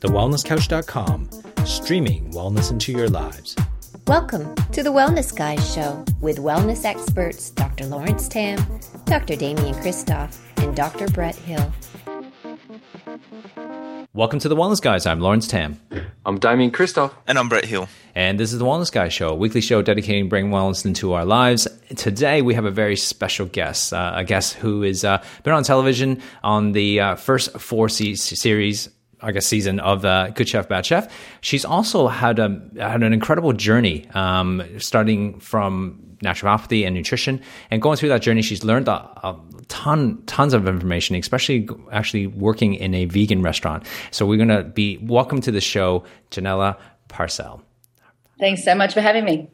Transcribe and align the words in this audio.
thewellnesscouch.com, 0.00 1.28
streaming 1.64 2.30
wellness 2.32 2.70
into 2.70 2.92
your 2.92 3.08
lives. 3.08 3.56
Welcome 4.06 4.54
to 4.72 4.82
the 4.82 4.90
Wellness 4.90 5.36
Guys 5.36 5.74
Show 5.74 6.04
with 6.20 6.38
wellness 6.38 6.84
experts 6.84 7.50
Dr. 7.50 7.84
Lawrence 7.86 8.28
Tam, 8.28 8.58
Dr. 9.04 9.36
Damian 9.36 9.74
Kristof, 9.74 10.38
and 10.62 10.74
Dr. 10.74 11.08
Brett 11.08 11.34
Hill. 11.34 11.72
Welcome 14.14 14.38
to 14.40 14.48
the 14.48 14.56
Wellness 14.56 14.80
Guys. 14.80 15.04
I'm 15.04 15.20
Lawrence 15.20 15.46
Tam. 15.46 15.78
I'm 16.24 16.38
Damian 16.38 16.70
Kristof. 16.70 17.12
And 17.26 17.38
I'm 17.38 17.48
Brett 17.48 17.66
Hill. 17.66 17.88
And 18.14 18.40
this 18.40 18.52
is 18.52 18.58
the 18.58 18.64
Wellness 18.64 18.90
Guy 18.90 19.08
Show, 19.08 19.28
a 19.28 19.34
weekly 19.34 19.60
show 19.60 19.82
dedicating 19.82 20.28
bringing 20.28 20.50
wellness 20.50 20.84
into 20.86 21.12
our 21.12 21.24
lives. 21.24 21.68
Today 21.94 22.40
we 22.42 22.54
have 22.54 22.64
a 22.64 22.70
very 22.70 22.96
special 22.96 23.46
guest, 23.46 23.92
uh, 23.92 24.12
a 24.16 24.24
guest 24.24 24.54
who 24.54 24.82
has 24.82 25.04
uh, 25.04 25.22
been 25.44 25.52
on 25.52 25.62
television 25.62 26.20
on 26.42 26.72
the 26.72 26.98
uh, 27.00 27.14
first 27.16 27.60
four 27.60 27.88
se- 27.88 28.14
series 28.14 28.88
I 29.20 29.32
guess 29.32 29.46
season 29.46 29.80
of 29.80 30.04
uh, 30.04 30.30
Good 30.30 30.48
Chef 30.48 30.68
Bad 30.68 30.86
Chef. 30.86 31.12
She's 31.40 31.64
also 31.64 32.08
had 32.08 32.38
a 32.38 32.60
had 32.78 33.02
an 33.02 33.12
incredible 33.12 33.52
journey, 33.52 34.08
um, 34.10 34.62
starting 34.78 35.40
from 35.40 36.08
naturopathy 36.22 36.84
and 36.84 36.94
nutrition, 36.94 37.40
and 37.70 37.80
going 37.80 37.96
through 37.96 38.08
that 38.10 38.22
journey, 38.22 38.42
she's 38.42 38.64
learned 38.64 38.88
a, 38.88 38.92
a, 38.92 39.36
ton 39.68 40.22
tons 40.26 40.54
of 40.54 40.66
information, 40.66 41.14
especially 41.16 41.68
actually 41.92 42.26
working 42.26 42.74
in 42.74 42.94
a 42.94 43.04
vegan 43.04 43.42
restaurant. 43.42 43.84
So 44.10 44.26
we're 44.26 44.36
going 44.36 44.48
to 44.48 44.64
be 44.64 44.98
welcome 44.98 45.40
to 45.42 45.52
the 45.52 45.60
show, 45.60 46.04
Janella 46.30 46.76
Purcell. 47.08 47.62
Thanks 48.40 48.64
so 48.64 48.74
much 48.74 48.94
for 48.94 49.00
having 49.00 49.24
me. 49.24 49.50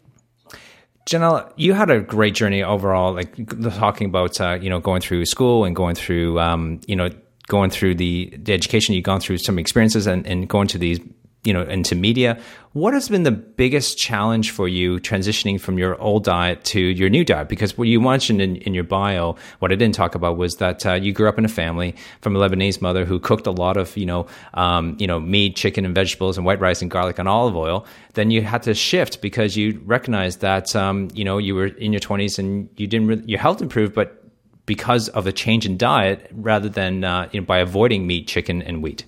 Janella, 1.06 1.52
you 1.56 1.74
had 1.74 1.90
a 1.90 2.00
great 2.00 2.34
journey 2.34 2.62
overall, 2.62 3.12
like 3.12 3.34
talking 3.76 4.06
about 4.06 4.40
uh, 4.40 4.58
you 4.60 4.70
know 4.70 4.80
going 4.80 5.02
through 5.02 5.26
school 5.26 5.64
and 5.64 5.76
going 5.76 5.94
through 5.94 6.40
um, 6.40 6.80
you 6.86 6.96
know 6.96 7.10
going 7.46 7.70
through 7.70 7.94
the, 7.94 8.34
the 8.42 8.52
education 8.52 8.94
you've 8.94 9.04
gone 9.04 9.20
through 9.20 9.38
some 9.38 9.58
experiences 9.58 10.06
and, 10.06 10.26
and 10.26 10.48
going 10.48 10.68
to 10.68 10.78
these 10.78 11.00
you 11.44 11.52
know 11.52 11.62
into 11.62 11.94
media. 11.94 12.38
What 12.72 12.92
has 12.94 13.08
been 13.08 13.22
the 13.22 13.30
biggest 13.30 13.96
challenge 13.96 14.50
for 14.50 14.66
you 14.66 14.98
transitioning 14.98 15.60
from 15.60 15.78
your 15.78 16.00
old 16.00 16.24
diet 16.24 16.64
to 16.64 16.80
your 16.80 17.08
new 17.08 17.24
diet? 17.24 17.48
Because 17.48 17.78
what 17.78 17.86
you 17.86 18.00
mentioned 18.00 18.40
in, 18.40 18.56
in 18.56 18.74
your 18.74 18.82
bio 18.82 19.36
what 19.60 19.70
i 19.70 19.76
didn't 19.76 19.94
talk 19.94 20.14
about 20.14 20.36
was 20.36 20.56
that 20.56 20.84
uh, 20.84 20.94
you 20.94 21.12
grew 21.12 21.28
up 21.28 21.38
in 21.38 21.44
a 21.44 21.48
family 21.48 21.94
from 22.20 22.34
a 22.34 22.38
lebanese 22.38 22.80
mother 22.80 23.04
who 23.04 23.20
cooked 23.20 23.46
a 23.46 23.52
lot 23.52 23.76
of 23.76 23.96
you 23.96 24.06
know 24.06 24.26
um, 24.54 24.96
you 24.98 25.06
know 25.06 25.20
meat 25.20 25.54
chicken 25.54 25.84
and 25.84 25.94
vegetables 25.94 26.36
and 26.36 26.46
white 26.46 26.60
rice 26.60 26.82
and 26.82 26.90
garlic 26.90 27.18
and 27.18 27.28
olive 27.28 27.54
oil. 27.54 27.86
Then 28.14 28.30
you 28.30 28.42
had 28.42 28.62
to 28.62 28.74
shift 28.74 29.20
because 29.20 29.56
you 29.56 29.80
recognized 29.84 30.40
that 30.40 30.74
um, 30.74 31.08
you 31.14 31.24
know 31.24 31.38
you 31.38 31.54
were 31.54 31.66
in 31.66 31.92
your 31.92 32.00
20s 32.00 32.38
and 32.38 32.68
you 32.76 32.86
didn't 32.86 33.06
really, 33.06 33.24
your 33.26 33.40
health 33.40 33.60
improved 33.60 33.94
but 33.94 34.23
because 34.66 35.08
of 35.10 35.26
a 35.26 35.32
change 35.32 35.66
in 35.66 35.76
diet 35.76 36.30
rather 36.32 36.68
than 36.68 37.04
uh, 37.04 37.28
you 37.32 37.40
know, 37.40 37.46
by 37.46 37.58
avoiding 37.58 38.06
meat, 38.06 38.26
chicken, 38.26 38.62
and 38.62 38.82
wheat? 38.82 39.04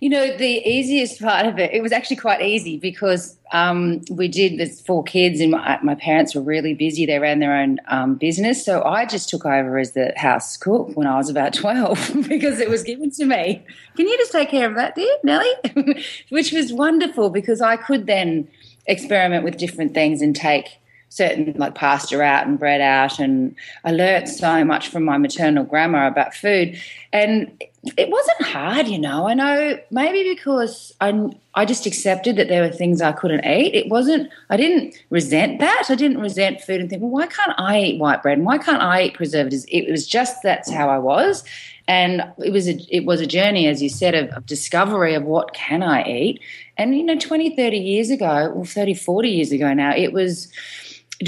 You 0.00 0.08
know, 0.08 0.36
the 0.36 0.68
easiest 0.68 1.22
part 1.22 1.46
of 1.46 1.60
it, 1.60 1.72
it 1.72 1.80
was 1.80 1.92
actually 1.92 2.16
quite 2.16 2.42
easy 2.42 2.76
because 2.76 3.38
um, 3.52 4.00
we 4.10 4.26
did, 4.26 4.58
there's 4.58 4.80
four 4.80 5.04
kids, 5.04 5.38
and 5.38 5.52
my, 5.52 5.78
my, 5.80 5.94
parents 5.94 6.34
were 6.34 6.42
really 6.42 6.74
busy. 6.74 7.06
They 7.06 7.20
ran 7.20 7.38
their 7.38 7.54
own 7.54 7.78
um, 7.86 8.16
business. 8.16 8.64
So 8.64 8.82
I 8.82 9.06
just 9.06 9.28
took 9.28 9.46
over 9.46 9.78
as 9.78 9.92
the 9.92 10.12
house 10.16 10.56
cook 10.56 10.96
when 10.96 11.06
I 11.06 11.16
was 11.16 11.28
about 11.28 11.54
12 11.54 12.16
because 12.28 12.58
it 12.58 12.68
was 12.68 12.82
given 12.82 13.12
to 13.12 13.24
me. 13.24 13.64
Can 13.96 14.08
you 14.08 14.18
just 14.18 14.32
take 14.32 14.48
care 14.48 14.68
of 14.68 14.74
that, 14.74 14.96
dear, 14.96 15.14
Nellie? 15.22 16.02
Which 16.30 16.50
was 16.50 16.72
wonderful 16.72 17.30
because 17.30 17.60
I 17.60 17.76
could 17.76 18.06
then 18.08 18.48
experiment 18.86 19.44
with 19.44 19.56
different 19.56 19.94
things 19.94 20.20
and 20.20 20.34
take 20.34 20.80
certain 21.12 21.52
like 21.58 21.74
pasture 21.74 22.22
out 22.22 22.46
and 22.46 22.58
bread 22.58 22.80
out 22.80 23.18
and 23.18 23.54
I 23.84 23.92
learnt 23.92 24.30
so 24.30 24.64
much 24.64 24.88
from 24.88 25.04
my 25.04 25.18
maternal 25.18 25.62
grandma 25.62 26.06
about 26.06 26.34
food. 26.34 26.80
And 27.12 27.52
it 27.98 28.08
wasn't 28.08 28.42
hard 28.42 28.88
you 28.88 28.98
know. 28.98 29.28
I 29.28 29.34
know 29.34 29.78
maybe 29.90 30.22
because 30.34 30.94
I 31.02 31.30
I 31.54 31.66
just 31.66 31.84
accepted 31.84 32.36
that 32.36 32.48
there 32.48 32.62
were 32.62 32.70
things 32.70 33.02
I 33.02 33.12
couldn't 33.12 33.44
eat. 33.44 33.74
It 33.74 33.90
wasn't 33.90 34.30
I 34.48 34.56
didn't 34.56 34.94
resent 35.10 35.60
that. 35.60 35.84
I 35.90 35.94
didn't 35.96 36.18
resent 36.18 36.62
food 36.62 36.80
and 36.80 36.88
think 36.88 37.02
well 37.02 37.10
why 37.10 37.26
can't 37.26 37.52
I 37.58 37.78
eat 37.80 38.00
white 38.00 38.22
bread? 38.22 38.38
And 38.38 38.46
why 38.46 38.56
can't 38.56 38.82
I 38.82 39.02
eat 39.02 39.14
preservatives? 39.14 39.66
It 39.68 39.90
was 39.90 40.06
just 40.06 40.42
that's 40.42 40.70
how 40.72 40.88
I 40.88 40.98
was. 40.98 41.44
And 41.88 42.24
it 42.38 42.52
was 42.52 42.68
a 42.68 42.78
it 42.88 43.04
was 43.04 43.20
a 43.20 43.26
journey 43.26 43.66
as 43.66 43.82
you 43.82 43.90
said 43.90 44.14
of, 44.14 44.30
of 44.30 44.46
discovery 44.46 45.12
of 45.12 45.24
what 45.24 45.52
can 45.52 45.82
I 45.82 46.04
eat. 46.04 46.40
And 46.78 46.96
you 46.96 47.04
know 47.04 47.18
20 47.18 47.54
30 47.54 47.76
years 47.76 48.08
ago 48.08 48.50
or 48.56 48.64
30 48.64 48.94
40 48.94 49.28
years 49.28 49.52
ago 49.52 49.74
now 49.74 49.94
it 49.94 50.14
was 50.14 50.50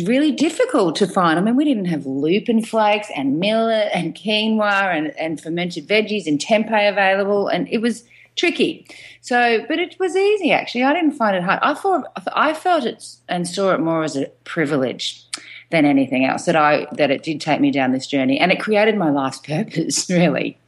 really 0.02 0.32
difficult 0.32 0.96
to 0.96 1.06
find. 1.06 1.38
I 1.38 1.42
mean, 1.42 1.56
we 1.56 1.64
didn't 1.64 1.86
have 1.86 2.06
lupin 2.06 2.64
flakes 2.64 3.08
and 3.14 3.38
millet 3.38 3.90
and 3.94 4.14
quinoa 4.14 4.96
and, 4.96 5.18
and 5.18 5.40
fermented 5.40 5.86
veggies 5.86 6.26
and 6.26 6.38
tempeh 6.38 6.88
available, 6.88 7.48
and 7.48 7.68
it 7.68 7.78
was 7.78 8.04
tricky. 8.36 8.86
So, 9.20 9.64
but 9.68 9.78
it 9.78 9.96
was 9.98 10.16
easy 10.16 10.52
actually. 10.52 10.84
I 10.84 10.92
didn't 10.92 11.12
find 11.12 11.36
it 11.36 11.42
hard. 11.42 11.60
I 11.62 11.74
thought 11.74 12.04
I 12.34 12.54
felt 12.54 12.84
it 12.84 13.04
and 13.28 13.48
saw 13.48 13.72
it 13.72 13.80
more 13.80 14.04
as 14.04 14.16
a 14.16 14.26
privilege 14.44 15.24
than 15.70 15.84
anything 15.84 16.24
else 16.24 16.44
that 16.44 16.56
I 16.56 16.86
that 16.92 17.10
it 17.10 17.22
did 17.22 17.40
take 17.40 17.60
me 17.60 17.70
down 17.70 17.92
this 17.92 18.06
journey, 18.06 18.38
and 18.38 18.52
it 18.52 18.60
created 18.60 18.96
my 18.96 19.10
life's 19.10 19.38
purpose. 19.46 20.08
Really. 20.10 20.58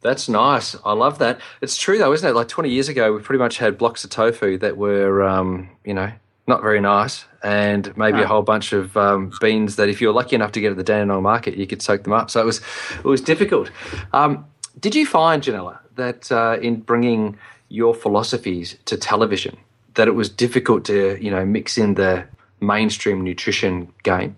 That's 0.00 0.28
nice. 0.28 0.76
I 0.84 0.92
love 0.92 1.18
that. 1.18 1.40
It's 1.60 1.76
true 1.76 1.98
though, 1.98 2.12
isn't 2.12 2.28
it? 2.28 2.34
Like 2.34 2.46
20 2.46 2.70
years 2.70 2.88
ago, 2.88 3.12
we 3.12 3.20
pretty 3.20 3.40
much 3.40 3.58
had 3.58 3.76
blocks 3.76 4.04
of 4.04 4.10
tofu 4.10 4.56
that 4.58 4.76
were, 4.76 5.24
um, 5.24 5.70
you 5.84 5.92
know, 5.92 6.12
not 6.46 6.62
very 6.62 6.80
nice, 6.80 7.24
and 7.42 7.96
maybe 7.96 8.20
a 8.20 8.26
whole 8.26 8.42
bunch 8.42 8.72
of 8.72 8.96
um, 8.96 9.32
beans 9.40 9.76
that, 9.76 9.88
if 9.88 10.00
you 10.00 10.08
were 10.08 10.12
lucky 10.12 10.34
enough 10.34 10.52
to 10.52 10.60
get 10.60 10.70
at 10.70 10.76
the 10.76 10.84
Dandenong 10.84 11.22
market, 11.22 11.56
you 11.56 11.66
could 11.66 11.82
soak 11.82 12.02
them 12.02 12.12
up. 12.12 12.30
So 12.30 12.40
it 12.40 12.46
was 12.46 12.60
it 12.98 13.04
was 13.04 13.20
difficult. 13.20 13.70
Um, 14.12 14.44
did 14.80 14.94
you 14.94 15.06
find, 15.06 15.42
Janella, 15.42 15.78
that 15.96 16.30
uh, 16.32 16.58
in 16.60 16.80
bringing 16.80 17.38
your 17.68 17.94
philosophies 17.94 18.76
to 18.86 18.96
television, 18.96 19.56
that 19.94 20.08
it 20.08 20.14
was 20.14 20.28
difficult 20.28 20.84
to 20.86 21.16
you 21.22 21.30
know 21.30 21.44
mix 21.44 21.78
in 21.78 21.94
the 21.94 22.24
mainstream 22.60 23.22
nutrition 23.22 23.92
game? 24.02 24.36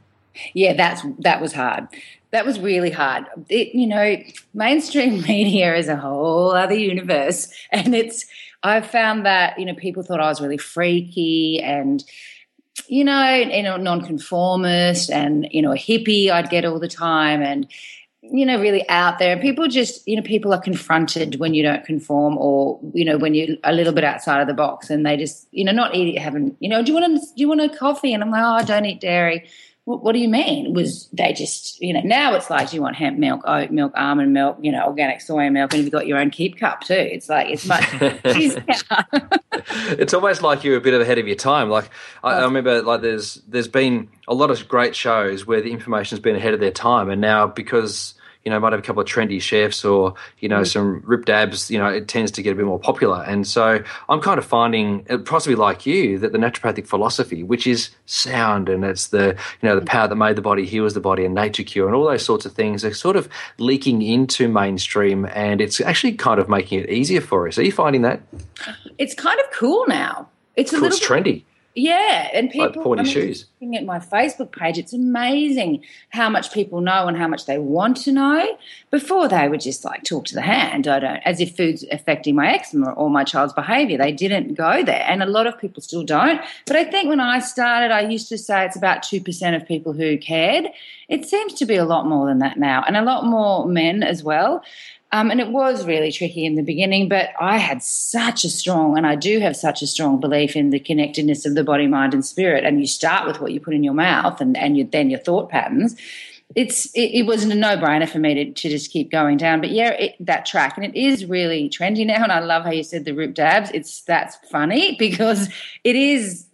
Yeah, 0.54 0.74
that's 0.74 1.02
that 1.20 1.40
was 1.40 1.52
hard. 1.52 1.88
That 2.32 2.46
was 2.46 2.60
really 2.60 2.90
hard. 2.90 3.26
It, 3.48 3.74
you 3.74 3.86
know, 3.86 4.16
mainstream 4.54 5.22
media 5.28 5.74
is 5.74 5.88
a 5.88 5.96
whole 5.96 6.50
other 6.50 6.74
universe, 6.74 7.52
and 7.72 7.94
it's 7.94 8.26
I 8.62 8.80
found 8.82 9.24
that 9.26 9.58
you 9.58 9.64
know 9.64 9.74
people 9.74 10.02
thought 10.02 10.20
I 10.20 10.28
was 10.28 10.40
really 10.40 10.58
freaky 10.58 11.60
and 11.62 12.04
you 12.86 13.04
know, 13.04 13.34
you 13.34 13.62
know, 13.62 13.76
nonconformist 13.76 15.10
and 15.10 15.46
you 15.50 15.62
know 15.62 15.72
a 15.72 15.76
hippie. 15.76 16.30
I'd 16.30 16.50
get 16.50 16.64
all 16.64 16.78
the 16.78 16.88
time 16.88 17.42
and 17.42 17.66
you 18.22 18.44
know 18.46 18.60
really 18.60 18.88
out 18.88 19.18
there. 19.18 19.32
And 19.32 19.40
people 19.40 19.68
just 19.68 20.06
you 20.06 20.16
know 20.16 20.22
people 20.22 20.52
are 20.52 20.60
confronted 20.60 21.38
when 21.38 21.54
you 21.54 21.62
don't 21.62 21.84
conform 21.84 22.36
or 22.38 22.80
you 22.92 23.04
know 23.04 23.18
when 23.18 23.34
you're 23.34 23.56
a 23.64 23.72
little 23.72 23.92
bit 23.92 24.04
outside 24.04 24.40
of 24.40 24.46
the 24.46 24.54
box 24.54 24.90
and 24.90 25.04
they 25.04 25.16
just 25.16 25.48
you 25.50 25.64
know 25.64 25.72
not 25.72 25.94
eating 25.94 26.20
having 26.20 26.56
you 26.60 26.68
know 26.68 26.82
do 26.82 26.92
you 26.92 26.98
want 26.98 27.20
to 27.20 27.26
do 27.26 27.40
you 27.40 27.48
want 27.48 27.60
a 27.60 27.68
coffee 27.68 28.12
and 28.12 28.22
I'm 28.22 28.30
like 28.30 28.42
oh 28.42 28.56
I 28.56 28.64
don't 28.64 28.84
eat 28.84 29.00
dairy 29.00 29.48
what, 29.98 30.12
do 30.12 30.18
you 30.18 30.28
mean? 30.28 30.72
Was 30.72 31.08
they 31.12 31.32
just, 31.32 31.80
you 31.80 31.92
know, 31.92 32.00
now 32.04 32.34
it's 32.34 32.50
like, 32.50 32.72
you 32.72 32.80
want 32.82 32.96
hemp 32.96 33.18
milk, 33.18 33.42
oat 33.44 33.70
milk, 33.70 33.92
almond 33.96 34.32
milk, 34.32 34.58
you 34.60 34.72
know, 34.72 34.84
organic 34.84 35.20
soy 35.20 35.50
milk, 35.50 35.72
and 35.74 35.82
you've 35.82 35.92
got 35.92 36.06
your 36.06 36.18
own 36.18 36.30
keep 36.30 36.58
cup 36.58 36.82
too. 36.82 36.94
It's 36.94 37.28
like, 37.28 37.48
it's 37.50 37.66
much 37.66 37.84
it's 39.98 40.14
almost 40.14 40.42
like 40.42 40.64
you're 40.64 40.76
a 40.76 40.80
bit 40.80 40.94
of 40.94 41.00
ahead 41.00 41.18
of 41.18 41.26
your 41.26 41.36
time. 41.36 41.68
Like, 41.68 41.90
I, 42.22 42.32
I 42.32 42.44
remember, 42.44 42.82
like, 42.82 43.00
there's 43.00 43.42
there's 43.48 43.68
been 43.68 44.08
a 44.28 44.34
lot 44.34 44.50
of 44.50 44.68
great 44.68 44.94
shows 44.94 45.46
where 45.46 45.60
the 45.60 45.72
information's 45.72 46.20
been 46.20 46.36
ahead 46.36 46.54
of 46.54 46.60
their 46.60 46.70
time, 46.70 47.10
and 47.10 47.20
now 47.20 47.46
because 47.46 48.14
you 48.44 48.50
know, 48.50 48.58
might 48.58 48.72
have 48.72 48.80
a 48.80 48.82
couple 48.82 49.02
of 49.02 49.08
trendy 49.08 49.40
chefs 49.40 49.84
or, 49.84 50.14
you 50.38 50.48
know, 50.48 50.62
mm. 50.62 50.66
some 50.66 51.02
ripped 51.04 51.28
abs, 51.28 51.70
you 51.70 51.78
know, 51.78 51.86
it 51.86 52.08
tends 52.08 52.30
to 52.32 52.42
get 52.42 52.52
a 52.52 52.54
bit 52.54 52.64
more 52.64 52.78
popular. 52.78 53.22
And 53.26 53.46
so 53.46 53.82
I'm 54.08 54.20
kind 54.20 54.38
of 54.38 54.46
finding, 54.46 55.04
possibly 55.24 55.56
like 55.56 55.84
you, 55.84 56.18
that 56.18 56.32
the 56.32 56.38
naturopathic 56.38 56.86
philosophy, 56.86 57.42
which 57.42 57.66
is 57.66 57.90
sound 58.06 58.68
and 58.68 58.84
it's 58.84 59.08
the, 59.08 59.36
you 59.60 59.68
know, 59.68 59.78
the 59.78 59.84
power 59.84 60.08
that 60.08 60.16
made 60.16 60.36
the 60.36 60.42
body 60.42 60.64
heals 60.64 60.94
the 60.94 61.00
body 61.00 61.24
and 61.24 61.34
nature 61.34 61.62
cure 61.62 61.86
and 61.86 61.94
all 61.94 62.06
those 62.06 62.24
sorts 62.24 62.46
of 62.46 62.52
things 62.52 62.84
are 62.84 62.94
sort 62.94 63.16
of 63.16 63.28
leaking 63.58 64.00
into 64.00 64.48
mainstream 64.48 65.26
and 65.26 65.60
it's 65.60 65.80
actually 65.80 66.12
kind 66.12 66.40
of 66.40 66.48
making 66.48 66.80
it 66.80 66.88
easier 66.88 67.20
for 67.20 67.46
us. 67.46 67.58
Are 67.58 67.62
you 67.62 67.72
finding 67.72 68.02
that? 68.02 68.22
It's 68.96 69.14
kind 69.14 69.38
of 69.38 69.50
cool 69.52 69.84
now. 69.86 70.28
It's 70.56 70.72
a 70.72 70.76
little 70.76 70.88
it's 70.88 71.06
trendy. 71.06 71.44
Yeah, 71.74 72.28
and 72.32 72.50
people. 72.50 72.66
Like 72.66 72.82
pointy 72.82 73.00
I 73.00 73.04
mean, 73.04 73.12
shoes. 73.12 73.46
Looking 73.60 73.76
at 73.76 73.84
my 73.84 74.00
Facebook 74.00 74.50
page, 74.50 74.76
it's 74.76 74.92
amazing 74.92 75.84
how 76.08 76.28
much 76.28 76.52
people 76.52 76.80
know 76.80 77.06
and 77.06 77.16
how 77.16 77.28
much 77.28 77.46
they 77.46 77.58
want 77.58 77.96
to 77.98 78.12
know. 78.12 78.58
Before 78.90 79.28
they 79.28 79.48
would 79.48 79.60
just 79.60 79.84
like 79.84 80.02
talk 80.02 80.24
to 80.26 80.34
the 80.34 80.40
hand. 80.40 80.88
I 80.88 80.98
don't, 80.98 81.18
as 81.18 81.40
if 81.40 81.56
food's 81.56 81.84
affecting 81.92 82.34
my 82.34 82.52
eczema 82.52 82.90
or 82.92 83.08
my 83.08 83.22
child's 83.22 83.52
behaviour. 83.52 83.98
They 83.98 84.10
didn't 84.10 84.54
go 84.54 84.82
there, 84.82 85.04
and 85.06 85.22
a 85.22 85.26
lot 85.26 85.46
of 85.46 85.58
people 85.60 85.80
still 85.80 86.02
don't. 86.02 86.40
But 86.66 86.74
I 86.74 86.84
think 86.84 87.08
when 87.08 87.20
I 87.20 87.38
started, 87.38 87.92
I 87.92 88.00
used 88.00 88.28
to 88.30 88.38
say 88.38 88.64
it's 88.64 88.76
about 88.76 89.04
two 89.04 89.20
percent 89.20 89.54
of 89.54 89.66
people 89.66 89.92
who 89.92 90.18
cared. 90.18 90.66
It 91.08 91.28
seems 91.28 91.54
to 91.54 91.66
be 91.66 91.76
a 91.76 91.84
lot 91.84 92.06
more 92.06 92.26
than 92.26 92.38
that 92.40 92.58
now, 92.58 92.82
and 92.86 92.96
a 92.96 93.02
lot 93.02 93.24
more 93.24 93.66
men 93.66 94.02
as 94.02 94.24
well. 94.24 94.64
Um, 95.12 95.30
and 95.30 95.40
it 95.40 95.50
was 95.50 95.86
really 95.86 96.12
tricky 96.12 96.44
in 96.44 96.54
the 96.54 96.62
beginning, 96.62 97.08
but 97.08 97.30
I 97.40 97.58
had 97.58 97.82
such 97.82 98.44
a 98.44 98.48
strong, 98.48 98.96
and 98.96 99.06
I 99.06 99.16
do 99.16 99.40
have 99.40 99.56
such 99.56 99.82
a 99.82 99.86
strong 99.86 100.20
belief 100.20 100.54
in 100.54 100.70
the 100.70 100.78
connectedness 100.78 101.44
of 101.44 101.56
the 101.56 101.64
body, 101.64 101.88
mind, 101.88 102.14
and 102.14 102.24
spirit. 102.24 102.64
And 102.64 102.80
you 102.80 102.86
start 102.86 103.26
with 103.26 103.40
what 103.40 103.52
you 103.52 103.60
put 103.60 103.74
in 103.74 103.82
your 103.82 103.94
mouth 103.94 104.40
and, 104.40 104.56
and 104.56 104.76
you, 104.76 104.84
then 104.84 105.10
your 105.10 105.18
thought 105.18 105.50
patterns. 105.50 105.96
it's 106.54 106.86
it, 106.94 107.10
it 107.12 107.26
was 107.26 107.42
a 107.42 107.54
no 107.54 107.76
brainer 107.76 108.08
for 108.08 108.20
me 108.20 108.34
to, 108.34 108.52
to 108.52 108.68
just 108.68 108.92
keep 108.92 109.10
going 109.10 109.36
down. 109.36 109.60
But 109.60 109.70
yeah, 109.70 109.90
it, 109.90 110.14
that 110.20 110.46
track 110.46 110.76
and 110.76 110.86
it 110.86 110.94
is 110.94 111.26
really 111.26 111.68
trendy 111.68 112.06
now. 112.06 112.22
And 112.22 112.32
I 112.32 112.38
love 112.38 112.64
how 112.64 112.70
you 112.70 112.84
said 112.84 113.04
the 113.04 113.12
ripped 113.12 113.40
abs. 113.40 113.70
It's 113.72 114.02
that's 114.02 114.36
funny 114.48 114.94
because 114.98 115.48
it 115.82 115.96
is 115.96 116.46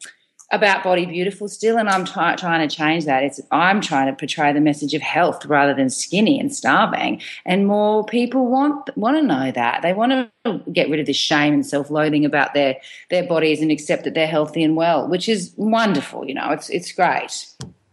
about 0.50 0.84
body 0.84 1.06
beautiful 1.06 1.48
still, 1.48 1.76
and 1.76 1.88
I'm 1.88 2.04
t- 2.04 2.12
trying 2.12 2.66
to 2.66 2.74
change 2.74 3.04
that. 3.04 3.24
It's 3.24 3.40
I'm 3.50 3.80
trying 3.80 4.06
to 4.06 4.12
portray 4.12 4.52
the 4.52 4.60
message 4.60 4.94
of 4.94 5.02
health 5.02 5.44
rather 5.46 5.74
than 5.74 5.90
skinny 5.90 6.38
and 6.38 6.54
starving, 6.54 7.20
and 7.44 7.66
more 7.66 8.04
people 8.04 8.46
want 8.46 8.96
want 8.96 9.16
to 9.16 9.22
know 9.22 9.50
that 9.50 9.82
they 9.82 9.92
want 9.92 10.12
to 10.44 10.62
get 10.72 10.88
rid 10.88 11.00
of 11.00 11.06
this 11.06 11.16
shame 11.16 11.54
and 11.54 11.66
self-loathing 11.66 12.24
about 12.24 12.54
their 12.54 12.76
their 13.10 13.26
bodies 13.26 13.60
and 13.60 13.70
accept 13.70 14.04
that 14.04 14.14
they're 14.14 14.26
healthy 14.26 14.62
and 14.62 14.76
well, 14.76 15.08
which 15.08 15.28
is 15.28 15.52
wonderful. 15.56 16.26
You 16.26 16.34
know, 16.34 16.50
it's 16.50 16.70
it's 16.70 16.92
great. 16.92 17.46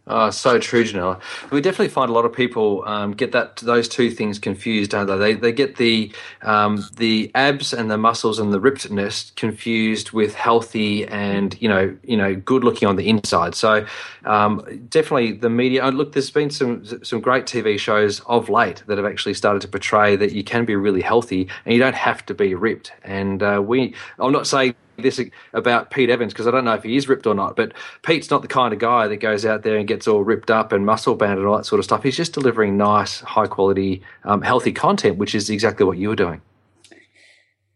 Oh, 0.06 0.28
so 0.28 0.58
true, 0.58 0.84
Janella. 0.84 1.18
We 1.50 1.62
definitely 1.62 1.88
find 1.88 2.10
a 2.10 2.12
lot 2.12 2.26
of 2.26 2.32
people 2.32 2.84
um, 2.84 3.12
get 3.12 3.32
that 3.32 3.56
those 3.56 3.88
two 3.88 4.10
things 4.10 4.38
confused, 4.38 4.90
don't 4.90 5.06
they? 5.06 5.16
They, 5.16 5.32
they 5.34 5.52
get 5.52 5.76
the 5.76 6.12
um, 6.42 6.84
the 6.96 7.30
abs 7.34 7.72
and 7.72 7.90
the 7.90 7.96
muscles 7.96 8.38
and 8.38 8.52
the 8.52 8.60
rippedness 8.60 9.34
confused 9.34 10.10
with 10.10 10.34
healthy 10.34 11.06
and 11.06 11.56
you 11.58 11.70
know 11.70 11.96
you 12.02 12.18
know 12.18 12.34
good 12.34 12.64
looking 12.64 12.86
on 12.86 12.96
the 12.96 13.08
inside. 13.08 13.54
So 13.54 13.86
um, 14.26 14.62
definitely 14.90 15.32
the 15.32 15.48
media. 15.48 15.82
Oh, 15.82 15.88
look, 15.88 16.12
there's 16.12 16.30
been 16.30 16.50
some 16.50 16.84
some 17.02 17.20
great 17.20 17.46
TV 17.46 17.78
shows 17.78 18.20
of 18.26 18.50
late 18.50 18.82
that 18.86 18.98
have 18.98 19.06
actually 19.06 19.34
started 19.34 19.62
to 19.62 19.68
portray 19.68 20.16
that 20.16 20.32
you 20.32 20.44
can 20.44 20.66
be 20.66 20.76
really 20.76 21.00
healthy 21.00 21.48
and 21.64 21.72
you 21.72 21.80
don't 21.80 21.94
have 21.94 22.26
to 22.26 22.34
be 22.34 22.54
ripped. 22.54 22.92
And 23.04 23.42
uh, 23.42 23.62
we, 23.64 23.94
I'm 24.18 24.32
not 24.32 24.46
saying 24.46 24.74
this 24.96 25.20
about 25.52 25.90
Pete 25.90 26.10
Evans 26.10 26.32
because 26.32 26.46
I 26.46 26.50
don't 26.50 26.64
know 26.64 26.74
if 26.74 26.82
he 26.82 26.96
is 26.96 27.08
ripped 27.08 27.26
or 27.26 27.34
not, 27.34 27.56
but 27.56 27.72
Pete's 28.02 28.30
not 28.30 28.42
the 28.42 28.48
kind 28.48 28.72
of 28.72 28.78
guy 28.78 29.08
that 29.08 29.16
goes 29.16 29.44
out 29.44 29.62
there 29.62 29.76
and 29.76 29.86
gets 29.86 30.06
all 30.08 30.22
ripped 30.22 30.50
up 30.50 30.72
and 30.72 30.86
muscle 30.86 31.14
bound 31.14 31.38
and 31.38 31.46
all 31.46 31.56
that 31.56 31.66
sort 31.66 31.78
of 31.78 31.84
stuff. 31.84 32.02
He's 32.02 32.16
just 32.16 32.32
delivering 32.32 32.76
nice, 32.76 33.20
high 33.20 33.46
quality, 33.46 34.02
um, 34.24 34.42
healthy 34.42 34.72
content, 34.72 35.18
which 35.18 35.34
is 35.34 35.50
exactly 35.50 35.84
what 35.84 35.98
you 35.98 36.08
were 36.08 36.16
doing. 36.16 36.40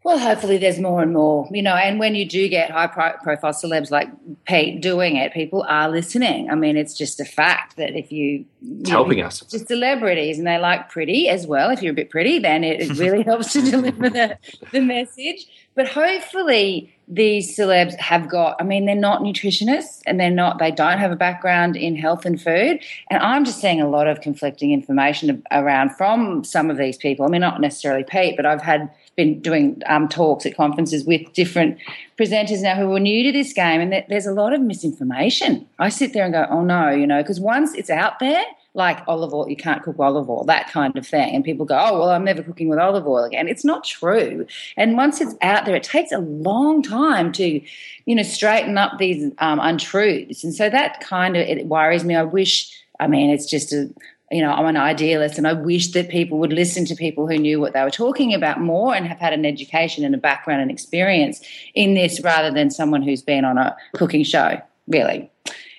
Well, 0.08 0.18
hopefully 0.18 0.56
there's 0.56 0.78
more 0.78 1.02
and 1.02 1.12
more, 1.12 1.46
you 1.50 1.60
know, 1.60 1.74
and 1.74 1.98
when 1.98 2.14
you 2.14 2.26
do 2.26 2.48
get 2.48 2.70
high 2.70 2.86
profile 2.86 3.52
celebs 3.52 3.90
like 3.90 4.08
Pete 4.46 4.80
doing 4.80 5.16
it, 5.16 5.34
people 5.34 5.66
are 5.68 5.90
listening. 5.90 6.48
I 6.48 6.54
mean, 6.54 6.78
it's 6.78 6.96
just 6.96 7.20
a 7.20 7.26
fact 7.26 7.76
that 7.76 7.90
if 7.94 8.10
you. 8.10 8.46
It's 8.80 8.88
helping 8.88 9.20
us. 9.20 9.40
Just 9.40 9.68
celebrities 9.68 10.38
and 10.38 10.46
they 10.46 10.56
like 10.56 10.88
pretty 10.88 11.28
as 11.28 11.46
well. 11.46 11.68
If 11.68 11.82
you're 11.82 11.92
a 11.92 11.94
bit 11.94 12.08
pretty, 12.08 12.38
then 12.38 12.64
it, 12.64 12.80
it 12.80 12.98
really 12.98 13.22
helps 13.26 13.52
to 13.52 13.60
deliver 13.60 14.08
the, 14.08 14.38
the 14.72 14.80
message. 14.80 15.46
But 15.74 15.88
hopefully 15.88 16.90
these 17.10 17.56
celebs 17.56 17.96
have 17.96 18.28
got 18.28 18.54
i 18.60 18.62
mean 18.62 18.84
they're 18.84 18.94
not 18.94 19.22
nutritionists 19.22 20.02
and 20.04 20.20
they're 20.20 20.30
not 20.30 20.58
they 20.58 20.70
don't 20.70 20.98
have 20.98 21.10
a 21.10 21.16
background 21.16 21.74
in 21.74 21.96
health 21.96 22.26
and 22.26 22.38
food 22.38 22.84
and 23.08 23.22
i'm 23.22 23.46
just 23.46 23.62
seeing 23.62 23.80
a 23.80 23.88
lot 23.88 24.06
of 24.06 24.20
conflicting 24.20 24.72
information 24.72 25.42
around 25.50 25.88
from 25.88 26.44
some 26.44 26.70
of 26.70 26.76
these 26.76 26.98
people 26.98 27.24
i 27.24 27.28
mean 27.28 27.40
not 27.40 27.62
necessarily 27.62 28.04
pete 28.04 28.36
but 28.36 28.44
i've 28.44 28.60
had 28.60 28.90
been 29.18 29.40
doing 29.40 29.82
um, 29.86 30.08
talks 30.08 30.46
at 30.46 30.56
conferences 30.56 31.04
with 31.04 31.20
different 31.34 31.76
presenters 32.16 32.62
now 32.62 32.74
who 32.74 32.94
are 32.94 33.00
new 33.00 33.22
to 33.24 33.32
this 33.32 33.52
game 33.52 33.80
and 33.80 34.04
there's 34.08 34.26
a 34.26 34.32
lot 34.32 34.54
of 34.54 34.60
misinformation 34.60 35.66
i 35.78 35.88
sit 35.88 36.12
there 36.14 36.24
and 36.24 36.32
go 36.32 36.46
oh 36.48 36.62
no 36.62 36.88
you 36.88 37.06
know 37.06 37.20
because 37.20 37.40
once 37.40 37.74
it's 37.74 37.90
out 37.90 38.18
there 38.20 38.44
like 38.78 39.02
olive 39.08 39.34
oil, 39.34 39.48
you 39.48 39.56
can't 39.56 39.82
cook 39.82 39.98
olive 39.98 40.30
oil, 40.30 40.44
that 40.44 40.70
kind 40.70 40.96
of 40.96 41.06
thing. 41.06 41.34
And 41.34 41.44
people 41.44 41.66
go, 41.66 41.76
oh, 41.76 41.98
well, 41.98 42.10
I'm 42.10 42.24
never 42.24 42.42
cooking 42.42 42.68
with 42.68 42.78
olive 42.78 43.06
oil 43.06 43.24
again. 43.24 43.48
It's 43.48 43.64
not 43.64 43.82
true. 43.82 44.46
And 44.76 44.96
once 44.96 45.20
it's 45.20 45.34
out 45.42 45.64
there, 45.64 45.74
it 45.74 45.82
takes 45.82 46.12
a 46.12 46.18
long 46.18 46.82
time 46.82 47.32
to, 47.32 47.60
you 48.06 48.14
know, 48.14 48.22
straighten 48.22 48.78
up 48.78 48.98
these 48.98 49.32
um, 49.38 49.58
untruths. 49.60 50.44
And 50.44 50.54
so 50.54 50.70
that 50.70 51.00
kind 51.00 51.36
of, 51.36 51.42
it 51.42 51.66
worries 51.66 52.04
me. 52.04 52.14
I 52.14 52.22
wish, 52.22 52.70
I 53.00 53.08
mean, 53.08 53.30
it's 53.30 53.46
just 53.46 53.72
a, 53.72 53.90
you 54.30 54.42
know, 54.42 54.50
I'm 54.50 54.66
an 54.66 54.76
idealist 54.76 55.38
and 55.38 55.46
I 55.46 55.54
wish 55.54 55.92
that 55.92 56.10
people 56.10 56.38
would 56.38 56.52
listen 56.52 56.84
to 56.86 56.94
people 56.94 57.26
who 57.26 57.38
knew 57.38 57.60
what 57.60 57.72
they 57.72 57.82
were 57.82 57.90
talking 57.90 58.34
about 58.34 58.60
more 58.60 58.94
and 58.94 59.06
have 59.06 59.18
had 59.18 59.32
an 59.32 59.46
education 59.46 60.04
and 60.04 60.14
a 60.14 60.18
background 60.18 60.60
and 60.60 60.70
experience 60.70 61.40
in 61.74 61.94
this 61.94 62.20
rather 62.20 62.50
than 62.50 62.70
someone 62.70 63.02
who's 63.02 63.22
been 63.22 63.44
on 63.44 63.56
a 63.56 63.76
cooking 63.94 64.24
show, 64.24 64.60
really. 64.86 65.30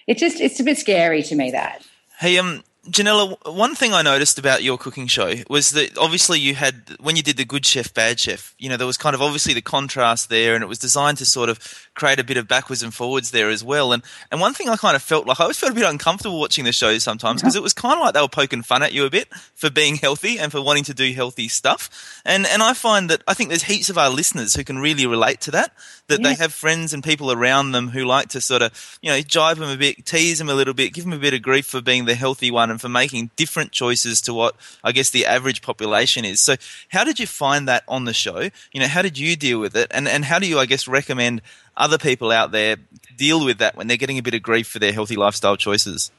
It's 0.08 0.20
just, 0.20 0.40
it's 0.40 0.60
a 0.60 0.64
bit 0.64 0.78
scary 0.78 1.22
to 1.24 1.36
me 1.36 1.52
that. 1.52 1.86
Hey, 2.20 2.38
um, 2.40 2.64
Janella, 2.90 3.38
one 3.54 3.76
thing 3.76 3.94
I 3.94 4.02
noticed 4.02 4.40
about 4.40 4.64
your 4.64 4.78
cooking 4.78 5.08
show 5.08 5.34
was 5.50 5.72
that 5.72 5.98
obviously 5.98 6.40
you 6.40 6.56
had 6.56 6.96
when 7.00 7.16
you 7.16 7.22
did 7.22 7.38
the 7.38 7.46
good 7.46 7.66
chef, 7.66 7.94
bad 7.94 8.20
chef. 8.20 8.56
You 8.58 8.70
know, 8.70 8.78
there 8.78 8.88
was 8.88 8.98
kind 8.98 9.14
of 9.14 9.22
obviously 9.22 9.54
the 9.54 9.62
contrast 9.62 10.30
there, 10.30 10.56
and 10.56 10.64
it 10.64 10.68
was 10.68 10.80
designed 10.80 11.18
to 11.20 11.26
sort 11.26 11.50
of 11.50 11.60
create 11.94 12.20
a 12.20 12.24
bit 12.24 12.38
of 12.38 12.48
backwards 12.48 12.82
and 12.82 12.94
forwards 12.94 13.32
there 13.32 13.50
as 13.50 13.64
well. 13.64 13.94
And 13.94 14.02
and 14.32 14.42
one 14.42 14.54
thing 14.54 14.70
I 14.70 14.76
kind 14.76 14.96
of 14.96 15.04
felt 15.04 15.28
like 15.28 15.40
I 15.40 15.44
always 15.44 15.58
felt 15.58 15.74
a 15.74 15.76
bit 15.76 15.84
uncomfortable 15.84 16.40
watching 16.40 16.66
the 16.66 16.72
show 16.72 16.98
sometimes 16.98 17.42
because 17.42 17.56
it 17.56 17.62
was 17.62 17.74
kind 17.74 17.96
of 17.96 18.00
like 18.00 18.14
they 18.14 18.22
were 18.22 18.28
poking 18.28 18.64
fun 18.64 18.82
at 18.82 18.94
you 18.94 19.06
a 19.06 19.10
bit 19.10 19.28
for 19.54 19.70
being 19.70 19.96
healthy 19.96 20.40
and 20.40 20.52
for 20.52 20.62
wanting 20.62 20.86
to 20.86 20.94
do 20.94 21.12
healthy 21.14 21.48
stuff. 21.48 22.22
And 22.26 22.48
and 22.48 22.64
I 22.64 22.74
find 22.74 23.10
that 23.10 23.24
I 23.28 23.34
think 23.34 23.50
there's 23.50 23.64
heaps 23.64 23.90
of 23.90 23.98
our 23.98 24.10
listeners 24.10 24.56
who 24.56 24.64
can 24.64 24.80
really 24.80 25.06
relate 25.06 25.42
to 25.42 25.52
that. 25.52 25.74
That 26.08 26.22
yeah. 26.22 26.30
they 26.30 26.36
have 26.36 26.54
friends 26.54 26.94
and 26.94 27.04
people 27.04 27.32
around 27.32 27.72
them 27.72 27.90
who 27.90 28.04
like 28.04 28.30
to 28.30 28.42
sort 28.42 28.64
of 28.64 28.98
you 29.02 29.12
know 29.12 29.20
jive 29.20 29.58
them 29.58 29.70
a 29.70 29.78
bit, 29.78 30.06
tease 30.06 30.40
them 30.40 30.50
a 30.50 30.56
little 30.56 30.74
bit, 30.74 30.94
give 30.94 31.04
them 31.04 31.14
a 31.14 31.20
bit 31.20 31.36
of 31.36 31.44
grief 31.44 31.68
for 31.68 31.82
being 31.82 32.06
the 32.06 32.16
healthy 32.16 32.50
one 32.50 32.72
for 32.80 32.90
making 32.90 33.32
different 33.36 33.72
choices 33.72 34.22
to 34.22 34.34
what 34.34 34.56
I 34.84 34.92
guess 34.92 35.10
the 35.12 35.26
average 35.26 35.62
population 35.62 36.26
is. 36.26 36.40
So 36.42 36.56
how 36.90 37.04
did 37.04 37.20
you 37.20 37.28
find 37.28 37.68
that 37.68 37.84
on 37.88 38.06
the 38.06 38.14
show? 38.14 38.50
You 38.72 38.80
know, 38.80 38.88
how 38.88 39.02
did 39.02 39.18
you 39.18 39.36
deal 39.36 39.60
with 39.60 39.76
it? 39.76 39.88
And 39.92 40.08
and 40.08 40.26
how 40.26 40.40
do 40.40 40.48
you 40.48 40.60
I 40.60 40.66
guess 40.66 40.88
recommend 40.88 41.42
other 41.78 41.98
people 41.98 42.32
out 42.32 42.52
there 42.52 42.78
deal 43.18 43.44
with 43.44 43.60
that 43.60 43.76
when 43.76 43.88
they're 43.88 43.98
getting 43.98 44.18
a 44.18 44.24
bit 44.24 44.34
of 44.34 44.42
grief 44.42 44.68
for 44.68 44.80
their 44.80 44.94
healthy 44.94 45.16
lifestyle 45.16 45.58
choices? 45.58 46.12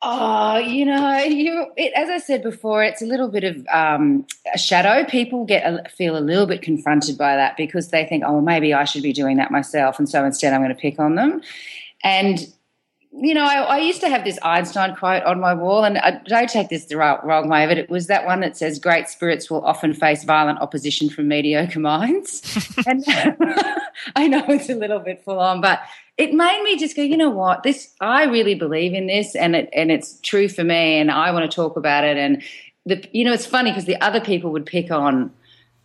Oh, 0.00 0.58
you 0.58 0.84
know, 0.84 1.18
you 1.18 1.72
it, 1.76 1.92
as 1.96 2.08
I 2.08 2.18
said 2.18 2.44
before, 2.44 2.84
it's 2.84 3.02
a 3.02 3.06
little 3.06 3.28
bit 3.28 3.42
of 3.42 3.66
um, 3.66 4.26
a 4.54 4.58
shadow. 4.58 5.04
People 5.04 5.44
get 5.44 5.64
a, 5.64 5.88
feel 5.88 6.16
a 6.16 6.20
little 6.20 6.46
bit 6.46 6.62
confronted 6.62 7.18
by 7.18 7.34
that 7.34 7.56
because 7.56 7.88
they 7.88 8.04
think, 8.06 8.22
oh, 8.24 8.40
maybe 8.40 8.72
I 8.72 8.84
should 8.84 9.02
be 9.02 9.12
doing 9.12 9.38
that 9.38 9.50
myself, 9.50 9.98
and 9.98 10.08
so 10.08 10.24
instead 10.24 10.52
I'm 10.52 10.60
going 10.60 10.74
to 10.74 10.80
pick 10.80 11.00
on 11.00 11.16
them. 11.16 11.42
And 12.04 12.38
you 13.12 13.34
know, 13.34 13.44
I, 13.44 13.60
I, 13.60 13.78
used 13.78 14.00
to 14.02 14.08
have 14.08 14.24
this 14.24 14.38
Einstein 14.42 14.94
quote 14.94 15.22
on 15.24 15.40
my 15.40 15.54
wall, 15.54 15.84
and 15.84 15.98
I 15.98 16.20
don't 16.26 16.48
take 16.48 16.68
this 16.68 16.84
the 16.84 16.96
wrong 16.96 17.48
way, 17.48 17.66
but 17.66 17.78
it 17.78 17.88
was 17.88 18.06
that 18.06 18.26
one 18.26 18.40
that 18.40 18.56
says, 18.56 18.78
"Great 18.78 19.08
spirits 19.08 19.50
will 19.50 19.64
often 19.64 19.94
face 19.94 20.24
violent 20.24 20.60
opposition 20.60 21.08
from 21.08 21.26
mediocre 21.26 21.80
minds." 21.80 22.42
and 22.86 23.04
I 24.16 24.28
know 24.28 24.44
it's 24.48 24.68
a 24.68 24.74
little 24.74 24.98
bit 24.98 25.24
full 25.24 25.40
on, 25.40 25.60
but 25.60 25.80
it 26.18 26.34
made 26.34 26.62
me 26.62 26.76
just 26.76 26.96
go, 26.96 27.02
you 27.02 27.16
know 27.16 27.30
what? 27.30 27.62
This 27.62 27.94
I 28.00 28.24
really 28.24 28.54
believe 28.54 28.92
in 28.92 29.06
this, 29.06 29.34
and 29.34 29.56
it 29.56 29.70
and 29.72 29.90
it's 29.90 30.20
true 30.20 30.48
for 30.48 30.64
me, 30.64 30.98
and 30.98 31.10
I 31.10 31.30
want 31.30 31.50
to 31.50 31.54
talk 31.54 31.76
about 31.76 32.04
it. 32.04 32.18
And 32.18 32.42
the 32.84 33.02
you 33.12 33.24
know, 33.24 33.32
it's 33.32 33.46
funny 33.46 33.70
because 33.70 33.86
the 33.86 34.00
other 34.02 34.20
people 34.20 34.52
would 34.52 34.66
pick 34.66 34.90
on 34.90 35.32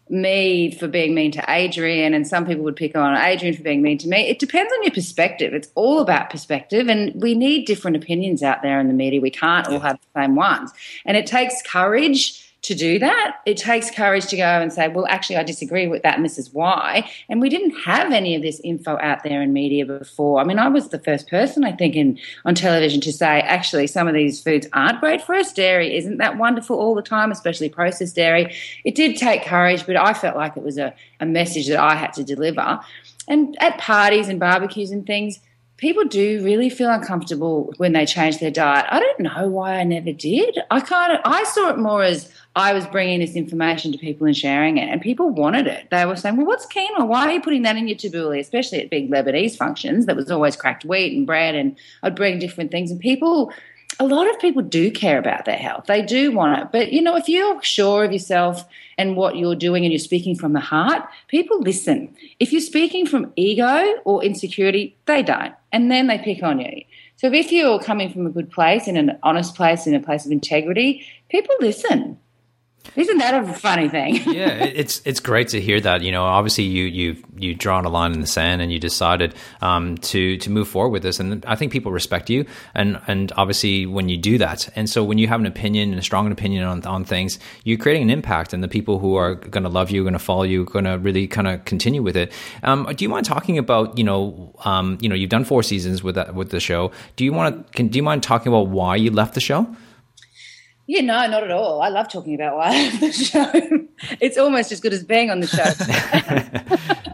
me 0.09 0.71
for 0.71 0.87
being 0.87 1.15
mean 1.15 1.31
to 1.31 1.43
Adrian, 1.47 2.13
and 2.13 2.27
some 2.27 2.45
people 2.45 2.63
would 2.63 2.75
pick 2.75 2.95
on 2.95 3.15
Adrian 3.15 3.55
for 3.55 3.63
being 3.63 3.81
mean 3.81 3.97
to 3.99 4.07
me. 4.07 4.27
It 4.29 4.39
depends 4.39 4.71
on 4.73 4.83
your 4.83 4.91
perspective. 4.91 5.53
It's 5.53 5.69
all 5.75 5.99
about 5.99 6.29
perspective, 6.29 6.87
and 6.87 7.13
we 7.21 7.35
need 7.35 7.65
different 7.65 7.97
opinions 7.97 8.43
out 8.43 8.61
there 8.61 8.79
in 8.79 8.87
the 8.87 8.93
media. 8.93 9.21
We 9.21 9.31
can't 9.31 9.67
all 9.67 9.79
have 9.79 9.99
the 9.99 10.21
same 10.21 10.35
ones. 10.35 10.71
And 11.05 11.17
it 11.17 11.25
takes 11.25 11.61
courage 11.61 12.42
to 12.63 12.73
do 12.73 12.97
that. 12.97 13.39
It 13.45 13.57
takes 13.57 13.91
courage 13.91 14.25
to 14.27 14.37
go 14.37 14.43
and 14.43 14.71
say, 14.71 14.87
well, 14.87 15.05
actually, 15.09 15.35
I 15.35 15.43
disagree 15.43 15.85
with 15.87 16.01
that, 16.03 16.15
and 16.15 16.23
this 16.23 16.37
is 16.37 16.53
why. 16.53 17.09
And 17.27 17.41
we 17.41 17.49
didn't 17.49 17.77
have 17.81 18.13
any 18.13 18.35
of 18.35 18.41
this 18.41 18.61
info 18.63 18.97
out 19.01 19.23
there 19.23 19.41
in 19.41 19.51
media 19.51 19.85
before. 19.85 20.39
I 20.39 20.45
mean, 20.45 20.59
I 20.59 20.69
was 20.69 20.87
the 20.87 20.99
first 20.99 21.29
person, 21.29 21.65
I 21.65 21.73
think, 21.73 21.95
in 21.95 22.17
on 22.45 22.55
television 22.55 23.01
to 23.01 23.11
say, 23.11 23.41
actually, 23.41 23.87
some 23.87 24.07
of 24.07 24.13
these 24.13 24.41
foods 24.41 24.67
aren't 24.71 25.01
great 25.01 25.21
for 25.21 25.35
us. 25.35 25.51
Dairy 25.51 25.95
isn't 25.97 26.17
that 26.17 26.37
wonderful 26.37 26.77
all 26.77 26.95
the 26.95 27.01
time, 27.01 27.31
especially 27.31 27.67
processed 27.67 28.15
dairy. 28.15 28.55
It 28.85 28.95
did 28.95 29.17
take 29.17 29.43
courage, 29.43 29.85
but 29.85 29.97
I 29.97 30.13
felt 30.13 30.37
like 30.37 30.55
it 30.55 30.63
was 30.63 30.77
a, 30.77 30.93
a 31.19 31.25
message 31.25 31.67
that 31.67 31.79
I 31.79 31.95
had 31.95 32.13
to 32.13 32.23
deliver. 32.23 32.79
And 33.27 33.57
at 33.61 33.77
parties 33.77 34.29
and 34.29 34.39
barbecues 34.39 34.91
and 34.91 35.05
things, 35.05 35.39
people 35.83 36.05
do 36.05 36.41
really 36.45 36.69
feel 36.69 36.89
uncomfortable 36.89 37.73
when 37.75 37.91
they 37.91 38.05
change 38.05 38.39
their 38.39 38.49
diet. 38.49 38.85
I 38.89 39.01
don't 39.01 39.19
know 39.19 39.49
why 39.49 39.73
I 39.79 39.83
never 39.83 40.13
did. 40.13 40.57
I 40.71 40.79
kind 40.79 41.11
of 41.11 41.19
I 41.25 41.43
saw 41.43 41.71
it 41.71 41.77
more 41.77 42.01
as 42.01 42.31
I 42.55 42.71
was 42.71 42.87
bringing 42.87 43.19
this 43.19 43.35
information 43.35 43.91
to 43.91 43.97
people 43.97 44.25
and 44.25 44.35
sharing 44.35 44.77
it, 44.77 44.87
and 44.87 45.01
people 45.01 45.29
wanted 45.29 45.67
it. 45.67 45.89
They 45.91 46.05
were 46.05 46.15
saying, 46.15 46.37
"Well, 46.37 46.45
what's 46.45 46.65
quinoa? 46.67 47.05
Why 47.05 47.27
are 47.27 47.31
you 47.33 47.41
putting 47.41 47.63
that 47.63 47.75
in 47.75 47.89
your 47.89 47.97
tabbouleh?" 47.97 48.39
Especially 48.39 48.79
at 48.79 48.89
big 48.89 49.11
Lebanese 49.11 49.57
functions, 49.57 50.05
that 50.05 50.15
was 50.15 50.31
always 50.31 50.55
cracked 50.55 50.85
wheat 50.85 51.17
and 51.17 51.27
bread, 51.27 51.53
and 51.53 51.75
I'd 52.01 52.15
bring 52.15 52.39
different 52.39 52.71
things, 52.71 52.89
and 52.89 52.99
people. 52.99 53.51
A 53.99 54.05
lot 54.05 54.29
of 54.29 54.39
people 54.39 54.61
do 54.61 54.91
care 54.91 55.19
about 55.19 55.45
their 55.45 55.57
health. 55.57 55.85
They 55.87 56.01
do 56.01 56.31
want 56.31 56.59
it. 56.59 56.69
But, 56.71 56.91
you 56.91 57.01
know, 57.01 57.15
if 57.15 57.29
you're 57.29 57.61
sure 57.61 58.03
of 58.03 58.11
yourself 58.11 58.65
and 58.97 59.15
what 59.15 59.37
you're 59.37 59.55
doing 59.55 59.85
and 59.85 59.91
you're 59.91 59.99
speaking 59.99 60.35
from 60.35 60.53
the 60.53 60.59
heart, 60.59 61.07
people 61.27 61.59
listen. 61.61 62.15
If 62.39 62.51
you're 62.51 62.61
speaking 62.61 63.05
from 63.05 63.31
ego 63.35 63.95
or 64.03 64.23
insecurity, 64.23 64.97
they 65.05 65.23
don't. 65.23 65.53
And 65.71 65.91
then 65.91 66.07
they 66.07 66.17
pick 66.17 66.43
on 66.43 66.59
you. 66.59 66.83
So 67.17 67.31
if 67.31 67.51
you're 67.51 67.79
coming 67.79 68.11
from 68.11 68.25
a 68.25 68.31
good 68.31 68.51
place, 68.51 68.87
in 68.87 68.97
an 68.97 69.17
honest 69.23 69.55
place, 69.55 69.87
in 69.87 69.93
a 69.93 69.99
place 69.99 70.25
of 70.25 70.31
integrity, 70.31 71.05
people 71.29 71.55
listen. 71.59 72.17
Isn't 72.95 73.17
that 73.17 73.43
a 73.43 73.53
funny 73.53 73.89
thing? 73.89 74.15
yeah, 74.27 74.49
it's 74.63 75.01
it's 75.05 75.19
great 75.19 75.47
to 75.49 75.61
hear 75.61 75.79
that. 75.81 76.01
You 76.01 76.11
know, 76.11 76.23
obviously 76.23 76.65
you 76.65 76.85
you 76.85 77.23
you 77.35 77.55
drawn 77.55 77.85
a 77.85 77.89
line 77.89 78.13
in 78.13 78.21
the 78.21 78.27
sand 78.27 78.61
and 78.61 78.71
you 78.71 78.79
decided 78.79 79.33
um, 79.61 79.97
to 79.99 80.37
to 80.37 80.49
move 80.51 80.67
forward 80.67 80.89
with 80.89 81.01
this, 81.01 81.19
and 81.19 81.43
I 81.45 81.55
think 81.55 81.71
people 81.71 81.91
respect 81.91 82.29
you, 82.29 82.45
and 82.75 83.01
and 83.07 83.31
obviously 83.35 83.85
when 83.85 84.09
you 84.09 84.17
do 84.17 84.37
that, 84.37 84.69
and 84.75 84.89
so 84.89 85.03
when 85.03 85.17
you 85.17 85.27
have 85.27 85.39
an 85.39 85.45
opinion 85.45 85.89
and 85.89 85.99
a 85.99 86.03
strong 86.03 86.31
opinion 86.31 86.65
on 86.65 86.85
on 86.85 87.03
things, 87.03 87.39
you're 87.63 87.77
creating 87.77 88.03
an 88.03 88.09
impact, 88.09 88.53
and 88.53 88.63
the 88.63 88.67
people 88.67 88.99
who 88.99 89.15
are 89.15 89.35
going 89.35 89.63
to 89.63 89.69
love 89.69 89.89
you, 89.89 90.03
going 90.03 90.13
to 90.13 90.19
follow 90.19 90.43
you, 90.43 90.65
going 90.65 90.85
to 90.85 90.97
really 90.97 91.27
kind 91.27 91.47
of 91.47 91.65
continue 91.65 92.03
with 92.03 92.15
it. 92.15 92.31
Um, 92.61 92.87
do 92.95 93.03
you 93.03 93.09
mind 93.09 93.25
talking 93.25 93.57
about 93.57 93.97
you 93.97 94.03
know 94.03 94.53
um, 94.65 94.97
you 95.01 95.09
know 95.09 95.15
you've 95.15 95.31
done 95.31 95.45
four 95.45 95.63
seasons 95.63 96.03
with 96.03 96.15
that 96.15 96.35
with 96.35 96.51
the 96.51 96.59
show? 96.59 96.91
Do 97.15 97.23
you 97.25 97.33
want 97.33 97.65
to? 97.65 97.73
Can 97.73 97.87
do 97.87 97.97
you 97.97 98.03
mind 98.03 98.21
talking 98.21 98.51
about 98.51 98.67
why 98.67 98.97
you 98.97 99.09
left 99.09 99.33
the 99.33 99.41
show? 99.41 99.67
Yeah, 100.85 101.01
no, 101.01 101.27
not 101.27 101.43
at 101.43 101.51
all. 101.51 101.81
I 101.81 101.89
love 101.89 102.09
talking 102.09 102.35
about 102.35 102.57
why 102.57 102.69
I 102.69 102.89
love 102.89 102.99
the 102.99 103.11
show. 103.11 103.51
it's 104.19 104.37
almost 104.37 104.71
as 104.71 104.81
good 104.81 104.93
as 104.93 105.03
being 105.03 105.29
on 105.29 105.39
the 105.39 105.47
show. 105.47 107.13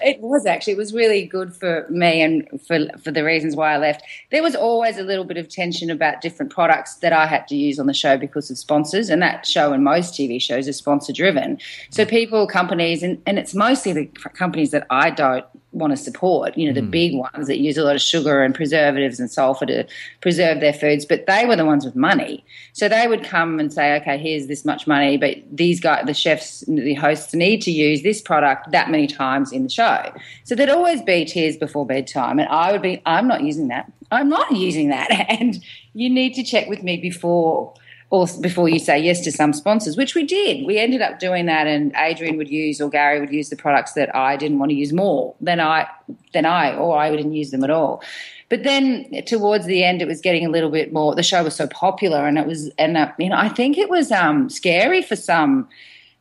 it 0.00 0.20
was 0.20 0.46
actually. 0.46 0.74
It 0.74 0.76
was 0.76 0.94
really 0.94 1.26
good 1.26 1.52
for 1.52 1.86
me 1.90 2.22
and 2.22 2.48
for 2.66 2.86
for 3.02 3.10
the 3.10 3.24
reasons 3.24 3.56
why 3.56 3.74
I 3.74 3.78
left. 3.78 4.02
There 4.30 4.42
was 4.42 4.54
always 4.54 4.98
a 4.98 5.02
little 5.02 5.24
bit 5.24 5.36
of 5.36 5.48
tension 5.48 5.90
about 5.90 6.20
different 6.20 6.52
products 6.52 6.96
that 6.96 7.12
I 7.12 7.26
had 7.26 7.48
to 7.48 7.56
use 7.56 7.80
on 7.80 7.86
the 7.86 7.94
show 7.94 8.16
because 8.16 8.50
of 8.50 8.58
sponsors, 8.58 9.08
and 9.10 9.20
that 9.22 9.46
show 9.46 9.72
and 9.72 9.82
most 9.82 10.14
TV 10.14 10.40
shows 10.40 10.68
are 10.68 10.72
sponsor 10.72 11.12
driven. 11.12 11.58
So 11.90 12.04
people, 12.04 12.46
companies, 12.46 13.02
and, 13.02 13.20
and 13.26 13.38
it's 13.38 13.54
mostly 13.54 13.92
the 13.92 14.06
companies 14.34 14.70
that 14.70 14.86
I 14.90 15.10
don't 15.10 15.44
want 15.72 15.92
to 15.92 15.96
support, 15.96 16.56
you 16.56 16.66
know, 16.66 16.72
the 16.72 16.86
mm. 16.86 16.90
big 16.90 17.14
ones 17.14 17.46
that 17.46 17.58
use 17.58 17.76
a 17.76 17.84
lot 17.84 17.94
of 17.94 18.00
sugar 18.00 18.42
and 18.42 18.54
preservatives 18.54 19.20
and 19.20 19.30
sulfur 19.30 19.66
to 19.66 19.84
preserve 20.20 20.60
their 20.60 20.72
foods, 20.72 21.04
but 21.04 21.26
they 21.26 21.44
were 21.44 21.56
the 21.56 21.66
ones 21.66 21.84
with 21.84 21.94
money. 21.94 22.44
So 22.72 22.88
they 22.88 23.06
would 23.06 23.22
come 23.22 23.60
and 23.60 23.72
say, 23.72 23.94
okay, 23.96 24.16
here's 24.16 24.46
this 24.46 24.64
much 24.64 24.86
money, 24.86 25.16
but 25.16 25.36
these 25.50 25.80
guys, 25.80 26.06
the 26.06 26.14
chefs, 26.14 26.64
the 26.66 26.94
hosts 26.94 27.34
need 27.34 27.60
to 27.62 27.70
use 27.70 28.02
this 28.02 28.20
product 28.22 28.70
that 28.72 28.90
many 28.90 29.06
times 29.06 29.52
in 29.52 29.64
the 29.64 29.68
show. 29.68 30.12
So 30.44 30.54
there'd 30.54 30.70
always 30.70 31.02
be 31.02 31.24
tears 31.24 31.56
before 31.56 31.84
bedtime. 31.84 32.38
And 32.38 32.48
I 32.48 32.72
would 32.72 32.82
be, 32.82 33.02
I'm 33.04 33.28
not 33.28 33.42
using 33.42 33.68
that. 33.68 33.92
I'm 34.10 34.28
not 34.28 34.50
using 34.52 34.88
that. 34.88 35.08
And 35.38 35.62
you 35.92 36.08
need 36.08 36.34
to 36.34 36.42
check 36.42 36.68
with 36.68 36.82
me 36.82 36.96
before 36.96 37.74
or 38.10 38.26
before 38.40 38.68
you 38.68 38.78
say 38.78 38.98
yes 38.98 39.20
to 39.20 39.30
some 39.30 39.52
sponsors, 39.52 39.96
which 39.96 40.14
we 40.14 40.24
did. 40.24 40.66
We 40.66 40.78
ended 40.78 41.02
up 41.02 41.18
doing 41.18 41.46
that, 41.46 41.66
and 41.66 41.92
Adrian 41.96 42.38
would 42.38 42.48
use 42.48 42.80
or 42.80 42.88
Gary 42.88 43.20
would 43.20 43.32
use 43.32 43.50
the 43.50 43.56
products 43.56 43.92
that 43.92 44.14
I 44.16 44.36
didn't 44.36 44.58
want 44.58 44.70
to 44.70 44.76
use 44.76 44.92
more 44.92 45.34
than 45.40 45.60
I 45.60 45.86
than 46.32 46.46
I, 46.46 46.74
or 46.74 46.96
I 46.96 47.10
wouldn't 47.10 47.34
use 47.34 47.50
them 47.50 47.64
at 47.64 47.70
all. 47.70 48.02
But 48.48 48.62
then 48.62 49.22
towards 49.26 49.66
the 49.66 49.84
end, 49.84 50.00
it 50.00 50.08
was 50.08 50.22
getting 50.22 50.46
a 50.46 50.48
little 50.48 50.70
bit 50.70 50.90
more. 50.90 51.14
The 51.14 51.22
show 51.22 51.44
was 51.44 51.54
so 51.54 51.66
popular, 51.66 52.26
and 52.26 52.38
it 52.38 52.46
was, 52.46 52.70
and 52.78 52.96
uh, 52.96 53.12
you 53.18 53.28
know, 53.28 53.36
I 53.36 53.50
think 53.50 53.76
it 53.76 53.90
was 53.90 54.10
um, 54.10 54.48
scary 54.48 55.02
for 55.02 55.16
some 55.16 55.68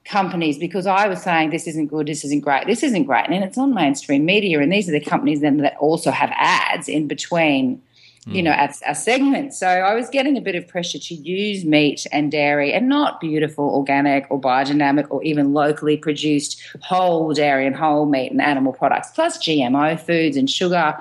companies 0.04 0.58
because 0.58 0.88
I 0.88 1.08
was 1.08 1.22
saying 1.22 1.52
this 1.52 1.68
isn't 1.68 1.88
good, 1.88 2.08
this 2.08 2.26
isn't 2.26 2.42
great, 2.42 2.68
this 2.68 2.84
isn't 2.84 3.06
great, 3.06 3.28
and 3.30 3.44
it's 3.44 3.58
on 3.58 3.74
mainstream 3.74 4.26
media, 4.26 4.60
and 4.60 4.72
these 4.72 4.90
are 4.90 4.94
the 4.94 5.00
companies 5.00 5.40
then 5.40 5.58
that 5.58 5.78
also 5.78 6.12
have 6.12 6.32
ads 6.36 6.90
in 6.90 7.08
between 7.08 7.82
you 8.30 8.44
know, 8.44 8.52
our, 8.52 8.70
our 8.86 8.96
segments. 8.96 9.58
So 9.58 9.68
I 9.68 9.96
was 9.96 10.10
getting 10.10 10.38
a 10.38 10.42
bit 10.42 10.56
of 10.56 10.68
pressure 10.68 11.00
to 11.00 11.16
use 11.16 11.64
meat 11.64 12.06
and 12.12 12.32
dairy 12.32 12.74
and 12.74 12.90
not 12.90 13.22
beautiful 13.22 13.66
organic 13.66 14.26
or 14.30 14.40
biodynamic 14.40 15.08
or 15.10 15.24
even 15.24 15.54
locally 15.54 15.96
produced 15.96 16.62
whole 16.82 17.34
dairy 17.34 17.66
and 17.66 17.76
whole 17.76 18.06
meat 18.06 18.32
and 18.32 18.42
animal 18.42 18.74
products, 18.74 19.12
plus 19.12 19.38
GMO 19.38 20.00
foods 20.00 20.36
and 20.36 20.50
sugar. 20.50 20.98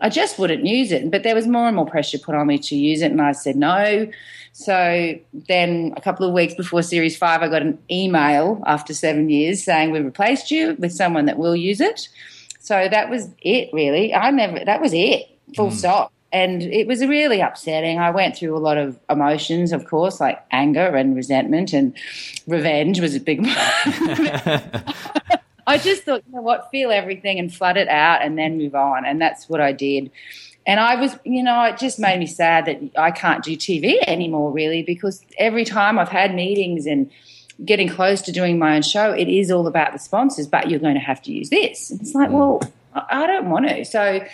I 0.00 0.08
just 0.08 0.38
wouldn't 0.38 0.64
use 0.64 0.92
it. 0.92 1.10
But 1.10 1.24
there 1.24 1.34
was 1.34 1.48
more 1.48 1.66
and 1.66 1.74
more 1.74 1.86
pressure 1.86 2.18
put 2.18 2.36
on 2.36 2.46
me 2.46 2.58
to 2.58 2.76
use 2.76 3.02
it, 3.02 3.10
and 3.10 3.20
I 3.20 3.32
said 3.32 3.56
no. 3.56 4.08
So 4.52 5.18
then, 5.32 5.92
a 5.96 6.00
couple 6.00 6.26
of 6.26 6.32
weeks 6.32 6.54
before 6.54 6.82
Series 6.82 7.16
5, 7.16 7.42
I 7.42 7.48
got 7.48 7.62
an 7.62 7.78
email 7.90 8.62
after 8.66 8.94
seven 8.94 9.28
years 9.28 9.64
saying, 9.64 9.90
We've 9.90 10.04
replaced 10.04 10.52
you 10.52 10.76
with 10.78 10.92
someone 10.92 11.26
that 11.26 11.38
will 11.38 11.56
use 11.56 11.80
it. 11.80 12.08
So 12.60 12.88
that 12.88 13.10
was 13.10 13.30
it, 13.40 13.70
really. 13.72 14.14
I 14.14 14.30
never, 14.30 14.64
that 14.64 14.80
was 14.80 14.92
it, 14.94 15.28
full 15.56 15.70
mm. 15.70 15.72
stop 15.72 16.12
and 16.32 16.62
it 16.62 16.86
was 16.86 17.04
really 17.04 17.40
upsetting. 17.40 17.98
I 17.98 18.10
went 18.10 18.36
through 18.36 18.56
a 18.56 18.58
lot 18.58 18.76
of 18.76 18.98
emotions, 19.08 19.72
of 19.72 19.86
course, 19.86 20.20
like 20.20 20.44
anger 20.50 20.94
and 20.96 21.16
resentment, 21.16 21.72
and 21.72 21.94
revenge 22.46 23.00
was 23.00 23.14
a 23.14 23.20
big 23.20 23.40
one. 23.42 23.54
I 25.66 25.76
just 25.76 26.04
thought, 26.04 26.22
you 26.26 26.34
know 26.34 26.42
what, 26.42 26.70
feel 26.70 26.90
everything 26.90 27.38
and 27.38 27.52
flood 27.52 27.76
it 27.76 27.88
out 27.88 28.22
and 28.22 28.38
then 28.38 28.56
move 28.56 28.74
on. 28.74 29.04
And 29.04 29.20
that's 29.20 29.50
what 29.50 29.60
I 29.60 29.72
did. 29.72 30.10
And 30.66 30.80
I 30.80 30.96
was, 30.96 31.18
you 31.24 31.42
know, 31.42 31.62
it 31.64 31.78
just 31.78 31.98
made 31.98 32.18
me 32.18 32.26
sad 32.26 32.66
that 32.66 32.80
I 32.98 33.10
can't 33.10 33.44
do 33.44 33.56
TV 33.56 33.98
anymore, 34.06 34.50
really, 34.50 34.82
because 34.82 35.24
every 35.38 35.64
time 35.64 35.98
I've 35.98 36.08
had 36.08 36.34
meetings 36.34 36.86
and 36.86 37.10
getting 37.64 37.88
close 37.88 38.22
to 38.22 38.32
doing 38.32 38.58
my 38.58 38.76
own 38.76 38.82
show, 38.82 39.12
it 39.12 39.28
is 39.28 39.50
all 39.50 39.66
about 39.66 39.92
the 39.92 39.98
sponsors, 39.98 40.46
but 40.46 40.70
you're 40.70 40.80
going 40.80 40.94
to 40.94 41.00
have 41.00 41.20
to 41.22 41.32
use 41.32 41.50
this. 41.50 41.90
It's 41.90 42.14
like, 42.14 42.30
mm. 42.30 42.32
well, 42.32 42.62
I 42.94 43.26
don't 43.26 43.50
want 43.50 43.68
to. 43.68 43.84
So 43.84 44.26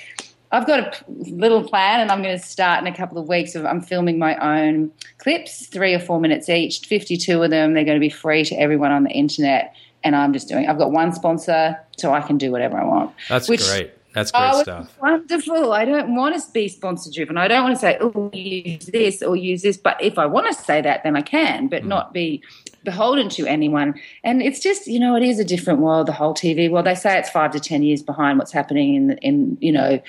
I've 0.55 0.67
got 0.67 0.79
a 0.81 1.05
little 1.09 1.65
plan, 1.65 2.01
and 2.01 2.11
I'm 2.13 2.23
going 2.23 2.39
to 2.39 2.45
start 2.45 2.81
in 2.81 2.87
a 2.87 2.97
couple 2.97 3.19
of 3.19 3.29
weeks. 3.29 3.55
Of 3.55 3.67
I'm 3.67 3.81
filming 3.81 4.19
my 4.19 4.37
own 4.37 4.93
clips, 5.19 5.67
three 5.67 5.95
or 5.95 5.99
four 5.99 6.21
minutes 6.21 6.49
each, 6.49 6.79
52 6.81 7.43
of 7.43 7.51
them. 7.51 7.75
They're 7.75 7.85
going 7.85 7.97
to 7.97 8.01
be 8.01 8.11
free 8.11 8.45
to 8.45 8.55
everyone 8.55 8.93
on 8.93 9.03
the 9.03 9.11
internet, 9.11 9.75
and 10.05 10.15
I'm 10.15 10.33
just 10.33 10.49
doing. 10.49 10.69
I've 10.69 10.79
got 10.79 10.93
one 10.93 11.13
sponsor, 11.13 11.79
so 11.97 12.13
I 12.13 12.21
can 12.21 12.39
do 12.39 12.53
whatever 12.53 12.79
I 12.79 12.85
want. 12.85 13.13
That's 13.29 13.49
which, 13.49 13.67
great. 13.67 13.93
That's 14.15 14.31
great 14.31 14.51
oh, 14.55 14.63
stuff. 14.63 14.97
Wonderful. 15.03 15.73
I 15.73 15.85
don't 15.85 16.15
want 16.15 16.41
to 16.41 16.53
be 16.53 16.69
sponsor 16.69 17.11
driven. 17.13 17.37
I 17.37 17.49
don't 17.49 17.65
want 17.65 17.75
to 17.75 17.81
say, 17.81 17.99
oh, 18.01 18.31
use 18.33 18.87
this 18.87 19.23
or 19.23 19.35
use 19.35 19.63
this. 19.63 19.77
But 19.77 20.01
if 20.01 20.19
I 20.19 20.27
want 20.27 20.47
to 20.47 20.55
say 20.55 20.81
that, 20.81 21.03
then 21.03 21.17
I 21.17 21.23
can, 21.23 21.67
but 21.67 21.83
mm. 21.83 21.87
not 21.87 22.13
be 22.13 22.41
beholden 22.85 23.29
to 23.31 23.47
anyone. 23.47 23.95
And 24.23 24.43
it's 24.43 24.61
just, 24.61 24.87
you 24.87 25.01
know, 25.01 25.17
it 25.17 25.23
is 25.23 25.39
a 25.39 25.45
different 25.45 25.81
world, 25.81 26.07
the 26.07 26.13
whole 26.13 26.35
TV 26.35 26.71
world. 26.71 26.87
They 26.87 26.95
say 26.95 27.19
it's 27.19 27.31
five 27.31 27.51
to 27.53 27.61
10 27.61 27.83
years 27.83 28.03
behind 28.03 28.39
what's 28.39 28.53
happening 28.53 28.95
in, 28.95 29.19
in 29.19 29.59
you 29.61 29.73
know, 29.73 30.01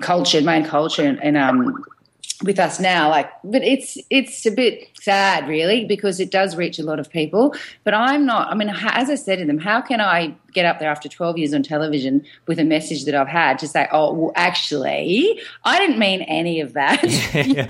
culture, 0.00 0.40
main 0.42 0.64
culture 0.64 1.02
and, 1.02 1.22
and 1.22 1.36
um, 1.36 1.84
with 2.44 2.58
us 2.60 2.78
now 2.78 3.08
like 3.08 3.28
but 3.42 3.62
it's 3.64 3.98
it's 4.10 4.46
a 4.46 4.50
bit 4.50 4.88
sad 5.00 5.48
really 5.48 5.84
because 5.84 6.20
it 6.20 6.30
does 6.30 6.54
reach 6.54 6.78
a 6.78 6.84
lot 6.84 7.00
of 7.00 7.10
people. 7.10 7.54
But 7.84 7.94
i'm 7.94 8.26
not 8.26 8.48
i 8.48 8.54
mean 8.54 8.68
as 8.68 9.10
i 9.10 9.14
said 9.14 9.38
to 9.38 9.44
them 9.44 9.58
how 9.58 9.80
can 9.80 10.00
i 10.00 10.34
get 10.52 10.64
up 10.64 10.78
there 10.78 10.90
after 10.90 11.08
12 11.08 11.38
years 11.38 11.54
on 11.54 11.62
television 11.62 12.24
with 12.46 12.58
a 12.58 12.64
message 12.64 13.04
that 13.04 13.14
i've 13.14 13.28
had 13.28 13.58
to 13.58 13.68
say 13.68 13.86
oh 13.92 14.12
well 14.12 14.32
actually 14.34 15.40
i 15.64 15.78
didn't 15.78 15.98
mean 15.98 16.22
any 16.22 16.60
of 16.60 16.74
that. 16.74 17.02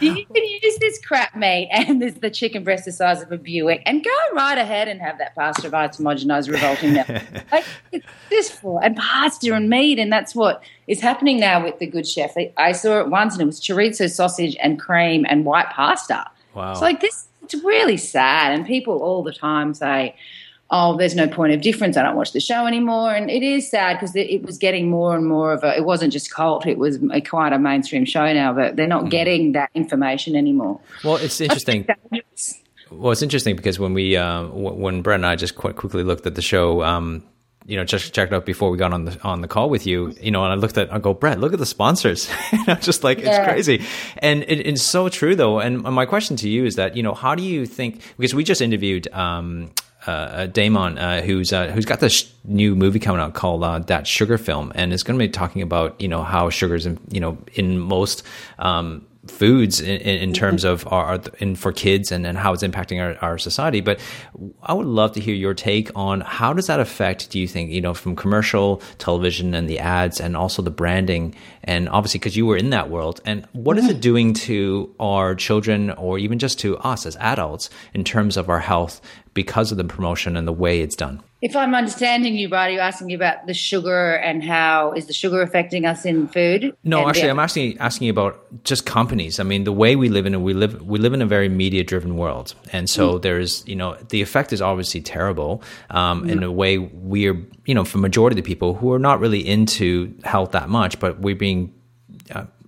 You, 0.00 0.14
you, 0.14 0.26
can 0.26 0.44
use 0.44 0.78
this 0.78 1.00
crap 1.04 1.34
meat 1.34 1.68
and 1.72 2.00
there's 2.00 2.14
the 2.14 2.30
chicken 2.30 2.62
breast 2.62 2.84
the 2.84 2.92
size 2.92 3.20
of 3.20 3.32
a 3.32 3.38
buick 3.38 3.82
and 3.84 4.04
go 4.04 4.10
right 4.32 4.56
ahead 4.56 4.86
and 4.86 5.00
have 5.00 5.18
that 5.18 5.34
pasteurized 5.34 5.98
homogenized 5.98 6.50
revolting 6.50 6.92
milk 6.92 7.08
like 7.52 7.64
it's 7.90 8.06
this 8.30 8.50
for 8.50 8.82
and 8.84 8.96
pasta 8.96 9.52
and 9.52 9.68
meat 9.68 9.98
and 9.98 10.12
that's 10.12 10.34
what 10.34 10.62
is 10.88 11.00
happening 11.00 11.38
now 11.38 11.62
with 11.62 11.78
the 11.78 11.86
Good 11.86 12.08
Chef. 12.08 12.34
I 12.56 12.72
saw 12.72 12.98
it 13.00 13.08
once 13.08 13.34
and 13.34 13.42
it 13.42 13.46
was 13.46 13.60
chorizo 13.60 14.10
sausage 14.10 14.56
and 14.60 14.80
cream 14.80 15.24
and 15.28 15.44
white 15.44 15.68
pasta. 15.70 16.28
Wow. 16.54 16.72
It's 16.72 16.80
like 16.80 17.00
this, 17.00 17.28
it's 17.42 17.54
really 17.62 17.98
sad. 17.98 18.52
And 18.52 18.66
people 18.66 19.02
all 19.02 19.22
the 19.22 19.32
time 19.32 19.74
say, 19.74 20.16
oh, 20.70 20.96
there's 20.96 21.14
no 21.14 21.28
point 21.28 21.52
of 21.52 21.60
difference. 21.60 21.96
I 21.96 22.02
don't 22.02 22.16
watch 22.16 22.32
the 22.32 22.40
show 22.40 22.66
anymore. 22.66 23.14
And 23.14 23.30
it 23.30 23.42
is 23.42 23.70
sad 23.70 23.98
because 24.00 24.16
it 24.16 24.42
was 24.42 24.58
getting 24.58 24.90
more 24.90 25.14
and 25.14 25.26
more 25.26 25.52
of 25.52 25.62
a, 25.62 25.76
it 25.76 25.84
wasn't 25.84 26.12
just 26.12 26.30
cult, 26.32 26.66
it 26.66 26.78
was 26.78 26.98
a, 27.12 27.20
quite 27.20 27.52
a 27.52 27.58
mainstream 27.58 28.04
show 28.04 28.32
now, 28.32 28.52
but 28.52 28.76
they're 28.76 28.86
not 28.86 29.04
mm. 29.04 29.10
getting 29.10 29.52
that 29.52 29.70
information 29.74 30.36
anymore. 30.36 30.80
Well, 31.04 31.16
it's 31.16 31.40
interesting. 31.40 31.86
Well, 32.90 33.12
it's 33.12 33.22
interesting 33.22 33.56
because 33.56 33.78
when 33.78 33.92
we, 33.92 34.16
uh, 34.16 34.44
when 34.46 35.02
Brett 35.02 35.16
and 35.16 35.26
I 35.26 35.36
just 35.36 35.54
quite 35.54 35.76
quickly 35.76 36.02
looked 36.02 36.26
at 36.26 36.34
the 36.34 36.42
show, 36.42 36.82
um, 36.82 37.22
you 37.68 37.76
know, 37.76 37.84
just 37.84 38.14
checked 38.14 38.32
out 38.32 38.46
before 38.46 38.70
we 38.70 38.78
got 38.78 38.94
on 38.94 39.04
the 39.04 39.22
on 39.22 39.42
the 39.42 39.46
call 39.46 39.68
with 39.68 39.86
you, 39.86 40.14
you 40.22 40.30
know, 40.30 40.42
and 40.42 40.50
I 40.50 40.56
looked 40.56 40.78
at, 40.78 40.90
I 40.90 40.98
go, 40.98 41.12
Brett, 41.12 41.38
look 41.38 41.52
at 41.52 41.58
the 41.58 41.66
sponsors. 41.66 42.26
and 42.52 42.66
I'm 42.66 42.80
just 42.80 43.04
like, 43.04 43.20
yeah. 43.20 43.28
it's 43.28 43.46
crazy, 43.46 43.84
and 44.18 44.42
it, 44.44 44.66
it's 44.66 44.82
so 44.82 45.10
true 45.10 45.36
though. 45.36 45.60
And 45.60 45.82
my 45.82 46.06
question 46.06 46.34
to 46.36 46.48
you 46.48 46.64
is 46.64 46.76
that, 46.76 46.96
you 46.96 47.02
know, 47.02 47.12
how 47.12 47.34
do 47.34 47.42
you 47.42 47.66
think? 47.66 48.02
Because 48.16 48.34
we 48.34 48.42
just 48.42 48.62
interviewed 48.62 49.06
um, 49.12 49.70
uh, 50.06 50.46
Damon, 50.46 50.96
uh, 50.96 51.20
who's 51.20 51.52
uh, 51.52 51.66
who's 51.66 51.84
got 51.84 52.00
this 52.00 52.32
new 52.44 52.74
movie 52.74 52.98
coming 52.98 53.20
out 53.20 53.34
called 53.34 53.62
uh, 53.62 53.80
That 53.80 54.06
Sugar 54.06 54.38
Film, 54.38 54.72
and 54.74 54.92
it's 54.94 55.02
going 55.02 55.18
to 55.18 55.22
be 55.22 55.28
talking 55.28 55.60
about 55.60 56.00
you 56.00 56.08
know 56.08 56.22
how 56.22 56.48
sugars, 56.48 56.86
in, 56.86 56.98
you 57.10 57.20
know, 57.20 57.36
in 57.52 57.78
most 57.78 58.22
um, 58.58 59.06
foods 59.30 59.80
in, 59.80 60.00
in 60.00 60.18
mm-hmm. 60.20 60.32
terms 60.32 60.64
of 60.64 60.86
our, 60.92 61.20
in 61.38 61.56
for 61.56 61.72
kids 61.72 62.12
and, 62.12 62.26
and 62.26 62.38
how 62.38 62.52
it's 62.52 62.62
impacting 62.62 63.00
our, 63.00 63.16
our 63.22 63.38
society. 63.38 63.80
But 63.80 64.00
I 64.62 64.72
would 64.72 64.86
love 64.86 65.12
to 65.12 65.20
hear 65.20 65.34
your 65.34 65.54
take 65.54 65.90
on 65.94 66.20
how 66.20 66.52
does 66.52 66.66
that 66.66 66.80
affect, 66.80 67.30
do 67.30 67.38
you 67.38 67.48
think, 67.48 67.70
you 67.70 67.80
know, 67.80 67.94
from 67.94 68.16
commercial 68.16 68.82
television 68.98 69.54
and 69.54 69.68
the 69.68 69.78
ads 69.78 70.20
and 70.20 70.36
also 70.36 70.62
the 70.62 70.70
branding 70.70 71.34
and 71.64 71.88
obviously 71.90 72.18
because 72.18 72.36
you 72.36 72.46
were 72.46 72.56
in 72.56 72.70
that 72.70 72.88
world. 72.90 73.20
And 73.24 73.46
what 73.52 73.78
is 73.78 73.86
it 73.86 73.92
mm-hmm. 73.92 74.00
doing 74.00 74.34
to 74.34 74.94
our 74.98 75.34
children 75.34 75.90
or 75.92 76.18
even 76.18 76.38
just 76.38 76.58
to 76.60 76.78
us 76.78 77.06
as 77.06 77.16
adults 77.16 77.70
in 77.94 78.04
terms 78.04 78.36
of 78.36 78.48
our 78.48 78.60
health 78.60 79.00
because 79.42 79.70
of 79.70 79.78
the 79.78 79.84
promotion 79.84 80.36
and 80.36 80.46
the 80.48 80.52
way 80.64 80.80
it's 80.80 80.96
done. 80.96 81.22
If 81.40 81.54
I'm 81.54 81.72
understanding 81.72 82.34
you 82.34 82.48
right, 82.48 82.72
you're 82.72 82.82
asking 82.82 83.12
about 83.14 83.46
the 83.46 83.54
sugar 83.54 84.14
and 84.16 84.42
how 84.42 84.92
is 84.98 85.06
the 85.06 85.12
sugar 85.12 85.40
affecting 85.40 85.86
us 85.86 86.04
in 86.04 86.26
food? 86.26 86.74
No, 86.82 87.08
actually, 87.08 87.22
the- 87.28 87.30
I'm 87.30 87.38
asking 87.38 87.78
asking 87.78 88.08
about 88.08 88.32
just 88.64 88.84
companies. 88.84 89.38
I 89.38 89.44
mean, 89.44 89.62
the 89.62 89.72
way 89.72 89.94
we 89.94 90.08
live 90.08 90.26
in 90.26 90.42
we 90.42 90.52
live 90.52 90.82
we 90.82 90.98
live 90.98 91.12
in 91.14 91.22
a 91.22 91.26
very 91.26 91.48
media 91.48 91.84
driven 91.84 92.16
world, 92.16 92.54
and 92.72 92.90
so 92.90 93.18
there's 93.18 93.62
you 93.68 93.76
know 93.76 93.96
the 94.08 94.20
effect 94.20 94.52
is 94.52 94.60
obviously 94.60 95.00
terrible. 95.00 95.62
Um, 95.90 96.28
In 96.28 96.42
a 96.42 96.50
way, 96.50 96.78
we're 96.78 97.36
you 97.66 97.74
know 97.76 97.84
for 97.84 97.98
majority 97.98 98.34
of 98.34 98.44
the 98.44 98.48
people 98.54 98.74
who 98.74 98.92
are 98.92 98.98
not 98.98 99.20
really 99.20 99.46
into 99.46 100.12
health 100.24 100.50
that 100.58 100.68
much, 100.68 100.98
but 100.98 101.20
we're 101.20 101.36
being 101.36 101.72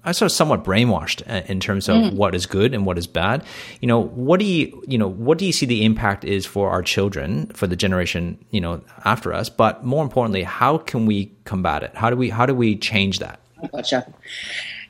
I 0.04 0.12
sort 0.12 0.30
of 0.30 0.36
somewhat 0.36 0.64
brainwashed 0.64 1.22
uh, 1.30 1.44
in 1.46 1.60
terms 1.60 1.88
of 1.88 2.14
what 2.14 2.34
is 2.34 2.46
good 2.46 2.72
and 2.72 2.86
what 2.86 2.96
is 2.96 3.06
bad. 3.06 3.44
You 3.80 3.88
know, 3.88 4.00
what 4.00 4.40
do 4.40 4.46
you 4.46 4.82
you 4.86 4.96
know 4.96 5.08
what 5.08 5.38
do 5.38 5.44
you 5.46 5.52
see 5.52 5.66
the 5.66 5.84
impact 5.84 6.24
is 6.24 6.46
for 6.46 6.70
our 6.70 6.82
children, 6.82 7.46
for 7.48 7.66
the 7.66 7.76
generation 7.76 8.42
you 8.50 8.60
know 8.60 8.82
after 9.04 9.32
us? 9.32 9.48
But 9.50 9.84
more 9.84 10.02
importantly, 10.02 10.42
how 10.42 10.78
can 10.78 11.06
we 11.06 11.32
combat 11.44 11.82
it? 11.82 11.94
How 11.94 12.08
do 12.10 12.16
we 12.16 12.30
how 12.30 12.46
do 12.46 12.54
we 12.54 12.76
change 12.76 13.18
that? 13.18 13.40
Gotcha. 13.72 14.10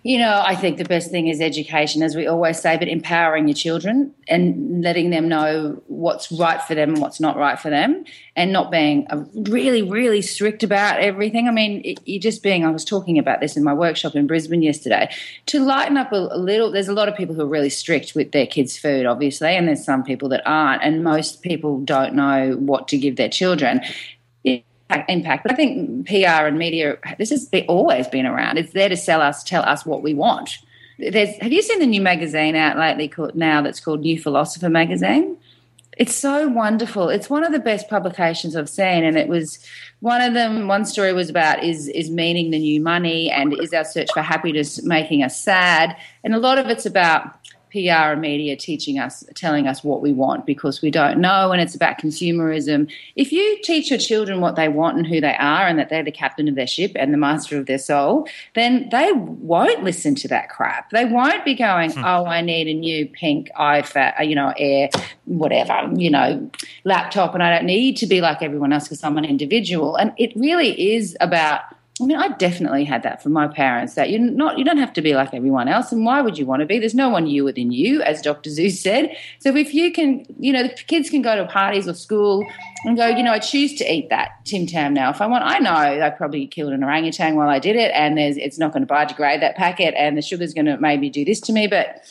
You 0.03 0.17
know, 0.17 0.43
I 0.43 0.55
think 0.55 0.79
the 0.79 0.87
best 0.87 1.11
thing 1.11 1.27
is 1.27 1.43
education, 1.43 2.03
as 2.03 2.17
we 2.17 2.27
always 2.27 2.59
say, 2.59 2.79
but 2.79 2.89
empowering 2.89 3.49
your 3.49 3.55
children 3.55 4.15
and 4.29 4.83
letting 4.83 5.11
them 5.11 5.29
know 5.29 5.83
what's 5.89 6.33
right 6.33 6.63
for 6.63 6.75
them 6.75 6.95
and 6.95 7.03
what's 7.03 7.21
not 7.21 7.37
right 7.37 7.59
for 7.59 7.69
them, 7.69 8.05
and 8.35 8.51
not 8.51 8.71
being 8.71 9.07
uh, 9.11 9.25
really, 9.35 9.83
really 9.83 10.23
strict 10.23 10.63
about 10.63 11.01
everything. 11.01 11.49
I 11.49 11.51
mean, 11.51 11.83
it, 11.85 12.01
you 12.07 12.19
just 12.19 12.43
being, 12.43 12.65
I 12.65 12.71
was 12.71 12.83
talking 12.83 13.19
about 13.19 13.41
this 13.41 13.59
in 13.59 13.63
my 13.63 13.75
workshop 13.75 14.15
in 14.15 14.27
Brisbane 14.27 14.63
yesterday, 14.63 15.11
to 15.47 15.61
lighten 15.61 15.99
up 15.99 16.13
a, 16.13 16.29
a 16.31 16.39
little. 16.39 16.73
There's 16.73 16.89
a 16.89 16.95
lot 16.95 17.09
of 17.09 17.15
people 17.15 17.35
who 17.35 17.43
are 17.43 17.47
really 17.47 17.69
strict 17.69 18.15
with 18.15 18.33
their 18.33 18.47
kids' 18.47 18.79
food, 18.79 19.05
obviously, 19.05 19.55
and 19.55 19.69
there's 19.69 19.85
some 19.85 20.03
people 20.03 20.31
that 20.31 20.43
aren't, 20.47 20.83
and 20.83 21.05
most 21.05 21.43
people 21.43 21.79
don't 21.81 22.15
know 22.15 22.57
what 22.59 22.89
to 22.89 22.97
give 22.97 23.17
their 23.17 23.29
children 23.29 23.83
impact. 25.09 25.43
But 25.43 25.53
I 25.53 25.57
think 25.57 26.07
PR 26.07 26.47
and 26.47 26.59
media, 26.59 26.99
this 27.19 27.31
has 27.31 27.49
always 27.69 28.09
been 28.09 28.27
around. 28.27 28.59
It's 28.59 28.73
there 28.73 28.89
to 28.89 28.97
sell 28.97 29.21
us, 29.21 29.43
tell 29.43 29.63
us 29.63 29.87
what 29.87 30.03
we 30.03 30.15
want. 30.15 30.59
There's, 30.99 31.37
have 31.39 31.53
you 31.53 31.63
seen 31.63 31.79
the 31.79 31.87
new 31.87 32.03
magazine 32.03 32.57
out 32.57 32.77
lately 32.77 33.09
called, 33.09 33.35
now 33.35 33.63
that's 33.63 33.81
called 33.81 34.01
New 34.01 34.21
Philosopher 34.21 34.69
Magazine? 34.69 35.39
It's 35.97 36.15
so 36.15 36.49
wonderful. 36.49 37.11
It's 37.11 37.29
one 37.29 37.45
of 37.45 37.53
the 37.53 37.59
best 37.59 37.89
publications 37.91 38.57
I've 38.57 38.71
seen, 38.71 39.05
and 39.05 39.19
it 39.19 39.29
was 39.29 39.59
one 40.01 40.23
of 40.23 40.33
them. 40.33 40.67
One 40.67 40.87
story 40.87 41.13
was 41.13 41.29
about 41.29 41.63
is 41.63 41.89
is 41.89 42.09
meaning 42.09 42.51
the 42.51 42.59
new 42.59 42.81
money, 42.81 43.31
and 43.31 43.53
is 43.61 43.75
our 43.75 43.85
search 43.85 44.09
for 44.15 44.23
happiness 44.23 44.83
making 44.83 45.23
us 45.23 45.39
sad? 45.39 45.95
And 46.25 46.35
a 46.35 46.39
lot 46.39 46.57
of 46.57 46.69
it's 46.69 46.87
about 46.87 47.35
PR 47.71 48.13
and 48.13 48.21
media 48.21 48.57
teaching 48.57 48.99
us, 48.99 49.25
telling 49.35 49.67
us 49.67 49.83
what 49.85 50.03
we 50.03 50.13
want 50.13 50.47
because 50.47 50.83
we 50.83 50.91
don't 50.91 51.21
know, 51.21 51.53
and 51.53 51.61
it's 51.61 51.75
about 51.75 51.99
consumerism. 51.99 52.91
If 53.17 53.33
you 53.33 53.59
teach 53.63 53.91
your 53.91 53.99
children 53.99 54.41
what 54.41 54.57
they 54.57 54.69
want 54.69 54.97
and 54.97 55.07
who 55.07 55.21
they 55.21 55.35
are, 55.35 55.67
and 55.67 55.79
that 55.79 55.89
they're 55.89 56.03
the 56.03 56.11
captain 56.11 56.49
of 56.49 56.55
their 56.55 56.67
ship 56.67 56.93
and 56.97 57.13
the 57.13 57.19
master 57.19 57.59
of 57.59 57.67
their 57.67 57.79
soul, 57.79 58.29
then 58.55 58.89
they 58.91 59.13
won't 59.13 59.85
listen 59.85 60.15
to 60.17 60.29
that 60.29 60.49
crap. 60.49 60.91
They 60.91 61.05
won't 61.05 61.45
be 61.45 61.55
going, 61.55 61.93
hmm. 61.93 62.05
"Oh, 62.05 62.27
I 62.27 62.41
need 62.41 62.69
a 62.69 62.75
new 62.75 63.07
pink 63.07 63.51
iPad, 63.59 64.27
you 64.27 64.35
know, 64.35 64.53
Air, 64.57 64.91
whatever, 65.25 65.91
you 65.95 66.11
know, 66.11 66.51
laptop, 66.85 67.35
and 67.35 67.43
I 67.43 67.51
don't 67.55 67.67
need 67.67 67.97
to 67.99 68.07
be 68.07 68.21
like 68.21 68.43
everyone 68.43 68.73
else 68.73 68.85
because 68.85 69.05
I'm 69.05 69.19
an 69.19 69.25
individual." 69.25 69.97
And 69.97 70.13
it 70.17 70.33
really 70.37 70.95
is 70.95 71.17
about 71.21 71.61
I 72.01 72.07
mean, 72.07 72.17
I 72.17 72.29
definitely 72.29 72.85
had 72.85 73.03
that 73.03 73.23
from 73.23 73.33
my 73.33 73.47
parents. 73.47 73.95
That 73.95 74.11
you're 74.11 74.21
not, 74.21 74.59
you 74.59 74.65
don't 74.65 74.79
have 74.79 74.93
to 74.95 75.03
be 75.03 75.15
like 75.15 75.35
everyone 75.35 75.69
else, 75.69 75.93
and 75.93 76.05
why 76.05 76.23
would 76.23 76.39
you 76.39 76.47
want 76.47 76.61
to 76.61 76.67
be? 76.67 76.79
There's 76.79 76.95
no 76.95 77.09
one 77.09 77.27
you 77.27 77.45
within 77.45 77.73
you, 77.73 78.03
as 78.03 78.23
Dr. 78.23 78.51
Seuss 78.51 78.79
said. 78.79 79.17
So 79.39 79.55
if 79.55 79.75
you 79.75 79.93
can, 79.93 80.25
you 80.39 80.53
know, 80.53 80.63
the 80.63 80.71
kids 80.71 81.11
can 81.11 81.23
go 81.23 81.37
to 81.37 81.47
parties 81.47 81.87
or 81.87 81.95
school 81.95 82.47
and 82.85 82.97
go, 82.97 83.07
you 83.09 83.23
know, 83.23 83.33
I 83.33 83.39
choose 83.39 83.75
to 83.75 83.93
eat 83.93 84.09
that 84.09 84.31
Tim 84.45 84.67
Tam 84.67 84.95
now. 84.95 85.11
If 85.11 85.21
I 85.21 85.27
want, 85.27 85.45
I 85.45 85.59
know 85.59 85.73
I 85.73 86.11
probably 86.11 86.47
killed 86.47 86.73
an 86.73 86.83
orangutan 86.83 87.37
while 87.37 87.49
I 87.49 87.59
did 87.59 87.77
it, 87.77 87.91
and 87.95 88.17
there's 88.17 88.37
it's 88.37 88.59
not 88.59 88.73
going 88.73 88.87
to 88.87 88.93
biodegrade 88.93 89.41
that 89.41 89.57
packet, 89.57 89.95
and 89.97 90.17
the 90.17 90.23
sugar's 90.23 90.55
going 90.55 90.67
to 90.67 90.79
maybe 90.79 91.11
do 91.11 91.25
this 91.25 91.41
to 91.43 91.53
me, 91.53 91.67
but 91.67 92.03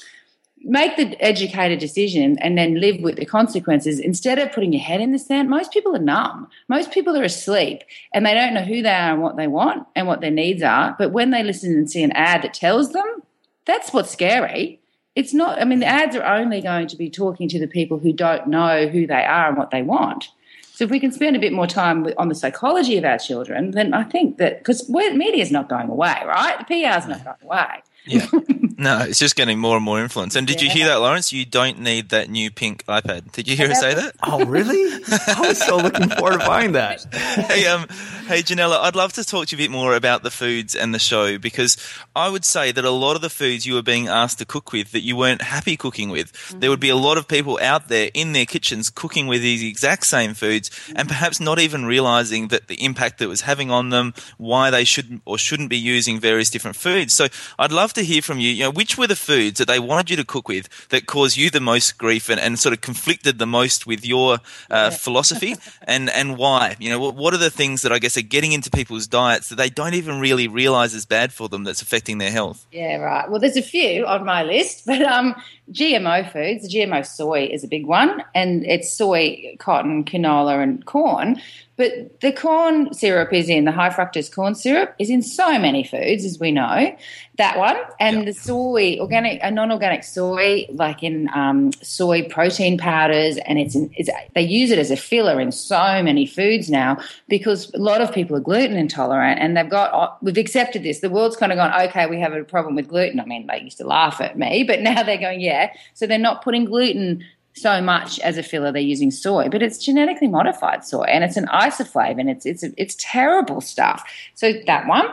make 0.63 0.97
the 0.97 1.15
educated 1.23 1.79
decision 1.79 2.37
and 2.39 2.57
then 2.57 2.79
live 2.79 3.01
with 3.01 3.15
the 3.15 3.25
consequences 3.25 3.99
instead 3.99 4.39
of 4.39 4.51
putting 4.51 4.73
your 4.73 4.81
head 4.81 5.01
in 5.01 5.11
the 5.11 5.19
sand. 5.19 5.49
Most 5.49 5.71
people 5.71 5.95
are 5.95 5.99
numb. 5.99 6.47
Most 6.67 6.91
people 6.91 7.17
are 7.17 7.23
asleep 7.23 7.83
and 8.13 8.25
they 8.25 8.33
don't 8.33 8.53
know 8.53 8.63
who 8.63 8.81
they 8.81 8.89
are 8.89 9.13
and 9.13 9.21
what 9.21 9.37
they 9.37 9.47
want 9.47 9.87
and 9.95 10.07
what 10.07 10.21
their 10.21 10.31
needs 10.31 10.61
are. 10.61 10.95
But 10.97 11.11
when 11.11 11.31
they 11.31 11.43
listen 11.43 11.73
and 11.73 11.89
see 11.89 12.03
an 12.03 12.11
ad 12.11 12.41
that 12.43 12.53
tells 12.53 12.91
them, 12.91 13.23
that's 13.65 13.93
what's 13.93 14.11
scary. 14.11 14.79
It's 15.15 15.33
not, 15.33 15.61
I 15.61 15.65
mean, 15.65 15.79
the 15.79 15.85
ads 15.85 16.15
are 16.15 16.23
only 16.23 16.61
going 16.61 16.87
to 16.87 16.95
be 16.95 17.09
talking 17.09 17.49
to 17.49 17.59
the 17.59 17.67
people 17.67 17.99
who 17.99 18.13
don't 18.13 18.47
know 18.47 18.87
who 18.87 19.07
they 19.07 19.23
are 19.23 19.49
and 19.49 19.57
what 19.57 19.71
they 19.71 19.81
want. 19.81 20.29
So 20.73 20.85
if 20.85 20.91
we 20.91 20.99
can 20.99 21.11
spend 21.11 21.35
a 21.35 21.39
bit 21.39 21.51
more 21.51 21.67
time 21.67 22.07
on 22.17 22.29
the 22.29 22.35
psychology 22.35 22.97
of 22.97 23.03
our 23.03 23.17
children, 23.17 23.71
then 23.71 23.93
I 23.93 24.03
think 24.03 24.37
that 24.37 24.59
because 24.59 24.89
media 24.89 25.41
is 25.41 25.51
not 25.51 25.67
going 25.67 25.89
away, 25.89 26.15
right? 26.25 26.57
The 26.57 26.65
PR 26.65 26.97
is 26.99 27.07
not 27.07 27.23
going 27.25 27.37
away. 27.43 27.83
Yeah. 28.05 28.27
No, 28.79 28.99
it's 28.99 29.19
just 29.19 29.35
getting 29.35 29.59
more 29.59 29.75
and 29.75 29.83
more 29.83 30.01
influence. 30.01 30.37
And 30.37 30.47
did 30.47 30.61
you 30.61 30.69
hear 30.69 30.87
that, 30.87 31.01
Lawrence? 31.01 31.33
You 31.33 31.43
don't 31.43 31.79
need 31.79 32.09
that 32.09 32.29
new 32.29 32.49
pink 32.49 32.85
iPad. 32.85 33.29
Did 33.33 33.49
you 33.49 33.57
hear 33.57 33.67
her 33.67 33.75
say 33.75 33.93
that? 33.93 34.15
Oh, 34.23 34.45
really? 34.45 35.03
I 35.27 35.47
was 35.49 35.57
so 35.57 35.75
looking 35.75 36.07
forward 36.07 36.39
to 36.39 36.45
buying 36.47 36.71
that. 36.71 37.05
hey, 37.13 37.67
um, 37.67 37.81
hey, 38.27 38.41
Janella, 38.41 38.79
I'd 38.79 38.95
love 38.95 39.11
to 39.13 39.25
talk 39.25 39.47
to 39.47 39.57
you 39.57 39.61
a 39.61 39.67
bit 39.67 39.69
more 39.69 39.95
about 39.95 40.23
the 40.23 40.31
foods 40.31 40.75
and 40.75 40.95
the 40.95 40.99
show 40.99 41.37
because 41.37 41.75
I 42.15 42.29
would 42.29 42.45
say 42.45 42.71
that 42.71 42.85
a 42.85 42.89
lot 42.89 43.17
of 43.17 43.21
the 43.21 43.29
foods 43.29 43.65
you 43.65 43.73
were 43.73 43.81
being 43.81 44.07
asked 44.07 44.39
to 44.39 44.45
cook 44.45 44.71
with 44.71 44.93
that 44.93 45.01
you 45.01 45.17
weren't 45.17 45.41
happy 45.41 45.75
cooking 45.75 46.09
with, 46.09 46.31
there 46.57 46.69
would 46.69 46.79
be 46.79 46.87
a 46.87 46.95
lot 46.95 47.17
of 47.17 47.27
people 47.27 47.59
out 47.61 47.89
there 47.89 48.09
in 48.13 48.31
their 48.31 48.45
kitchens 48.45 48.89
cooking 48.89 49.27
with 49.27 49.41
these 49.41 49.61
exact 49.61 50.05
same 50.05 50.33
foods 50.33 50.71
and 50.95 51.09
perhaps 51.09 51.41
not 51.41 51.59
even 51.59 51.83
realizing 51.83 52.47
that 52.47 52.69
the 52.69 52.81
impact 52.81 53.17
that 53.17 53.25
it 53.25 53.27
was 53.27 53.41
having 53.41 53.71
on 53.71 53.89
them, 53.89 54.13
why 54.37 54.69
they 54.69 54.85
should 54.85 55.19
or 55.25 55.37
shouldn't 55.37 55.69
be 55.69 55.77
using 55.77 56.17
various 56.17 56.49
different 56.49 56.77
foods. 56.77 57.11
So 57.11 57.27
I'd 57.57 57.73
love 57.73 57.91
to 57.93 58.03
hear 58.03 58.21
from 58.21 58.39
you, 58.39 58.51
you 58.51 58.63
know, 58.63 58.68
which 58.71 58.97
were 58.97 59.07
the 59.07 59.15
foods 59.15 59.59
that 59.59 59.67
they 59.67 59.79
wanted 59.79 60.09
you 60.09 60.17
to 60.17 60.25
cook 60.25 60.47
with 60.47 60.69
that 60.89 61.05
caused 61.05 61.37
you 61.37 61.49
the 61.49 61.59
most 61.59 61.97
grief 61.97 62.29
and, 62.29 62.39
and 62.39 62.59
sort 62.59 62.73
of 62.73 62.81
conflicted 62.81 63.39
the 63.39 63.45
most 63.45 63.85
with 63.85 64.05
your 64.05 64.39
uh, 64.69 64.89
philosophy 65.05 65.55
and, 65.83 66.09
and 66.09 66.37
why? 66.37 66.75
You 66.79 66.89
know, 66.89 66.99
what, 66.99 67.15
what 67.15 67.33
are 67.33 67.37
the 67.37 67.49
things 67.49 67.81
that 67.81 67.91
I 67.91 67.99
guess 67.99 68.17
are 68.17 68.21
getting 68.21 68.51
into 68.51 68.69
people's 68.69 69.07
diets 69.07 69.49
that 69.49 69.55
they 69.55 69.69
don't 69.69 69.93
even 69.93 70.19
really 70.19 70.47
realize 70.47 70.93
is 70.93 71.05
bad 71.05 71.33
for 71.33 71.49
them 71.49 71.63
that's 71.63 71.81
affecting 71.81 72.17
their 72.17 72.31
health? 72.31 72.65
Yeah, 72.71 72.97
right. 72.97 73.29
Well, 73.29 73.39
there's 73.39 73.57
a 73.57 73.61
few 73.61 74.05
on 74.05 74.25
my 74.25 74.43
list, 74.43 74.85
but 74.85 75.01
um, 75.01 75.35
GMO 75.71 76.31
foods, 76.31 76.73
GMO 76.73 77.05
soy 77.05 77.45
is 77.45 77.63
a 77.63 77.67
big 77.67 77.85
one, 77.85 78.23
and 78.33 78.65
it's 78.65 78.91
soy, 78.91 79.55
cotton, 79.59 80.03
canola, 80.03 80.61
and 80.61 80.85
corn. 80.85 81.39
But 81.79 82.19
the 82.19 82.33
corn 82.33 82.93
syrup 82.93 83.31
is 83.31 83.47
in 83.47 83.63
the 83.63 83.71
high 83.71 83.89
fructose 83.89 84.29
corn 84.29 84.53
syrup 84.53 84.93
is 84.99 85.09
in 85.09 85.21
so 85.21 85.57
many 85.57 85.85
foods, 85.85 86.25
as 86.25 86.37
we 86.37 86.51
know. 86.51 86.93
That 87.37 87.57
one 87.57 87.77
and 88.01 88.27
the 88.27 88.33
soy, 88.33 88.97
organic, 88.99 89.39
a 89.41 89.49
non-organic 89.49 90.03
soy, 90.03 90.67
like 90.73 91.03
in 91.03 91.29
um, 91.33 91.71
soy 91.81 92.27
protein 92.27 92.77
powders, 92.77 93.37
and 93.37 93.57
it's, 93.57 93.75
in, 93.75 93.89
it's 93.95 94.09
they 94.35 94.41
use 94.41 94.71
it 94.71 94.77
as 94.77 94.91
a 94.91 94.97
filler 94.97 95.39
in 95.39 95.53
so 95.53 96.03
many 96.03 96.25
foods 96.25 96.69
now 96.69 96.97
because 97.29 97.73
a 97.73 97.77
lot 97.77 98.01
of 98.01 98.11
people 98.11 98.35
are 98.35 98.41
gluten 98.41 98.75
intolerant, 98.75 99.39
and 99.39 99.55
they've 99.55 99.69
got 99.69 100.21
we've 100.21 100.37
accepted 100.37 100.83
this. 100.83 100.99
The 100.99 101.09
world's 101.09 101.37
kind 101.37 101.53
of 101.53 101.55
gone, 101.55 101.71
okay, 101.87 102.07
we 102.07 102.19
have 102.19 102.33
a 102.33 102.43
problem 102.43 102.75
with 102.75 102.89
gluten. 102.89 103.21
I 103.21 103.25
mean, 103.25 103.47
they 103.47 103.61
used 103.61 103.77
to 103.77 103.87
laugh 103.87 104.19
at 104.19 104.37
me, 104.37 104.65
but 104.65 104.81
now 104.81 105.01
they're 105.03 105.17
going, 105.17 105.39
yeah. 105.39 105.58
So 105.93 106.07
they're 106.07 106.17
not 106.17 106.43
putting 106.43 106.65
gluten 106.65 107.23
so 107.53 107.81
much 107.81 108.19
as 108.19 108.37
a 108.37 108.43
filler 108.43 108.71
they're 108.71 108.81
using 108.81 109.11
soy 109.11 109.49
but 109.49 109.61
it's 109.61 109.77
genetically 109.77 110.27
modified 110.27 110.85
soy 110.85 111.03
and 111.03 111.23
it's 111.23 111.35
an 111.35 111.47
isoflave 111.47 112.19
and 112.19 112.29
it's 112.29 112.45
it's 112.45 112.63
it's 112.77 112.95
terrible 112.99 113.59
stuff 113.59 114.07
so 114.35 114.53
that 114.65 114.87
one 114.87 115.05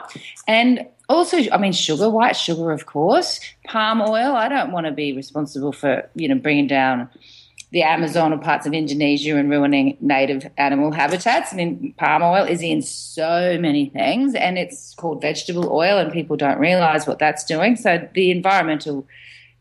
and 0.46 0.86
also 1.08 1.38
i 1.50 1.58
mean 1.58 1.72
sugar 1.72 2.08
white 2.08 2.36
sugar 2.36 2.70
of 2.70 2.86
course 2.86 3.40
palm 3.66 4.00
oil 4.00 4.36
i 4.36 4.48
don't 4.48 4.70
want 4.70 4.86
to 4.86 4.92
be 4.92 5.12
responsible 5.12 5.72
for 5.72 6.08
you 6.14 6.28
know 6.28 6.36
bringing 6.36 6.66
down 6.68 7.08
the 7.72 7.82
Amazon 7.82 8.32
or 8.32 8.38
parts 8.38 8.66
of 8.66 8.72
Indonesia 8.72 9.36
and 9.36 9.50
ruining 9.50 9.96
native 10.00 10.50
animal 10.56 10.92
habitats. 10.92 11.52
I 11.52 11.56
mean, 11.56 11.94
palm 11.98 12.22
oil 12.22 12.44
is 12.44 12.62
in 12.62 12.80
so 12.80 13.58
many 13.60 13.90
things 13.90 14.34
and 14.34 14.56
it's 14.56 14.94
called 14.94 15.20
vegetable 15.20 15.70
oil, 15.72 15.98
and 15.98 16.12
people 16.12 16.36
don't 16.36 16.58
realize 16.58 17.06
what 17.06 17.18
that's 17.18 17.44
doing. 17.44 17.76
So, 17.76 18.08
the 18.14 18.30
environmental, 18.30 19.06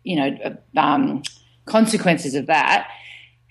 you 0.06 0.16
know, 0.16 0.58
um, 0.78 1.24
consequences 1.66 2.36
of 2.36 2.46
that. 2.46 2.90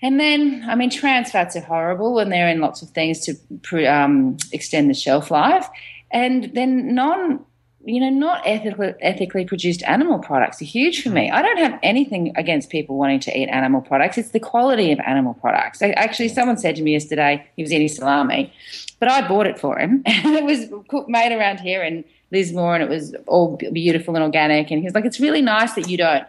And 0.01 0.19
then, 0.19 0.65
I 0.67 0.75
mean, 0.75 0.89
trans 0.89 1.31
fats 1.31 1.55
are 1.55 1.61
horrible 1.61 2.19
and 2.19 2.31
they're 2.31 2.49
in 2.49 2.59
lots 2.59 2.81
of 2.81 2.89
things 2.89 3.19
to 3.21 3.85
um, 3.85 4.37
extend 4.51 4.89
the 4.89 4.93
shelf 4.93 5.31
life. 5.31 5.67
And 6.11 6.51
then 6.53 6.95
non, 6.95 7.45
you 7.83 7.99
know, 7.99 8.09
not 8.09 8.41
ethically, 8.45 8.93
ethically 8.99 9.45
produced 9.45 9.83
animal 9.83 10.19
products 10.19 10.61
are 10.61 10.65
huge 10.65 11.03
for 11.03 11.09
me. 11.09 11.29
I 11.29 11.41
don't 11.41 11.57
have 11.57 11.79
anything 11.83 12.33
against 12.35 12.69
people 12.69 12.97
wanting 12.97 13.19
to 13.21 13.37
eat 13.37 13.47
animal 13.47 13.81
products. 13.81 14.17
It's 14.17 14.31
the 14.31 14.39
quality 14.39 14.91
of 14.91 14.99
animal 14.99 15.33
products. 15.35 15.81
Actually, 15.81 16.29
someone 16.29 16.57
said 16.57 16.75
to 16.77 16.81
me 16.81 16.93
yesterday 16.93 17.45
he 17.55 17.63
was 17.63 17.71
eating 17.71 17.87
salami, 17.87 18.51
but 18.99 19.09
I 19.09 19.27
bought 19.27 19.45
it 19.45 19.59
for 19.59 19.77
him, 19.77 20.03
and 20.05 20.35
it 20.35 20.43
was 20.45 20.67
cooked, 20.87 21.09
made 21.09 21.35
around 21.35 21.59
here 21.59 21.83
in 21.83 22.03
Lismore, 22.31 22.75
and 22.75 22.83
it 22.83 22.89
was 22.89 23.15
all 23.27 23.57
beautiful 23.57 24.15
and 24.15 24.23
organic. 24.23 24.71
And 24.71 24.79
he 24.79 24.85
was 24.85 24.95
like, 24.95 25.05
"It's 25.05 25.19
really 25.19 25.41
nice 25.41 25.73
that 25.73 25.87
you 25.87 25.97
don't." 25.97 26.25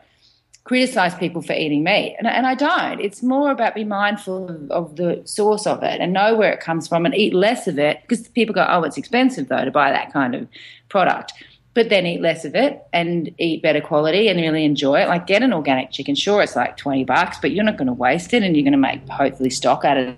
Criticize 0.66 1.14
people 1.14 1.40
for 1.42 1.52
eating 1.52 1.84
meat, 1.84 2.16
and, 2.18 2.26
and 2.26 2.44
I 2.44 2.56
don't. 2.56 3.00
It's 3.00 3.22
more 3.22 3.52
about 3.52 3.76
be 3.76 3.84
mindful 3.84 4.50
of, 4.50 4.70
of, 4.72 4.96
the 4.96 5.22
source 5.24 5.64
of 5.64 5.84
it 5.84 6.00
and 6.00 6.12
know 6.12 6.34
where 6.34 6.52
it 6.52 6.58
comes 6.58 6.88
from 6.88 7.06
and 7.06 7.14
eat 7.14 7.32
less 7.32 7.68
of 7.68 7.78
it 7.78 8.00
because 8.02 8.26
people 8.28 8.52
go, 8.52 8.66
oh, 8.68 8.82
it's 8.82 8.98
expensive 8.98 9.46
though 9.46 9.64
to 9.64 9.70
buy 9.70 9.92
that 9.92 10.12
kind 10.12 10.34
of 10.34 10.48
product. 10.88 11.32
But 11.74 11.88
then 11.88 12.04
eat 12.04 12.20
less 12.20 12.44
of 12.44 12.56
it 12.56 12.82
and 12.92 13.32
eat 13.38 13.62
better 13.62 13.80
quality 13.80 14.28
and 14.28 14.40
really 14.40 14.64
enjoy 14.64 15.02
it. 15.02 15.08
Like 15.08 15.28
get 15.28 15.44
an 15.44 15.52
organic 15.52 15.92
chicken. 15.92 16.16
Sure, 16.16 16.42
it's 16.42 16.56
like 16.56 16.76
twenty 16.76 17.04
bucks, 17.04 17.38
but 17.40 17.52
you're 17.52 17.64
not 17.64 17.76
going 17.76 17.86
to 17.86 17.92
waste 17.92 18.34
it, 18.34 18.42
and 18.42 18.56
you're 18.56 18.64
going 18.64 18.72
to 18.72 18.78
make 18.78 19.06
hopefully 19.08 19.50
stock 19.50 19.84
out 19.84 19.98
of 19.98 20.16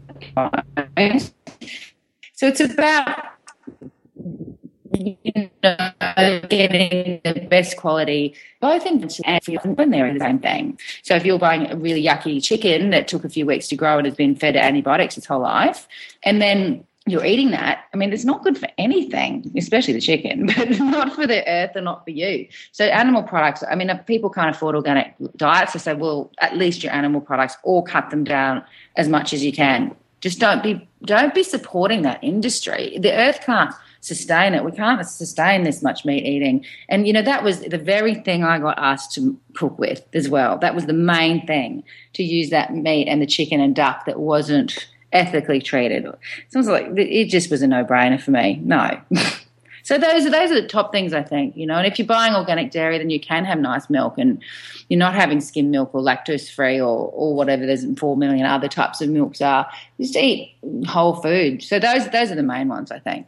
it. 0.97 1.31
So 2.33 2.47
it's 2.47 2.61
about 2.61 3.19
you 4.99 5.51
know, 5.63 6.41
getting 6.49 7.21
the 7.25 7.47
best 7.49 7.77
quality, 7.77 8.35
both 8.61 8.85
in 8.87 9.03
and 9.03 9.77
when 9.77 9.91
they're 9.91 10.13
the 10.13 10.21
same 10.21 10.39
thing. 10.39 10.79
So 11.03 11.15
if 11.15 11.25
you're 11.25 11.39
buying 11.39 11.71
a 11.71 11.77
really 11.77 12.03
yucky 12.03 12.43
chicken 12.43 12.91
that 12.91 13.09
took 13.09 13.25
a 13.25 13.29
few 13.29 13.47
weeks 13.47 13.69
to 13.69 13.77
grow 13.77 13.99
and 13.99 14.07
has 14.07 14.17
been 14.17 14.35
fed 14.35 14.57
antibiotics 14.57 15.17
its 15.17 15.27
whole 15.27 15.41
life, 15.41 15.87
and 16.23 16.43
then 16.43 16.85
you're 17.07 17.25
eating 17.25 17.51
that, 17.51 17.85
I 17.95 17.97
mean, 17.97 18.13
it's 18.13 18.25
not 18.25 18.43
good 18.43 18.59
for 18.59 18.69
anything, 18.77 19.51
especially 19.57 19.95
the 19.95 20.01
chicken, 20.01 20.47
but 20.57 20.79
not 20.79 21.15
for 21.15 21.27
the 21.27 21.49
earth 21.49 21.73
and 21.75 21.85
not 21.85 22.05
for 22.05 22.11
you. 22.11 22.47
So 22.73 22.85
animal 22.85 23.23
products, 23.23 23.65
I 23.69 23.75
mean, 23.75 23.91
people 24.07 24.31
can't 24.31 24.55
afford 24.55 24.75
organic 24.75 25.15
diets, 25.37 25.75
I 25.75 25.79
say, 25.79 25.95
well, 25.95 26.31
at 26.41 26.57
least 26.57 26.83
your 26.83 26.93
animal 26.93 27.21
products, 27.21 27.57
or 27.63 27.83
cut 27.83 28.11
them 28.11 28.25
down 28.25 28.63
as 28.97 29.09
much 29.09 29.33
as 29.33 29.45
you 29.45 29.53
can. 29.53 29.95
Just 30.21 30.41
don't 30.41 30.63
be 30.63 30.89
don't 31.05 31.33
be 31.33 31.45
supporting 31.45 32.03
that 32.03 32.23
industry. 32.23 32.99
The 32.99 33.13
earth 33.13 33.41
can't 33.47 33.73
sustain 34.09 34.55
it. 34.55 34.65
We 34.65 34.73
can't 34.73 35.05
sustain 35.07 35.63
this 35.65 35.83
much 35.83 36.05
meat 36.05 36.25
eating. 36.25 36.65
And, 36.89 37.07
you 37.07 37.13
know, 37.13 37.23
that 37.23 37.45
was 37.45 37.61
the 37.61 37.79
very 37.79 38.15
thing 38.15 38.43
I 38.43 38.59
got 38.59 38.79
asked 38.79 39.13
to 39.15 39.39
cook 39.55 39.79
with 39.79 40.05
as 40.15 40.29
well. 40.29 40.59
That 40.59 40.75
was 40.75 40.87
the 40.87 40.93
main 40.93 41.47
thing 41.47 41.85
to 42.15 42.23
use 42.23 42.51
that 42.51 42.75
meat 42.75 43.07
and 43.07 43.23
the 43.23 43.27
chicken 43.27 43.61
and 43.61 43.77
duck 43.77 44.07
that 44.07 44.19
wasn't 44.19 44.89
ethically 45.13 45.61
treated. 45.61 46.05
so 46.05 46.17
Sounds 46.49 46.69
like 46.69 46.87
it 46.97 47.27
just 47.27 47.51
was 47.51 47.63
a 47.63 47.67
no 47.67 47.85
brainer 47.85 48.21
for 48.21 48.31
me. 48.31 48.61
No. 48.65 49.01
So 49.89 49.97
those 49.97 50.27
are 50.27 50.31
those 50.31 50.51
are 50.51 50.61
the 50.61 50.69
top 50.69 50.93
things 50.93 51.15
I 51.15 51.23
think, 51.23 51.57
you 51.57 51.65
know. 51.65 51.77
And 51.77 51.87
if 51.87 51.99
you're 51.99 52.07
buying 52.07 52.35
organic 52.35 52.71
dairy, 52.71 52.99
then 52.99 53.09
you 53.09 53.19
can 53.19 53.47
have 53.47 53.59
nice 53.59 53.89
milk, 53.89 54.19
and 54.19 54.43
you're 54.91 54.99
not 54.99 55.15
having 55.15 55.41
skim 55.41 55.71
milk 55.71 55.95
or 55.95 56.03
lactose 56.03 56.53
free 56.53 56.79
or 56.79 57.11
or 57.15 57.35
whatever. 57.35 57.65
There's 57.65 57.87
four 57.99 58.15
million 58.15 58.45
other 58.45 58.69
types 58.69 59.01
of 59.01 59.09
milks 59.09 59.41
are. 59.41 59.67
Just 59.99 60.15
eat 60.15 60.55
whole 60.87 61.15
food. 61.23 61.63
So 61.63 61.79
those 61.79 62.07
those 62.11 62.31
are 62.31 62.35
the 62.35 62.43
main 62.43 62.69
ones 62.69 62.91
I 62.91 62.99
think. 62.99 63.27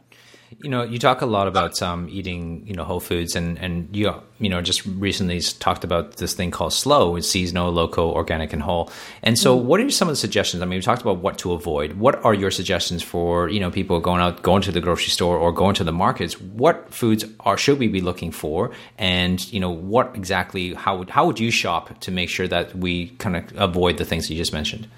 You 0.59 0.69
know, 0.69 0.83
you 0.83 0.99
talk 0.99 1.21
a 1.21 1.25
lot 1.25 1.47
about 1.47 1.81
um, 1.81 2.09
eating, 2.09 2.67
you 2.67 2.73
know, 2.73 2.83
whole 2.83 2.99
foods, 2.99 3.37
and 3.37 3.57
and 3.57 3.95
you 3.95 4.13
you 4.37 4.49
know 4.49 4.61
just 4.61 4.85
recently 4.85 5.39
talked 5.39 5.85
about 5.85 6.17
this 6.17 6.33
thing 6.33 6.51
called 6.51 6.73
slow, 6.73 7.15
it's 7.15 7.29
seasonal, 7.29 7.71
local, 7.71 8.11
organic, 8.11 8.51
and 8.51 8.61
whole. 8.61 8.91
And 9.23 9.39
so, 9.39 9.57
mm. 9.57 9.63
what 9.63 9.79
are 9.79 9.89
some 9.89 10.09
of 10.09 10.11
the 10.11 10.17
suggestions? 10.17 10.61
I 10.61 10.65
mean, 10.65 10.77
we 10.79 10.81
talked 10.81 11.01
about 11.01 11.19
what 11.19 11.37
to 11.39 11.53
avoid. 11.53 11.93
What 11.93 12.23
are 12.25 12.33
your 12.33 12.51
suggestions 12.51 13.01
for 13.01 13.47
you 13.47 13.61
know 13.61 13.71
people 13.71 13.99
going 14.01 14.21
out, 14.21 14.41
going 14.41 14.61
to 14.63 14.73
the 14.73 14.81
grocery 14.81 15.09
store 15.09 15.37
or 15.37 15.53
going 15.53 15.75
to 15.75 15.85
the 15.85 15.93
markets? 15.93 16.39
What 16.41 16.93
foods 16.93 17.23
are 17.39 17.57
should 17.57 17.79
we 17.79 17.87
be 17.87 18.01
looking 18.01 18.31
for, 18.31 18.71
and 18.97 19.51
you 19.53 19.61
know 19.61 19.71
what 19.71 20.15
exactly? 20.15 20.73
How 20.73 20.97
would 20.97 21.09
how 21.09 21.27
would 21.27 21.39
you 21.39 21.49
shop 21.49 21.97
to 22.01 22.11
make 22.11 22.29
sure 22.29 22.47
that 22.49 22.75
we 22.75 23.09
kind 23.19 23.37
of 23.37 23.57
avoid 23.57 23.97
the 23.97 24.05
things 24.05 24.29
you 24.29 24.35
just 24.35 24.51
mentioned? 24.51 24.89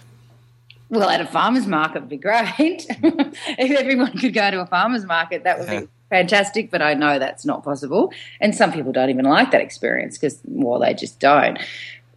Well, 0.94 1.10
at 1.10 1.22
a 1.22 1.26
farmer's 1.26 1.66
market 1.66 2.02
would 2.02 2.10
be 2.10 2.18
great. 2.18 2.86
if 2.88 3.72
everyone 3.72 4.16
could 4.16 4.34
go 4.34 4.52
to 4.52 4.62
a 4.62 4.68
farmer's 4.68 5.06
market, 5.06 5.44
that 5.44 5.58
would 5.58 5.68
yeah. 5.68 5.80
be 5.82 5.88
fantastic. 6.12 6.70
But 6.70 6.84
I 6.84 6.94
know 6.94 7.18
that's 7.18 7.46
not 7.46 7.64
possible. 7.64 8.14
And 8.40 8.54
some 8.54 8.72
people 8.72 8.92
don't 8.92 9.10
even 9.10 9.26
like 9.26 9.50
that 9.52 9.62
experience 9.62 10.20
because, 10.20 10.40
well, 10.46 10.80
they 10.80 10.94
just 10.94 11.20
don't. 11.20 11.58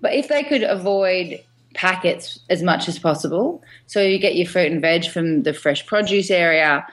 But 0.03 0.13
if 0.13 0.29
they 0.29 0.43
could 0.43 0.63
avoid 0.63 1.43
packets 1.73 2.39
as 2.51 2.63
much 2.63 2.87
as 2.87 2.99
possible, 2.99 3.63
so 3.87 4.03
you 4.03 4.19
get 4.19 4.37
your 4.37 4.47
fruit 4.47 4.71
and 4.71 4.83
veg 4.83 5.07
from 5.07 5.45
the 5.45 5.55
fresh 5.55 5.87
produce 5.87 6.31
area, 6.31 6.87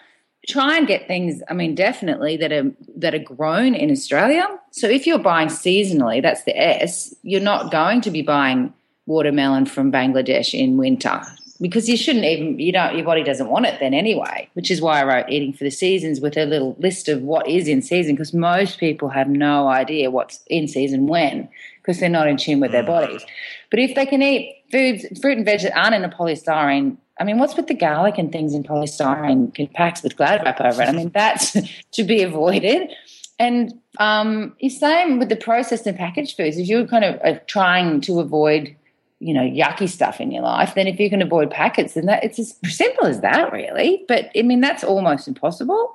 try 0.47 0.77
and 0.77 0.87
get 0.87 1.07
things 1.07 1.41
i 1.47 1.53
mean 1.53 1.73
definitely 1.73 2.35
that 2.35 2.51
are 2.51 2.69
that 2.97 3.15
are 3.15 3.19
grown 3.19 3.73
in 3.73 3.89
australia 3.89 4.45
so 4.71 4.89
if 4.89 5.07
you're 5.07 5.17
buying 5.17 5.47
seasonally 5.47 6.21
that's 6.21 6.43
the 6.43 6.53
s 6.57 7.15
you're 7.23 7.39
not 7.39 7.71
going 7.71 8.01
to 8.01 8.11
be 8.11 8.21
buying 8.21 8.73
watermelon 9.05 9.65
from 9.65 9.89
bangladesh 9.89 10.53
in 10.53 10.75
winter 10.75 11.21
because 11.61 11.87
you 11.87 11.97
shouldn't 11.97 12.25
even 12.25 12.59
you 12.59 12.71
don't 12.71 12.95
your 12.95 13.05
body 13.05 13.23
doesn't 13.23 13.49
want 13.49 13.65
it 13.65 13.79
then 13.79 13.93
anyway 13.93 14.47
which 14.53 14.71
is 14.71 14.81
why 14.81 14.99
i 14.99 15.03
wrote 15.03 15.29
eating 15.29 15.53
for 15.53 15.63
the 15.63 15.71
seasons 15.71 16.19
with 16.19 16.37
a 16.37 16.45
little 16.45 16.75
list 16.79 17.07
of 17.07 17.21
what 17.21 17.47
is 17.47 17.67
in 17.67 17.81
season 17.81 18.15
because 18.15 18.33
most 18.33 18.79
people 18.79 19.09
have 19.09 19.27
no 19.27 19.67
idea 19.67 20.11
what's 20.11 20.43
in 20.47 20.67
season 20.67 21.07
when 21.07 21.47
because 21.77 21.99
they're 21.99 22.09
not 22.09 22.27
in 22.27 22.37
tune 22.37 22.59
with 22.59 22.71
their 22.71 22.83
bodies 22.83 23.23
but 23.69 23.79
if 23.79 23.95
they 23.95 24.05
can 24.05 24.21
eat 24.21 24.63
foods 24.71 25.05
fruit 25.19 25.37
and 25.37 25.45
veg 25.45 25.61
that 25.61 25.77
aren't 25.77 25.95
in 25.95 26.03
a 26.03 26.09
polystyrene 26.09 26.97
I 27.19 27.25
mean, 27.25 27.37
what's 27.37 27.55
with 27.55 27.67
the 27.67 27.75
garlic 27.75 28.17
and 28.17 28.31
things 28.31 28.55
in 28.55 28.63
polystyrene 28.63 29.71
packs 29.73 30.01
with 30.01 30.17
glad 30.17 30.43
wrap 30.43 30.59
over 30.59 30.81
it? 30.81 30.89
I 30.89 30.91
mean, 30.91 31.11
that's 31.13 31.55
to 31.91 32.03
be 32.03 32.23
avoided. 32.23 32.91
And 33.39 33.79
um, 33.99 34.55
same 34.67 35.19
with 35.19 35.29
the 35.29 35.35
processed 35.35 35.85
and 35.85 35.97
packaged 35.97 36.37
foods. 36.37 36.57
If 36.57 36.67
you're 36.67 36.87
kind 36.87 37.03
of 37.03 37.19
uh, 37.23 37.39
trying 37.47 38.01
to 38.01 38.19
avoid 38.19 38.75
you 39.23 39.33
know, 39.33 39.41
yucky 39.41 39.87
stuff 39.87 40.19
in 40.19 40.31
your 40.31 40.43
life, 40.43 40.75
then 40.75 40.85
if 40.85 40.99
you 40.99 41.09
can 41.09 41.21
avoid 41.21 41.49
packets, 41.49 41.93
then 41.93 42.05
that 42.07 42.23
it's 42.23 42.39
as 42.39 42.55
simple 42.67 43.05
as 43.05 43.21
that, 43.21 43.51
really. 43.53 44.03
But 44.07 44.29
I 44.35 44.41
mean, 44.41 44.59
that's 44.59 44.83
almost 44.83 45.27
impossible. 45.27 45.93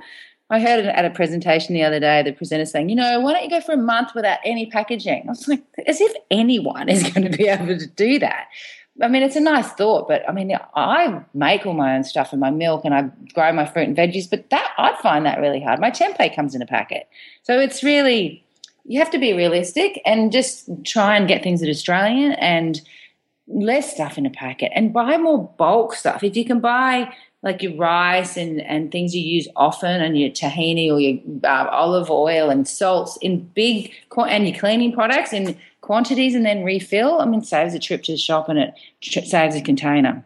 I 0.50 0.60
heard 0.60 0.86
at 0.86 1.04
a 1.04 1.10
presentation 1.10 1.74
the 1.74 1.82
other 1.82 2.00
day, 2.00 2.22
the 2.22 2.32
presenter 2.32 2.64
saying, 2.64 2.88
you 2.88 2.96
know, 2.96 3.20
why 3.20 3.34
don't 3.34 3.44
you 3.44 3.50
go 3.50 3.60
for 3.60 3.72
a 3.72 3.76
month 3.76 4.12
without 4.14 4.38
any 4.44 4.64
packaging? 4.64 5.24
I 5.26 5.30
was 5.30 5.46
like, 5.46 5.62
as 5.86 6.00
if 6.00 6.12
anyone 6.30 6.88
is 6.88 7.02
going 7.12 7.30
to 7.30 7.36
be 7.36 7.48
able 7.48 7.66
to 7.66 7.86
do 7.86 8.18
that. 8.20 8.46
I 9.02 9.08
mean, 9.08 9.22
it's 9.22 9.36
a 9.36 9.40
nice 9.40 9.68
thought, 9.68 10.08
but 10.08 10.28
I 10.28 10.32
mean, 10.32 10.58
I 10.74 11.22
make 11.34 11.66
all 11.66 11.74
my 11.74 11.94
own 11.94 12.02
stuff 12.02 12.32
and 12.32 12.40
my 12.40 12.50
milk 12.50 12.84
and 12.84 12.94
I 12.94 13.02
grow 13.34 13.52
my 13.52 13.66
fruit 13.66 13.88
and 13.88 13.96
veggies, 13.96 14.28
but 14.28 14.48
that 14.50 14.72
I 14.78 14.96
find 15.02 15.26
that 15.26 15.38
really 15.38 15.62
hard. 15.62 15.80
My 15.80 15.90
tempeh 15.90 16.34
comes 16.34 16.54
in 16.54 16.62
a 16.62 16.66
packet. 16.66 17.08
So 17.42 17.60
it's 17.60 17.84
really, 17.84 18.44
you 18.84 18.98
have 18.98 19.10
to 19.10 19.18
be 19.18 19.34
realistic 19.34 20.00
and 20.04 20.32
just 20.32 20.68
try 20.84 21.16
and 21.16 21.28
get 21.28 21.42
things 21.42 21.60
that 21.60 21.68
are 21.68 21.70
Australian 21.70 22.32
and 22.32 22.80
less 23.48 23.92
stuff 23.92 24.18
in 24.18 24.26
a 24.26 24.30
packet 24.30 24.70
and 24.74 24.92
buy 24.92 25.16
more 25.16 25.48
bulk 25.58 25.94
stuff. 25.94 26.22
If 26.22 26.36
you 26.36 26.44
can 26.44 26.60
buy 26.60 27.12
like 27.42 27.62
your 27.62 27.76
rice 27.76 28.36
and, 28.36 28.60
and 28.62 28.90
things 28.90 29.14
you 29.14 29.22
use 29.22 29.48
often 29.56 30.00
and 30.02 30.18
your 30.18 30.30
tahini 30.30 30.92
or 30.92 30.98
your 30.98 31.20
uh, 31.44 31.68
olive 31.70 32.10
oil 32.10 32.50
and 32.50 32.66
salts 32.66 33.16
in 33.18 33.40
big 33.54 33.92
and 34.16 34.48
your 34.48 34.58
cleaning 34.58 34.92
products 34.92 35.32
in 35.32 35.56
quantities 35.80 36.34
and 36.34 36.44
then 36.44 36.64
refill, 36.64 37.20
I 37.20 37.26
mean, 37.26 37.42
saves 37.42 37.74
a 37.74 37.78
trip 37.78 38.02
to 38.04 38.12
the 38.12 38.18
shop 38.18 38.48
and 38.48 38.58
it 38.58 38.74
saves 39.00 39.54
a 39.54 39.62
container. 39.62 40.24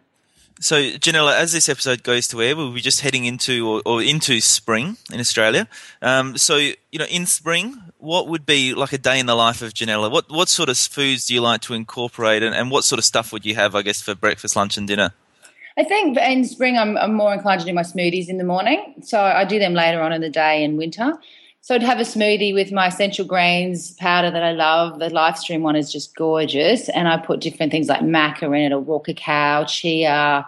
So, 0.61 0.77
Janella, 0.77 1.35
as 1.35 1.53
this 1.53 1.69
episode 1.69 2.03
goes 2.03 2.29
to 2.29 2.41
air, 2.43 2.55
we'll 2.55 2.73
be 2.73 2.81
just 2.81 3.01
heading 3.01 3.25
into 3.25 3.69
or, 3.69 3.83
or 3.85 4.03
into 4.03 4.41
spring 4.41 4.97
in 5.13 5.19
Australia. 5.19 5.69
Um, 6.01 6.37
so, 6.37 6.57
you 6.57 6.99
know, 6.99 7.07
in 7.07 7.27
spring, 7.27 7.77
what 7.99 8.29
would 8.29 8.47
be 8.47 8.75
like 8.75 8.93
a 8.93 8.99
day 8.99 9.19
in 9.19 9.27
the 9.27 9.35
life 9.35 9.63
of 9.63 9.75
Janella? 9.75 10.11
What 10.11 10.31
what 10.31 10.49
sort 10.49 10.69
of 10.69 10.77
foods 10.77 11.27
do 11.27 11.35
you 11.35 11.41
like 11.41 11.63
to 11.63 11.75
incorporate, 11.75 12.43
and, 12.43 12.55
and 12.55 12.71
what 12.71 12.85
sort 12.85 12.99
of 12.99 13.05
stuff 13.05 13.33
would 13.33 13.45
you 13.45 13.55
have, 13.55 13.75
I 13.75 13.83
guess, 13.83 14.01
for 14.01 14.15
breakfast, 14.15 14.55
lunch, 14.55 14.77
and 14.77 14.87
dinner? 14.87 15.13
I 15.77 15.85
think 15.85 16.19
in 16.19 16.45
spring, 16.45 16.77
I'm, 16.77 16.99
I'm 16.99 17.15
more 17.15 17.33
inclined 17.33 17.61
to 17.61 17.67
do 17.67 17.73
my 17.73 17.83
smoothies 17.83 18.29
in 18.29 18.39
the 18.39 18.45
morning. 18.45 18.95
So 19.03 19.21
I 19.21 19.45
do 19.45 19.59
them 19.59 19.75
later 19.75 20.03
on 20.03 20.13
in 20.13 20.21
the 20.21 20.29
day 20.29 20.63
in 20.65 20.77
winter. 20.77 21.15
So 21.65 21.77
I'd 21.77 21.83
have 21.85 22.01
a 22.01 22.03
smoothie 22.03 22.53
with 22.53 22.73
my 22.73 22.89
essential 22.89 23.25
grains 23.25 23.93
powder 23.93 24.33
that 24.33 24.43
I 24.43 24.51
love. 24.51 24.99
The 24.99 25.11
Lifestream 25.11 25.61
one 25.61 25.77
is 25.77 25.93
just 25.93 26.17
gorgeous, 26.17 26.89
and 26.89 27.07
I 27.07 27.17
put 27.19 27.39
different 27.41 27.71
things 27.71 27.89
like 27.89 28.01
maca 28.01 28.47
in 28.49 28.73
it, 28.73 28.73
or 28.73 28.81
raw 28.81 28.99
cacao, 28.99 29.65
chia, 29.67 30.45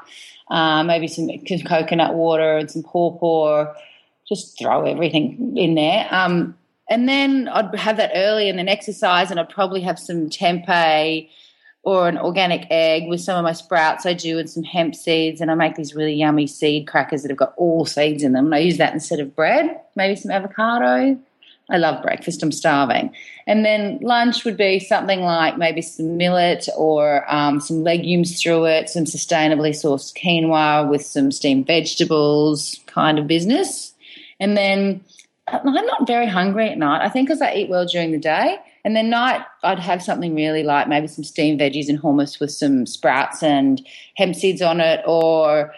uh, 0.48 0.83
maybe 0.83 1.07
some 1.07 1.31
coconut 1.68 2.14
water 2.14 2.57
and 2.57 2.68
some 2.68 2.83
pawpaw. 2.83 3.72
Just 4.29 4.59
throw 4.59 4.87
everything 4.87 5.57
in 5.57 5.77
there. 5.77 6.09
Um, 6.11 6.59
and 6.90 7.09
then 7.09 7.46
I'd 7.46 7.72
have 7.77 7.96
that 7.98 8.11
early, 8.16 8.48
and 8.48 8.59
then 8.59 8.68
exercise, 8.68 9.31
and 9.31 9.38
I'd 9.38 9.48
probably 9.48 9.83
have 9.83 10.00
some 10.00 10.29
tempeh 10.29 11.29
or 11.85 12.09
an 12.09 12.18
organic 12.18 12.66
egg 12.70 13.09
with 13.09 13.20
some 13.20 13.37
of 13.37 13.44
my 13.44 13.53
sprouts 13.53 14.07
I 14.07 14.14
do 14.14 14.38
and 14.38 14.49
some 14.49 14.62
hemp 14.62 14.94
seeds. 14.94 15.40
And 15.40 15.51
I 15.51 15.55
make 15.55 15.77
these 15.77 15.94
really 15.94 16.14
yummy 16.14 16.47
seed 16.47 16.88
crackers 16.88 17.23
that 17.23 17.31
have 17.31 17.38
got 17.38 17.55
all 17.57 17.85
seeds 17.85 18.23
in 18.23 18.33
them. 18.33 18.47
And 18.47 18.55
I 18.55 18.59
use 18.59 18.79
that 18.79 18.94
instead 18.94 19.20
of 19.20 19.37
bread, 19.37 19.81
maybe 19.94 20.16
some 20.16 20.31
avocado. 20.31 21.18
I 21.70 21.79
love 21.79 22.03
breakfast, 22.03 22.42
I'm 22.42 22.53
starving. 22.53 23.14
And 23.47 23.64
then 23.64 23.99
lunch 24.03 24.44
would 24.44 24.57
be 24.57 24.79
something 24.81 25.20
like 25.20 25.57
maybe 25.57 25.81
some 25.81 26.18
millet 26.18 26.68
or 26.77 27.25
um, 27.33 27.59
some 27.61 27.83
legumes 27.83 28.40
through 28.40 28.66
it, 28.66 28.90
some 28.90 29.05
sustainably 29.05 29.70
sourced 29.70 30.14
quinoa 30.14 30.88
with 30.88 31.05
some 31.05 31.31
steamed 31.31 31.66
vegetables 31.66 32.81
kind 32.87 33.18
of 33.18 33.27
business. 33.27 33.94
And 34.40 34.57
then 34.57 35.03
I'm 35.49 35.64
not 35.64 36.07
very 36.07 36.27
hungry 36.27 36.68
at 36.68 36.77
night. 36.77 37.03
I 37.03 37.09
think 37.09 37.29
because 37.29 37.40
I 37.40 37.55
eat 37.55 37.70
well 37.70 37.87
during 37.87 38.12
the 38.12 38.18
day. 38.18 38.59
And 38.85 38.94
then 38.94 39.09
night, 39.09 39.40
I'd 39.62 39.79
have 39.79 40.03
something 40.03 40.35
really 40.35 40.62
like 40.62 40.88
maybe 40.88 41.07
some 41.07 41.25
steamed 41.25 41.61
veggies 41.61 41.88
and 41.88 42.01
hummus 42.01 42.38
with 42.38 42.51
some 42.51 42.85
sprouts 42.85 43.42
and 43.42 43.85
hemp 44.16 44.37
seeds 44.37 44.61
on 44.61 44.81
it, 44.81 45.03
or 45.07 45.75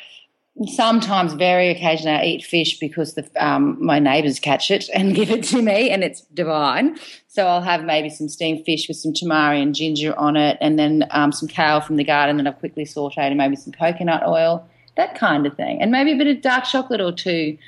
sometimes, 0.64 1.35
very 1.35 1.69
occasionally, 1.69 2.16
I 2.16 2.25
eat 2.25 2.45
fish 2.45 2.79
because 2.79 3.14
the, 3.14 3.29
um, 3.37 3.77
my 3.85 3.99
neighbours 3.99 4.40
catch 4.40 4.71
it 4.71 4.88
and 4.92 5.14
give 5.14 5.31
it 5.31 5.45
to 5.45 5.62
me, 5.62 5.90
and 5.90 6.03
it's 6.03 6.23
divine. 6.35 6.99
So 7.29 7.47
I'll 7.47 7.62
have 7.62 7.85
maybe 7.85 8.11
some 8.11 8.29
steamed 8.29 8.64
fish 8.64 8.88
with 8.88 8.97
some 8.97 9.12
tamari 9.12 9.62
and 9.62 9.75
ginger 9.75 10.19
on 10.19 10.37
it, 10.37 10.59
and 10.61 10.79
then 10.79 11.07
um, 11.12 11.31
some 11.31 11.49
kale 11.49 11.81
from 11.81 11.97
the 11.97 12.05
garden 12.05 12.38
that 12.38 12.47
I've 12.47 12.59
quickly 12.59 12.85
sautéed, 12.85 13.29
and 13.29 13.37
maybe 13.37 13.55
some 13.55 13.73
coconut 13.73 14.27
oil, 14.27 14.66
that 14.97 15.14
kind 15.14 15.47
of 15.47 15.57
thing, 15.57 15.81
and 15.81 15.92
maybe 15.92 16.12
a 16.12 16.16
bit 16.16 16.27
of 16.27 16.42
dark 16.42 16.64
chocolate 16.64 17.01
or 17.01 17.12
two 17.12 17.59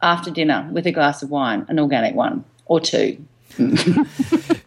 after 0.00 0.30
dinner 0.30 0.68
with 0.72 0.86
a 0.86 0.92
glass 0.92 1.22
of 1.22 1.28
wine, 1.30 1.66
an 1.68 1.78
organic 1.78 2.14
one 2.14 2.44
or 2.64 2.80
two. 2.80 3.22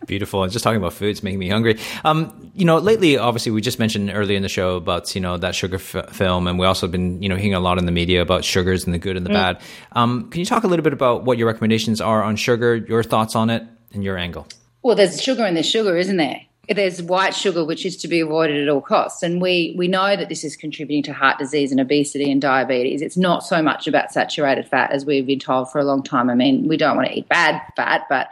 Beautiful. 0.06 0.44
And 0.44 0.52
just 0.52 0.64
talking 0.64 0.78
about 0.78 0.94
food 0.94 1.10
is 1.10 1.24
making 1.24 1.40
me 1.40 1.50
hungry. 1.50 1.80
Um, 2.04 2.52
you 2.54 2.66
know, 2.66 2.78
lately, 2.78 3.18
obviously, 3.18 3.52
we 3.52 3.62
just 3.62 3.80
mentioned 3.80 4.12
earlier 4.14 4.36
in 4.36 4.44
the 4.44 4.50
show 4.50 4.76
about 4.76 5.14
you 5.16 5.22
know 5.22 5.38
that 5.38 5.56
sugar 5.56 5.76
f- 5.76 6.10
film, 6.12 6.48
and 6.48 6.60
we 6.60 6.66
also 6.66 6.88
been 6.88 7.22
you 7.22 7.30
know 7.30 7.36
hearing 7.36 7.54
a 7.54 7.60
lot 7.60 7.78
in 7.78 7.86
the 7.86 7.92
media 7.92 8.22
about 8.22 8.44
sugars 8.44 8.86
and 8.86 8.94
the 8.94 8.98
good 8.98 9.18
and 9.18 9.26
the 9.26 9.30
mm. 9.30 9.34
bad. 9.34 9.62
Um, 9.94 10.30
can 10.30 10.40
you 10.40 10.46
talk 10.46 10.64
a 10.64 10.68
little 10.68 10.84
bit 10.84 10.94
about 10.94 11.24
what 11.24 11.38
your 11.38 11.48
recommendations 11.48 12.02
are 12.02 12.24
on 12.24 12.36
sugar, 12.36 12.76
your 12.76 13.04
thoughts 13.04 13.36
on 13.36 13.50
it, 13.50 13.64
and 13.94 14.04
your 14.04 14.18
angle? 14.18 14.48
Well, 14.82 14.96
there's 14.96 15.22
sugar 15.22 15.44
and 15.44 15.56
there's 15.56 15.70
sugar, 15.70 15.96
isn't 15.96 16.18
there? 16.18 16.42
There's 16.70 17.02
white 17.02 17.36
sugar, 17.36 17.66
which 17.66 17.86
is 17.86 17.98
to 17.98 18.08
be 18.08 18.22
avoided 18.22 18.62
at 18.62 18.70
all 18.70 18.80
costs, 18.80 19.22
and 19.22 19.42
we 19.42 19.76
we 19.78 19.90
know 19.90 20.16
that 20.16 20.30
this 20.30 20.46
is 20.46 20.56
contributing 20.56 21.04
to 21.04 21.14
heart 21.14 21.38
disease 21.38 21.72
and 21.72 21.80
obesity 21.80 22.32
and 22.32 22.42
diabetes. 22.42 23.02
It's 23.02 23.18
not 23.18 23.44
so 23.44 23.62
much 23.62 23.86
about 23.86 24.14
saturated 24.14 24.68
fat 24.68 24.92
as 24.92 25.06
we've 25.06 25.26
been 25.26 25.40
told 25.40 25.70
for 25.72 25.80
a 25.80 25.84
long 25.84 26.04
time. 26.04 26.30
I 26.30 26.36
mean, 26.36 26.68
we 26.70 26.78
don't 26.78 26.96
want 26.96 27.10
to 27.10 27.18
eat 27.18 27.28
bad 27.28 27.62
fat, 27.76 28.04
but 28.10 28.30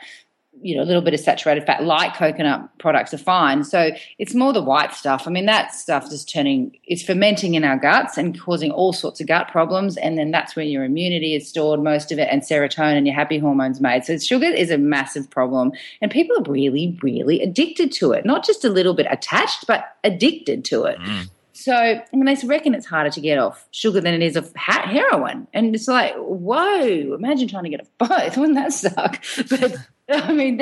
you 0.61 0.75
know, 0.75 0.83
a 0.83 0.85
little 0.85 1.01
bit 1.01 1.13
of 1.13 1.19
saturated 1.19 1.65
fat, 1.65 1.83
like 1.83 2.15
coconut 2.15 2.69
products, 2.77 3.13
are 3.13 3.17
fine. 3.17 3.63
So 3.63 3.91
it's 4.19 4.33
more 4.33 4.53
the 4.53 4.61
white 4.61 4.93
stuff. 4.93 5.27
I 5.27 5.31
mean, 5.31 5.45
that 5.45 5.73
stuff 5.73 6.11
is 6.11 6.23
turning, 6.23 6.77
it's 6.85 7.03
fermenting 7.03 7.55
in 7.55 7.63
our 7.63 7.77
guts 7.77 8.17
and 8.17 8.39
causing 8.39 8.71
all 8.71 8.93
sorts 8.93 9.19
of 9.19 9.27
gut 9.27 9.47
problems. 9.49 9.97
And 9.97 10.17
then 10.17 10.31
that's 10.31 10.55
where 10.55 10.65
your 10.65 10.83
immunity 10.83 11.35
is 11.35 11.47
stored, 11.47 11.81
most 11.81 12.11
of 12.11 12.19
it, 12.19 12.27
and 12.31 12.41
serotonin, 12.41 13.05
your 13.05 13.15
happy 13.15 13.39
hormones 13.39 13.81
made. 13.81 14.05
So 14.05 14.17
sugar 14.17 14.45
is 14.45 14.71
a 14.71 14.77
massive 14.77 15.29
problem. 15.29 15.71
And 16.01 16.11
people 16.11 16.37
are 16.37 16.51
really, 16.51 16.97
really 17.01 17.41
addicted 17.41 17.91
to 17.93 18.11
it. 18.11 18.25
Not 18.25 18.45
just 18.45 18.63
a 18.63 18.69
little 18.69 18.93
bit 18.93 19.07
attached, 19.09 19.67
but 19.67 19.95
addicted 20.03 20.63
to 20.65 20.83
it. 20.85 20.99
Mm. 20.99 21.29
So, 21.61 21.73
I 21.73 22.03
mean, 22.13 22.25
they 22.25 22.35
reckon 22.47 22.73
it's 22.73 22.85
harder 22.85 23.09
to 23.11 23.21
get 23.21 23.37
off 23.37 23.67
sugar 23.71 24.01
than 24.01 24.13
it 24.13 24.21
is 24.21 24.35
of 24.35 24.51
heroin. 24.55 25.47
And 25.53 25.75
it's 25.75 25.87
like, 25.87 26.15
whoa, 26.15 27.13
imagine 27.13 27.47
trying 27.47 27.65
to 27.65 27.69
get 27.69 27.81
off 27.81 27.89
both. 28.09 28.37
Wouldn't 28.37 28.55
that 28.55 28.73
suck? 28.73 29.23
But 29.49 30.25
I 30.27 30.33
mean, 30.33 30.59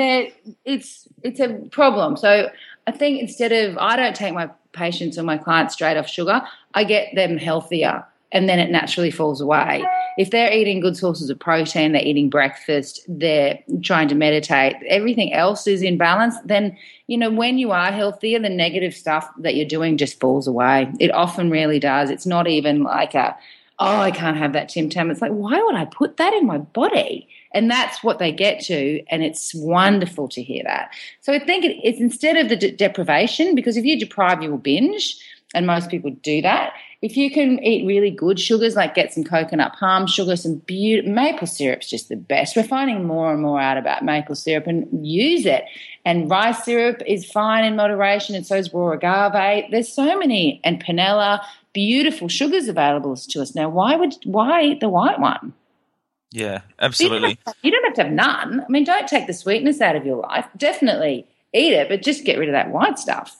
it's 0.64 1.08
it's 1.24 1.40
a 1.40 1.48
problem. 1.70 2.16
So 2.16 2.50
I 2.86 2.92
think 2.92 3.20
instead 3.20 3.50
of 3.50 3.78
I 3.78 3.96
don't 3.96 4.14
take 4.14 4.32
my 4.32 4.50
patients 4.72 5.18
or 5.18 5.24
my 5.24 5.38
clients 5.38 5.74
straight 5.74 5.96
off 5.96 6.08
sugar, 6.08 6.42
I 6.74 6.84
get 6.84 7.14
them 7.14 7.36
healthier, 7.36 8.04
and 8.32 8.48
then 8.48 8.58
it 8.58 8.70
naturally 8.70 9.10
falls 9.10 9.40
away. 9.40 9.84
If 10.18 10.30
they're 10.30 10.52
eating 10.52 10.80
good 10.80 10.96
sources 10.96 11.30
of 11.30 11.38
protein, 11.38 11.92
they're 11.92 12.04
eating 12.04 12.30
breakfast, 12.30 13.00
they're 13.08 13.58
trying 13.82 14.08
to 14.08 14.14
meditate, 14.14 14.76
everything 14.88 15.32
else 15.32 15.66
is 15.66 15.82
in 15.82 15.98
balance. 15.98 16.36
Then 16.44 16.76
you 17.06 17.18
know 17.18 17.30
when 17.30 17.58
you 17.58 17.72
are 17.72 17.92
healthier, 17.92 18.38
the 18.38 18.48
negative 18.48 18.94
stuff 18.94 19.28
that 19.38 19.56
you're 19.56 19.66
doing 19.66 19.96
just 19.96 20.20
falls 20.20 20.46
away. 20.46 20.90
It 21.00 21.12
often 21.12 21.50
really 21.50 21.78
does. 21.78 22.10
It's 22.10 22.26
not 22.26 22.46
even 22.46 22.82
like 22.82 23.14
a 23.14 23.36
oh, 23.80 23.98
I 23.98 24.10
can't 24.10 24.36
have 24.36 24.52
that 24.52 24.68
Tim 24.68 24.90
Tam. 24.90 25.10
It's 25.10 25.22
like, 25.22 25.32
why 25.32 25.60
would 25.60 25.74
I 25.74 25.86
put 25.86 26.18
that 26.18 26.34
in 26.34 26.46
my 26.46 26.58
body? 26.58 27.26
And 27.52 27.70
that's 27.70 28.04
what 28.04 28.18
they 28.18 28.30
get 28.30 28.60
to. 28.66 29.02
And 29.08 29.24
it's 29.24 29.54
wonderful 29.54 30.28
to 30.28 30.42
hear 30.42 30.62
that. 30.64 30.92
So 31.22 31.32
I 31.32 31.38
think 31.38 31.64
it's 31.64 31.98
instead 31.98 32.36
of 32.36 32.50
the 32.50 32.56
de- 32.56 32.72
deprivation, 32.72 33.54
because 33.54 33.78
if 33.78 33.84
you 33.84 33.98
deprive, 33.98 34.42
you 34.42 34.50
will 34.50 34.58
binge. 34.58 35.18
And 35.54 35.66
most 35.66 35.90
people 35.90 36.10
do 36.22 36.42
that. 36.42 36.74
If 37.02 37.16
you 37.16 37.30
can 37.30 37.64
eat 37.64 37.86
really 37.86 38.10
good 38.10 38.38
sugars, 38.38 38.76
like 38.76 38.94
get 38.94 39.12
some 39.12 39.24
coconut 39.24 39.72
palm 39.72 40.06
sugar, 40.06 40.36
some 40.36 40.56
beautiful 40.56 41.10
maple 41.10 41.46
syrup's 41.46 41.88
just 41.88 42.10
the 42.10 42.16
best. 42.16 42.54
We're 42.56 42.62
finding 42.62 43.06
more 43.06 43.32
and 43.32 43.40
more 43.40 43.58
out 43.58 43.78
about 43.78 44.04
maple 44.04 44.34
syrup 44.34 44.66
and 44.66 45.06
use 45.06 45.46
it. 45.46 45.64
And 46.04 46.30
rice 46.30 46.62
syrup 46.62 47.00
is 47.06 47.30
fine 47.30 47.64
in 47.64 47.74
moderation, 47.74 48.34
and 48.34 48.46
so 48.46 48.56
is 48.56 48.72
raw 48.74 48.92
agave. 48.92 49.70
There's 49.70 49.90
so 49.90 50.18
many, 50.18 50.60
and 50.62 50.82
panela, 50.82 51.40
beautiful 51.72 52.28
sugars 52.28 52.68
available 52.68 53.16
to 53.16 53.40
us 53.40 53.54
now. 53.54 53.70
Why 53.70 53.96
would 53.96 54.14
why 54.24 54.62
eat 54.62 54.80
the 54.80 54.88
white 54.90 55.20
one? 55.20 55.54
Yeah, 56.32 56.60
absolutely. 56.78 57.30
You 57.30 57.36
don't, 57.44 57.56
you 57.62 57.70
don't 57.70 57.84
have 57.84 57.94
to 57.94 58.02
have 58.04 58.12
none. 58.12 58.60
I 58.60 58.68
mean, 58.68 58.84
don't 58.84 59.08
take 59.08 59.26
the 59.26 59.32
sweetness 59.32 59.80
out 59.80 59.96
of 59.96 60.04
your 60.04 60.16
life. 60.16 60.46
Definitely 60.56 61.26
eat 61.54 61.72
it, 61.72 61.88
but 61.88 62.02
just 62.02 62.24
get 62.24 62.38
rid 62.38 62.48
of 62.48 62.52
that 62.52 62.70
white 62.70 62.98
stuff. 62.98 63.39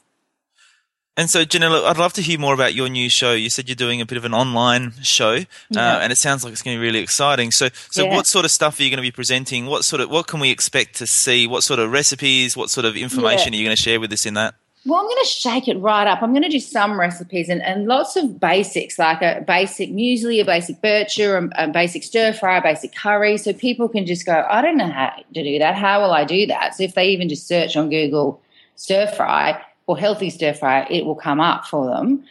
And 1.21 1.29
so, 1.29 1.45
Janella, 1.45 1.85
I'd 1.85 1.99
love 1.99 2.15
to 2.15 2.23
hear 2.23 2.39
more 2.39 2.55
about 2.55 2.73
your 2.73 2.89
new 2.89 3.11
show. 3.11 3.35
You 3.35 3.51
said 3.51 3.69
you're 3.69 3.77
doing 3.77 4.01
a 4.01 4.07
bit 4.07 4.17
of 4.17 4.25
an 4.25 4.33
online 4.33 4.95
show, 5.03 5.35
uh, 5.35 5.45
yeah. 5.69 5.97
uh, 5.97 6.01
and 6.01 6.11
it 6.15 6.17
sounds 6.17 6.45
like 6.45 6.55
it's 6.55 6.63
going 6.63 6.75
to 6.75 6.81
be 6.81 6.87
really 6.87 7.01
exciting. 7.01 7.51
So, 7.51 7.69
so 7.91 8.05
yeah. 8.05 8.17
what 8.17 8.27
sort 8.27 8.47
of 8.47 8.51
stuff 8.51 8.81
are 8.81 8.83
you 8.83 8.89
going 8.89 8.97
to 8.97 9.03
be 9.03 9.11
presenting? 9.11 9.67
What 9.67 9.85
sort 9.85 10.01
of 10.01 10.09
what 10.09 10.29
can 10.29 10.41
we 10.41 10.51
expect 10.51 10.95
to 10.97 11.07
see? 11.07 11.47
What 11.47 11.63
sort 11.63 11.79
of 11.79 11.93
recipes? 11.93 12.57
What 12.57 12.71
sort 12.71 12.87
of 12.87 12.97
information 12.97 13.53
yeah. 13.53 13.59
are 13.59 13.61
you 13.61 13.67
going 13.67 13.77
to 13.77 13.83
share 13.83 14.01
with 14.01 14.11
us 14.15 14.25
in 14.25 14.33
that? 14.33 14.55
Well, 14.87 14.99
I'm 14.99 15.05
going 15.05 15.19
to 15.21 15.29
shake 15.29 15.69
it 15.69 15.77
right 15.77 16.07
up. 16.07 16.23
I'm 16.23 16.31
going 16.31 16.43
to 16.43 16.49
do 16.49 16.59
some 16.59 16.99
recipes 16.99 17.51
and, 17.51 17.61
and 17.61 17.85
lots 17.85 18.17
of 18.17 18.41
basics, 18.41 18.99
like 18.99 19.21
a 19.21 19.45
basic 19.47 19.91
muesli, 19.91 20.41
a 20.41 20.47
basic 20.47 20.81
bircher, 20.81 21.53
a, 21.55 21.65
a 21.65 21.69
basic 21.69 22.03
stir 22.03 22.33
fry, 22.33 22.57
a 22.57 22.63
basic 22.63 22.95
curry. 22.95 23.37
So 23.37 23.53
people 23.53 23.91
can 23.91 24.07
just 24.07 24.25
go, 24.25 24.47
I 24.49 24.63
don't 24.63 24.79
know 24.79 24.91
how 24.91 25.13
to 25.35 25.45
do 25.45 25.59
that. 25.59 25.75
How 25.75 26.01
will 26.01 26.13
I 26.13 26.25
do 26.25 26.47
that? 26.47 26.77
So 26.77 26.85
if 26.85 26.95
they 26.95 27.09
even 27.09 27.29
just 27.29 27.47
search 27.47 27.77
on 27.77 27.91
Google 27.91 28.41
stir 28.77 29.07
fry 29.09 29.63
or 29.91 29.99
healthy 29.99 30.31
stir 30.31 30.55
fry, 30.55 30.87
it 30.89 31.05
will 31.05 31.17
come 31.17 31.41
up 31.41 31.67
for 31.67 31.85
them. 31.85 32.23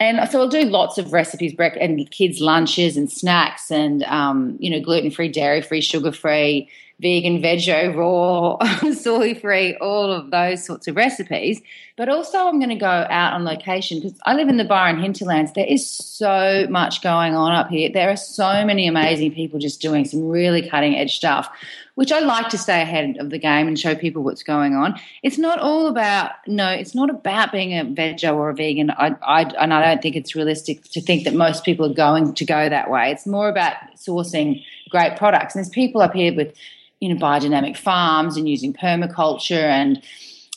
And 0.00 0.28
so 0.28 0.40
I'll 0.40 0.48
do 0.48 0.64
lots 0.64 0.98
of 0.98 1.12
recipes, 1.12 1.54
break 1.54 1.74
and 1.80 2.10
kids' 2.10 2.40
lunches 2.40 2.96
and 2.96 3.10
snacks, 3.10 3.70
and 3.70 4.02
um, 4.04 4.56
you 4.58 4.68
know, 4.68 4.80
gluten 4.80 5.12
free, 5.12 5.28
dairy 5.28 5.62
free, 5.62 5.80
sugar 5.80 6.10
free, 6.10 6.68
vegan, 7.04 7.42
veggie, 7.42 7.94
raw, 7.94 8.56
soy 8.94 9.34
free, 9.34 9.76
all 9.76 10.10
of 10.10 10.30
those 10.30 10.64
sorts 10.64 10.88
of 10.88 10.96
recipes. 10.96 11.60
But 11.98 12.08
also, 12.08 12.38
I'm 12.38 12.58
going 12.58 12.70
to 12.70 12.76
go 12.76 12.86
out 12.86 13.34
on 13.34 13.44
location 13.44 14.00
because 14.00 14.18
I 14.24 14.32
live 14.32 14.48
in 14.48 14.56
the 14.56 14.64
Byron 14.64 14.98
hinterlands. 14.98 15.52
There 15.52 15.66
is 15.66 15.86
so 15.86 16.66
much 16.70 17.02
going 17.02 17.34
on 17.34 17.52
up 17.52 17.68
here. 17.68 17.90
There 17.92 18.08
are 18.08 18.16
so 18.16 18.64
many 18.64 18.88
amazing 18.88 19.34
people 19.34 19.60
just 19.60 19.82
doing 19.82 20.06
some 20.06 20.26
really 20.26 20.66
cutting 20.66 20.96
edge 20.96 21.14
stuff, 21.14 21.46
which 21.94 22.10
I 22.10 22.20
like 22.20 22.48
to 22.48 22.58
stay 22.58 22.80
ahead 22.80 23.18
of 23.18 23.28
the 23.28 23.38
game 23.38 23.68
and 23.68 23.78
show 23.78 23.94
people 23.94 24.24
what's 24.24 24.42
going 24.42 24.74
on. 24.74 24.98
It's 25.22 25.36
not 25.36 25.58
all 25.58 25.86
about 25.88 26.30
no, 26.46 26.70
it's 26.70 26.94
not 26.94 27.10
about 27.10 27.52
being 27.52 27.78
a 27.78 27.84
veggie 27.84 28.34
or 28.34 28.48
a 28.48 28.54
vegan. 28.54 28.90
I, 28.90 29.14
I, 29.22 29.42
and 29.60 29.74
I 29.74 29.84
don't 29.84 30.00
think 30.00 30.16
it's 30.16 30.34
realistic 30.34 30.82
to 30.92 31.02
think 31.02 31.24
that 31.24 31.34
most 31.34 31.64
people 31.64 31.84
are 31.84 31.94
going 31.94 32.32
to 32.32 32.44
go 32.46 32.66
that 32.66 32.90
way. 32.90 33.10
It's 33.10 33.26
more 33.26 33.50
about 33.50 33.74
sourcing 33.94 34.64
great 34.88 35.16
products. 35.16 35.54
And 35.54 35.62
there's 35.62 35.70
people 35.70 36.00
up 36.00 36.14
here 36.14 36.34
with 36.34 36.56
you 37.04 37.14
know 37.14 37.20
biodynamic 37.20 37.76
farms 37.76 38.36
and 38.38 38.48
using 38.48 38.72
permaculture 38.72 39.68
and 39.68 40.02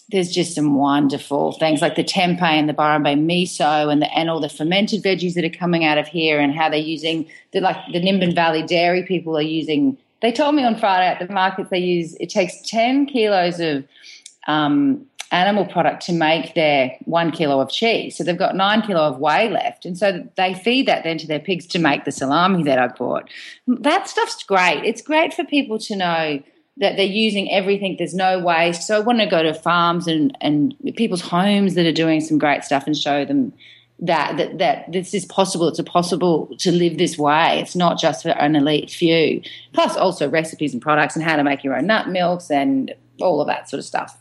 there's 0.10 0.31
just 0.31 0.55
some 0.55 0.75
wonderful 0.75 1.51
things 1.51 1.81
like 1.81 1.95
the 1.95 2.03
tempeh 2.03 2.41
and 2.41 2.69
the 2.69 2.73
Byron 2.73 3.03
Bay 3.03 3.15
miso 3.15 3.91
and 3.91 4.01
the 4.01 4.17
and 4.17 4.29
all 4.29 4.39
the 4.39 4.47
fermented 4.47 5.03
veggies 5.03 5.33
that 5.33 5.43
are 5.43 5.49
coming 5.49 5.83
out 5.83 5.97
of 5.97 6.07
here 6.07 6.39
and 6.39 6.53
how 6.53 6.69
they're 6.69 6.79
using 6.79 7.27
the 7.51 7.60
like 7.60 7.75
the 7.91 7.99
Nimbin 7.99 8.33
Valley 8.33 8.63
dairy 8.63 9.03
people 9.03 9.38
are 9.38 9.41
using. 9.41 9.97
They 10.21 10.31
told 10.31 10.55
me 10.55 10.63
on 10.63 10.77
Friday 10.77 11.07
at 11.07 11.19
the 11.19 11.31
markets 11.31 11.69
they 11.69 11.79
use 11.79 12.15
it 12.21 12.29
takes 12.29 12.62
ten 12.62 13.05
kilos 13.05 13.60
of 13.60 13.83
um, 14.47 15.05
animal 15.31 15.65
product 15.65 16.05
to 16.05 16.13
make 16.13 16.53
their 16.53 16.97
one 17.05 17.31
kilo 17.31 17.59
of 17.59 17.69
cheese. 17.69 18.17
So 18.17 18.23
they've 18.23 18.37
got 18.37 18.55
nine 18.55 18.81
kilo 18.81 19.01
of 19.01 19.19
whey 19.19 19.49
left. 19.49 19.85
And 19.85 19.97
so 19.97 20.27
they 20.35 20.53
feed 20.53 20.87
that 20.87 21.03
then 21.03 21.17
to 21.17 21.27
their 21.27 21.39
pigs 21.39 21.65
to 21.67 21.79
make 21.79 22.05
the 22.05 22.11
salami 22.11 22.63
that 22.63 22.79
I 22.79 22.87
bought. 22.87 23.29
That 23.67 24.07
stuff's 24.07 24.43
great. 24.43 24.83
It's 24.85 25.01
great 25.01 25.33
for 25.33 25.43
people 25.43 25.79
to 25.79 25.95
know 25.95 26.41
that 26.77 26.95
they're 26.95 27.05
using 27.05 27.51
everything. 27.51 27.95
There's 27.97 28.13
no 28.13 28.39
waste. 28.39 28.85
So 28.85 28.95
I 28.95 28.99
want 28.99 29.19
to 29.19 29.25
go 29.25 29.43
to 29.43 29.53
farms 29.53 30.07
and, 30.07 30.37
and 30.41 30.75
people's 30.95 31.21
homes 31.21 31.73
that 31.73 31.85
are 31.85 31.91
doing 31.91 32.21
some 32.21 32.37
great 32.37 32.63
stuff 32.63 32.85
and 32.85 32.95
show 32.95 33.25
them 33.25 33.53
that, 33.99 34.37
that 34.37 34.59
that 34.59 34.91
this 34.91 35.13
is 35.15 35.25
possible. 35.25 35.67
It's 35.67 35.81
possible 35.81 36.55
to 36.59 36.71
live 36.71 36.99
this 36.99 37.17
way. 37.17 37.59
It's 37.59 37.75
not 37.75 37.99
just 37.99 38.23
for 38.23 38.29
an 38.29 38.55
elite 38.55 38.91
few. 38.91 39.41
Plus 39.73 39.97
also 39.97 40.29
recipes 40.29 40.73
and 40.73 40.81
products 40.81 41.15
and 41.15 41.25
how 41.25 41.35
to 41.35 41.43
make 41.43 41.63
your 41.63 41.75
own 41.75 41.87
nut 41.87 42.07
milks 42.09 42.51
and 42.51 42.93
all 43.19 43.41
of 43.41 43.47
that 43.47 43.69
sort 43.69 43.79
of 43.79 43.85
stuff. 43.85 44.15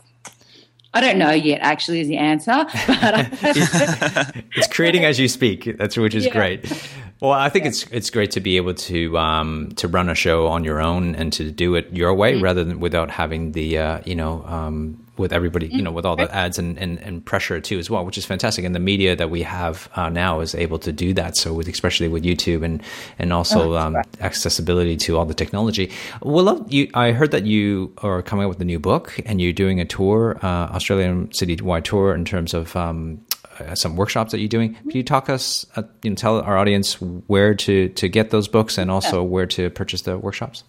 I 0.93 1.01
don't 1.01 1.17
know 1.17 1.31
yet. 1.31 1.59
Actually, 1.61 2.01
is 2.01 2.07
the 2.07 2.17
answer, 2.17 2.51
but 2.87 3.29
it's 4.55 4.67
creating 4.67 5.05
as 5.05 5.19
you 5.19 5.27
speak. 5.27 5.77
That's 5.77 5.97
which 5.97 6.15
is 6.15 6.25
yeah. 6.25 6.33
great. 6.33 6.89
Well, 7.19 7.31
I 7.31 7.49
think 7.49 7.65
yeah. 7.65 7.69
it's 7.69 7.83
it's 7.91 8.09
great 8.09 8.31
to 8.31 8.39
be 8.39 8.57
able 8.57 8.73
to 8.73 9.17
um, 9.17 9.71
to 9.75 9.87
run 9.87 10.09
a 10.09 10.15
show 10.15 10.47
on 10.47 10.63
your 10.63 10.81
own 10.81 11.15
and 11.15 11.33
to 11.33 11.51
do 11.51 11.75
it 11.75 11.91
your 11.91 12.13
way 12.13 12.33
mm-hmm. 12.33 12.43
rather 12.43 12.63
than 12.63 12.79
without 12.79 13.09
having 13.11 13.53
the 13.53 13.77
uh, 13.77 14.01
you 14.05 14.15
know 14.15 14.43
um, 14.45 15.03
with 15.17 15.33
everybody, 15.33 15.67
you 15.67 15.81
know, 15.81 15.91
with 15.91 16.05
all 16.05 16.15
the 16.15 16.33
ads 16.33 16.59
and, 16.59 16.77
and, 16.77 16.99
and, 16.99 17.25
pressure 17.25 17.59
too 17.59 17.79
as 17.79 17.89
well, 17.89 18.05
which 18.05 18.17
is 18.17 18.25
fantastic. 18.25 18.63
And 18.63 18.73
the 18.73 18.79
media 18.79 19.15
that 19.15 19.29
we 19.29 19.41
have 19.41 19.89
uh, 19.95 20.09
now 20.09 20.39
is 20.39 20.55
able 20.55 20.79
to 20.79 20.91
do 20.91 21.13
that. 21.13 21.35
So 21.37 21.53
with 21.53 21.67
especially 21.67 22.07
with 22.07 22.23
YouTube 22.23 22.63
and 22.63 22.81
and 23.19 23.33
also 23.33 23.73
oh, 23.73 23.77
um, 23.77 23.97
accessibility 24.21 24.97
to 24.97 25.17
all 25.17 25.25
the 25.25 25.33
technology. 25.33 25.91
Well, 26.21 26.65
you, 26.69 26.89
I 26.93 27.11
heard 27.11 27.31
that 27.31 27.45
you 27.45 27.93
are 27.99 28.21
coming 28.21 28.45
up 28.45 28.49
with 28.49 28.61
a 28.61 28.65
new 28.65 28.79
book 28.79 29.19
and 29.25 29.41
you're 29.41 29.53
doing 29.53 29.79
a 29.79 29.85
tour, 29.85 30.37
uh, 30.41 30.75
Australian 30.75 31.27
citywide 31.29 31.83
tour 31.83 32.13
in 32.13 32.25
terms 32.25 32.53
of 32.53 32.75
um, 32.75 33.19
uh, 33.59 33.75
some 33.75 33.95
workshops 33.95 34.31
that 34.31 34.39
you're 34.39 34.47
doing. 34.47 34.75
Can 34.75 34.91
you 34.91 35.03
talk 35.03 35.29
us, 35.29 35.65
uh, 35.75 35.83
you 36.03 36.11
know, 36.11 36.15
tell 36.15 36.41
our 36.41 36.57
audience 36.57 37.01
where 37.01 37.55
to 37.55 37.89
to 37.89 38.07
get 38.07 38.29
those 38.29 38.47
books 38.47 38.77
and 38.77 38.91
also 38.91 39.23
where 39.23 39.47
to 39.47 39.69
purchase 39.69 40.01
the 40.01 40.17
workshops? 40.17 40.63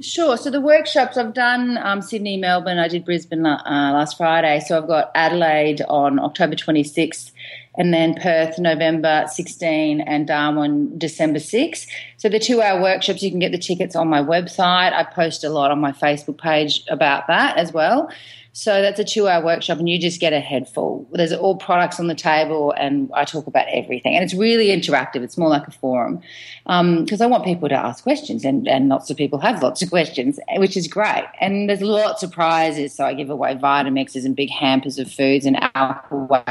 Sure. 0.00 0.38
So 0.38 0.50
the 0.50 0.62
workshops 0.62 1.18
I've 1.18 1.34
done 1.34 1.76
um, 1.76 2.00
Sydney, 2.00 2.38
Melbourne. 2.38 2.78
I 2.78 2.88
did 2.88 3.04
Brisbane 3.04 3.44
uh, 3.44 3.60
last 3.66 4.16
Friday. 4.16 4.60
So 4.60 4.78
I've 4.78 4.86
got 4.86 5.10
Adelaide 5.14 5.82
on 5.88 6.18
October 6.18 6.56
26th, 6.56 7.32
and 7.76 7.92
then 7.92 8.14
Perth 8.14 8.58
November 8.58 9.26
16, 9.28 10.00
and 10.00 10.26
Darwin 10.26 10.98
December 10.98 11.38
6. 11.38 11.86
So 12.16 12.30
the 12.30 12.38
two-hour 12.38 12.80
workshops, 12.80 13.22
you 13.22 13.30
can 13.30 13.40
get 13.40 13.52
the 13.52 13.58
tickets 13.58 13.94
on 13.94 14.08
my 14.08 14.22
website. 14.22 14.94
I 14.94 15.04
post 15.04 15.44
a 15.44 15.50
lot 15.50 15.70
on 15.70 15.80
my 15.80 15.92
Facebook 15.92 16.38
page 16.38 16.82
about 16.88 17.26
that 17.26 17.58
as 17.58 17.70
well. 17.70 18.10
So 18.52 18.82
that's 18.82 18.98
a 18.98 19.04
two 19.04 19.28
hour 19.28 19.44
workshop, 19.44 19.78
and 19.78 19.88
you 19.88 19.98
just 19.98 20.20
get 20.20 20.32
a 20.32 20.40
head 20.40 20.68
full. 20.68 21.08
There's 21.12 21.32
all 21.32 21.56
products 21.56 22.00
on 22.00 22.08
the 22.08 22.14
table, 22.14 22.72
and 22.76 23.10
I 23.14 23.24
talk 23.24 23.46
about 23.46 23.66
everything. 23.68 24.14
And 24.16 24.24
it's 24.24 24.34
really 24.34 24.68
interactive. 24.68 25.22
It's 25.22 25.38
more 25.38 25.48
like 25.48 25.68
a 25.68 25.70
forum 25.70 26.20
because 26.64 27.20
um, 27.20 27.22
I 27.22 27.26
want 27.26 27.44
people 27.44 27.68
to 27.68 27.74
ask 27.76 28.02
questions, 28.02 28.44
and, 28.44 28.66
and 28.66 28.88
lots 28.88 29.08
of 29.10 29.16
people 29.16 29.38
have 29.38 29.62
lots 29.62 29.82
of 29.82 29.90
questions, 29.90 30.40
which 30.56 30.76
is 30.76 30.88
great. 30.88 31.26
And 31.40 31.68
there's 31.68 31.80
lots 31.80 32.22
of 32.22 32.32
prizes. 32.32 32.94
So 32.94 33.04
I 33.04 33.14
give 33.14 33.30
away 33.30 33.54
Vitamixes 33.54 34.24
and 34.24 34.34
big 34.34 34.50
hampers 34.50 34.98
of 34.98 35.10
foods 35.10 35.46
and 35.46 35.56
alcohol, 35.74 36.44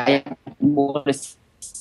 water 0.59 1.13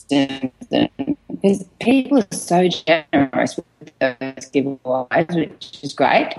because 0.09 1.65
people 1.81 2.19
are 2.19 2.27
so 2.33 2.69
generous 2.69 3.57
with 3.57 3.99
those 4.01 4.51
giveaways, 4.51 5.35
which 5.35 5.83
is 5.83 5.93
great. 5.93 6.35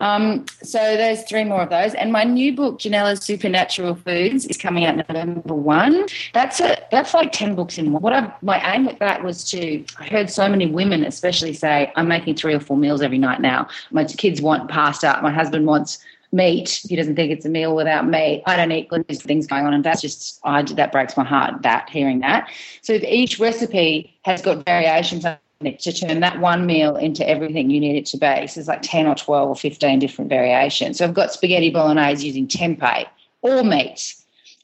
Um, 0.00 0.44
so 0.62 0.78
there's 0.78 1.22
three 1.24 1.44
more 1.44 1.62
of 1.62 1.70
those, 1.70 1.94
and 1.94 2.12
my 2.12 2.24
new 2.24 2.54
book, 2.54 2.78
Janella's 2.78 3.24
Supernatural 3.24 3.94
Foods, 3.94 4.46
is 4.46 4.56
coming 4.56 4.84
out 4.84 4.96
November 4.96 5.54
one. 5.54 6.06
That's 6.34 6.60
a 6.60 6.76
that's 6.90 7.14
like 7.14 7.32
ten 7.32 7.54
books 7.54 7.78
in 7.78 7.92
one. 7.92 8.02
What 8.02 8.12
I, 8.12 8.32
my 8.42 8.74
aim 8.74 8.86
with 8.86 8.98
that 8.98 9.22
was 9.22 9.44
to. 9.50 9.84
I 9.98 10.04
heard 10.04 10.30
so 10.30 10.48
many 10.48 10.66
women, 10.66 11.04
especially, 11.04 11.52
say, 11.54 11.92
"I'm 11.96 12.08
making 12.08 12.36
three 12.36 12.54
or 12.54 12.60
four 12.60 12.76
meals 12.76 13.02
every 13.02 13.18
night 13.18 13.40
now. 13.40 13.68
My 13.90 14.04
kids 14.04 14.42
want 14.42 14.70
pasta. 14.70 15.18
My 15.22 15.30
husband 15.30 15.66
wants." 15.66 15.98
Meat. 16.32 16.80
He 16.88 16.96
doesn't 16.96 17.14
think 17.14 17.30
it's 17.30 17.44
a 17.44 17.48
meal 17.48 17.76
without 17.76 18.08
meat. 18.08 18.42
I 18.46 18.56
don't 18.56 18.72
eat 18.72 18.88
gluten. 18.88 19.14
Things 19.16 19.46
going 19.46 19.66
on, 19.66 19.74
and 19.74 19.84
that's 19.84 20.00
just 20.00 20.40
I, 20.44 20.62
that 20.62 20.90
breaks 20.90 21.16
my 21.16 21.24
heart. 21.24 21.62
That 21.62 21.90
hearing 21.90 22.20
that. 22.20 22.50
So 22.80 22.94
each 22.94 23.38
recipe 23.38 24.18
has 24.24 24.42
got 24.42 24.64
variations 24.64 25.24
on 25.24 25.36
it 25.60 25.78
to 25.80 25.92
turn 25.92 26.20
that 26.20 26.40
one 26.40 26.66
meal 26.66 26.96
into 26.96 27.28
everything 27.28 27.70
you 27.70 27.80
need 27.80 27.96
it 27.96 28.06
to 28.06 28.16
be. 28.16 28.46
So 28.46 28.54
there's 28.54 28.68
like 28.68 28.82
ten 28.82 29.06
or 29.06 29.14
twelve 29.14 29.48
or 29.48 29.56
fifteen 29.56 29.98
different 29.98 30.28
variations. 30.28 30.98
So 30.98 31.04
I've 31.04 31.14
got 31.14 31.32
spaghetti 31.32 31.70
bolognese 31.70 32.26
using 32.26 32.48
tempeh 32.48 33.06
or 33.42 33.62
meat. 33.62 34.14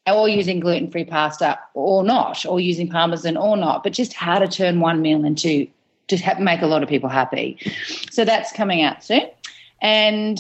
Or 0.07 0.27
using 0.27 0.59
gluten 0.59 0.91
free 0.91 1.05
pasta 1.05 1.59
or 1.75 2.03
not, 2.03 2.47
or 2.47 2.61
using 2.61 2.89
parmesan 2.89 3.37
or 3.37 3.59
not, 3.59 3.83
but 3.83 3.93
just 3.93 4.15
how 4.15 4.39
to 4.39 4.49
turn 4.49 4.81
one 4.81 5.03
meal 5.03 5.23
into 5.23 5.67
to 6.07 6.35
make 6.41 6.63
a 6.63 6.67
lot 6.67 6.83
of 6.83 6.89
people 6.89 7.11
happy. 7.11 7.59
So 8.11 8.25
that's 8.25 8.51
coming 8.51 8.81
out 8.81 9.05
soon. 9.05 9.29
And 9.83 10.39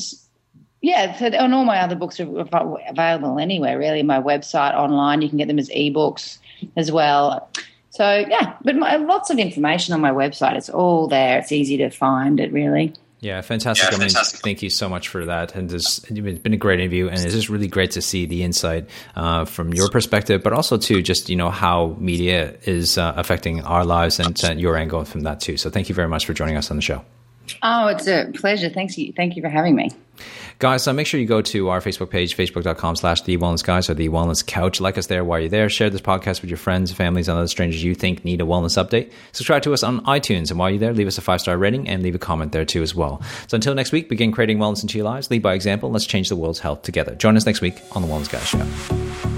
yeah, 0.81 1.17
so 1.17 1.27
and 1.27 1.55
all 1.55 1.65
my 1.65 1.81
other 1.81 1.97
books 1.97 2.21
are 2.21 2.47
available 2.89 3.39
anywhere, 3.39 3.79
really. 3.79 4.03
My 4.03 4.21
website, 4.21 4.75
online, 4.75 5.23
you 5.23 5.29
can 5.29 5.39
get 5.39 5.49
them 5.49 5.59
as 5.59 5.69
ebooks 5.71 6.39
as 6.77 6.93
well. 6.93 7.51
So 7.91 8.25
yeah, 8.29 8.55
but 8.63 8.77
my, 8.77 8.97
lots 8.97 9.31
of 9.31 9.39
information 9.39 9.93
on 9.95 10.01
my 10.01 10.13
website. 10.13 10.57
It's 10.57 10.69
all 10.69 11.09
there. 11.09 11.39
It's 11.39 11.51
easy 11.51 11.79
to 11.79 11.91
find 11.91 12.39
it, 12.39 12.53
really. 12.53 12.95
Yeah, 13.21 13.41
fantastic. 13.41 13.91
Yeah, 13.91 13.97
I 13.97 14.01
mean, 14.01 14.11
thank 14.11 14.63
you 14.63 14.71
so 14.71 14.89
much 14.89 15.09
for 15.09 15.25
that. 15.25 15.57
And 15.57 15.69
this, 15.69 15.99
it's 16.05 16.39
been 16.39 16.55
a 16.55 16.57
great 16.57 16.79
interview, 16.79 17.09
and 17.09 17.19
it's 17.19 17.35
just 17.35 17.49
really 17.49 17.67
great 17.67 17.91
to 17.93 18.03
see 18.03 18.27
the 18.27 18.45
insight 18.45 18.89
uh, 19.17 19.45
from 19.45 19.75
your 19.75 19.89
perspective, 19.89 20.45
but 20.45 20.53
also 20.53 20.77
to 20.77 21.03
just 21.03 21.29
you 21.29 21.35
know 21.35 21.51
how 21.51 21.97
media 21.99 22.57
is 22.63 22.97
uh, 22.97 23.15
affecting 23.17 23.65
our 23.65 23.85
lives 23.85 24.21
and 24.21 24.45
uh, 24.45 24.53
your 24.53 24.77
angle 24.77 25.05
from 25.05 25.23
that 25.23 25.41
too. 25.41 25.57
So 25.57 25.69
thank 25.71 25.89
you 25.89 25.97
very 25.97 26.09
much 26.09 26.27
for 26.27 26.33
joining 26.35 26.57
us 26.57 26.71
on 26.71 26.77
the 26.77 26.83
show. 26.83 27.05
Oh, 27.63 27.89
it's 27.89 28.07
a 28.07 28.31
pleasure. 28.35 28.69
Thanks 28.69 28.97
you. 28.97 29.13
Thank 29.13 29.35
you 29.35 29.43
for 29.43 29.49
having 29.49 29.75
me. 29.75 29.91
Guys, 30.59 30.83
so 30.83 30.93
make 30.93 31.07
sure 31.07 31.21
you 31.21 31.27
go 31.27 31.41
to 31.41 31.69
our 31.69 31.81
Facebook 31.81 32.11
page, 32.11 32.37
facebook.com 32.37 32.97
slash 32.97 33.23
the 33.23 33.37
wellness 33.37 33.63
guys 33.63 33.89
or 33.89 33.95
the 33.95 34.09
wellness 34.09 34.45
couch. 34.45 34.81
Like 34.81 34.99
us 34.99 35.07
there 35.07 35.25
while 35.25 35.39
you're 35.39 35.49
there. 35.49 35.69
Share 35.69 35.89
this 35.89 36.01
podcast 36.01 36.41
with 36.41 36.51
your 36.51 36.57
friends, 36.57 36.91
families, 36.91 37.29
and 37.29 37.39
other 37.39 37.47
strangers 37.47 37.85
you 37.85 37.95
think 37.95 38.25
need 38.25 38.41
a 38.41 38.45
wellness 38.45 38.77
update. 38.77 39.13
Subscribe 39.31 39.63
to 39.63 39.73
us 39.73 39.85
on 39.85 40.05
iTunes. 40.07 40.51
And 40.51 40.59
while 40.59 40.69
you're 40.69 40.81
there, 40.81 40.93
leave 40.93 41.07
us 41.07 41.17
a 41.17 41.21
five 41.21 41.41
star 41.41 41.57
rating 41.57 41.89
and 41.89 42.03
leave 42.03 42.17
a 42.17 42.19
comment 42.19 42.51
there 42.51 42.65
too 42.65 42.83
as 42.83 42.93
well. 42.93 43.23
So 43.47 43.55
until 43.55 43.77
next 43.77 43.93
week, 43.93 44.09
begin 44.09 44.33
creating 44.33 44.59
wellness 44.59 44.83
into 44.83 44.99
your 44.99 45.05
lives. 45.05 45.31
Lead 45.31 45.43
by 45.43 45.55
example. 45.55 45.93
Let's 45.93 46.07
change 46.07 46.29
the 46.29 46.37
world's 46.37 46.59
health 46.59 46.83
together. 46.83 47.15
Join 47.15 47.37
us 47.37 47.47
next 47.47 47.61
week 47.61 47.81
on 47.93 48.03
the 48.03 48.09
Wellness 48.09 48.29
Guys 48.29 48.49
Show. 48.49 49.38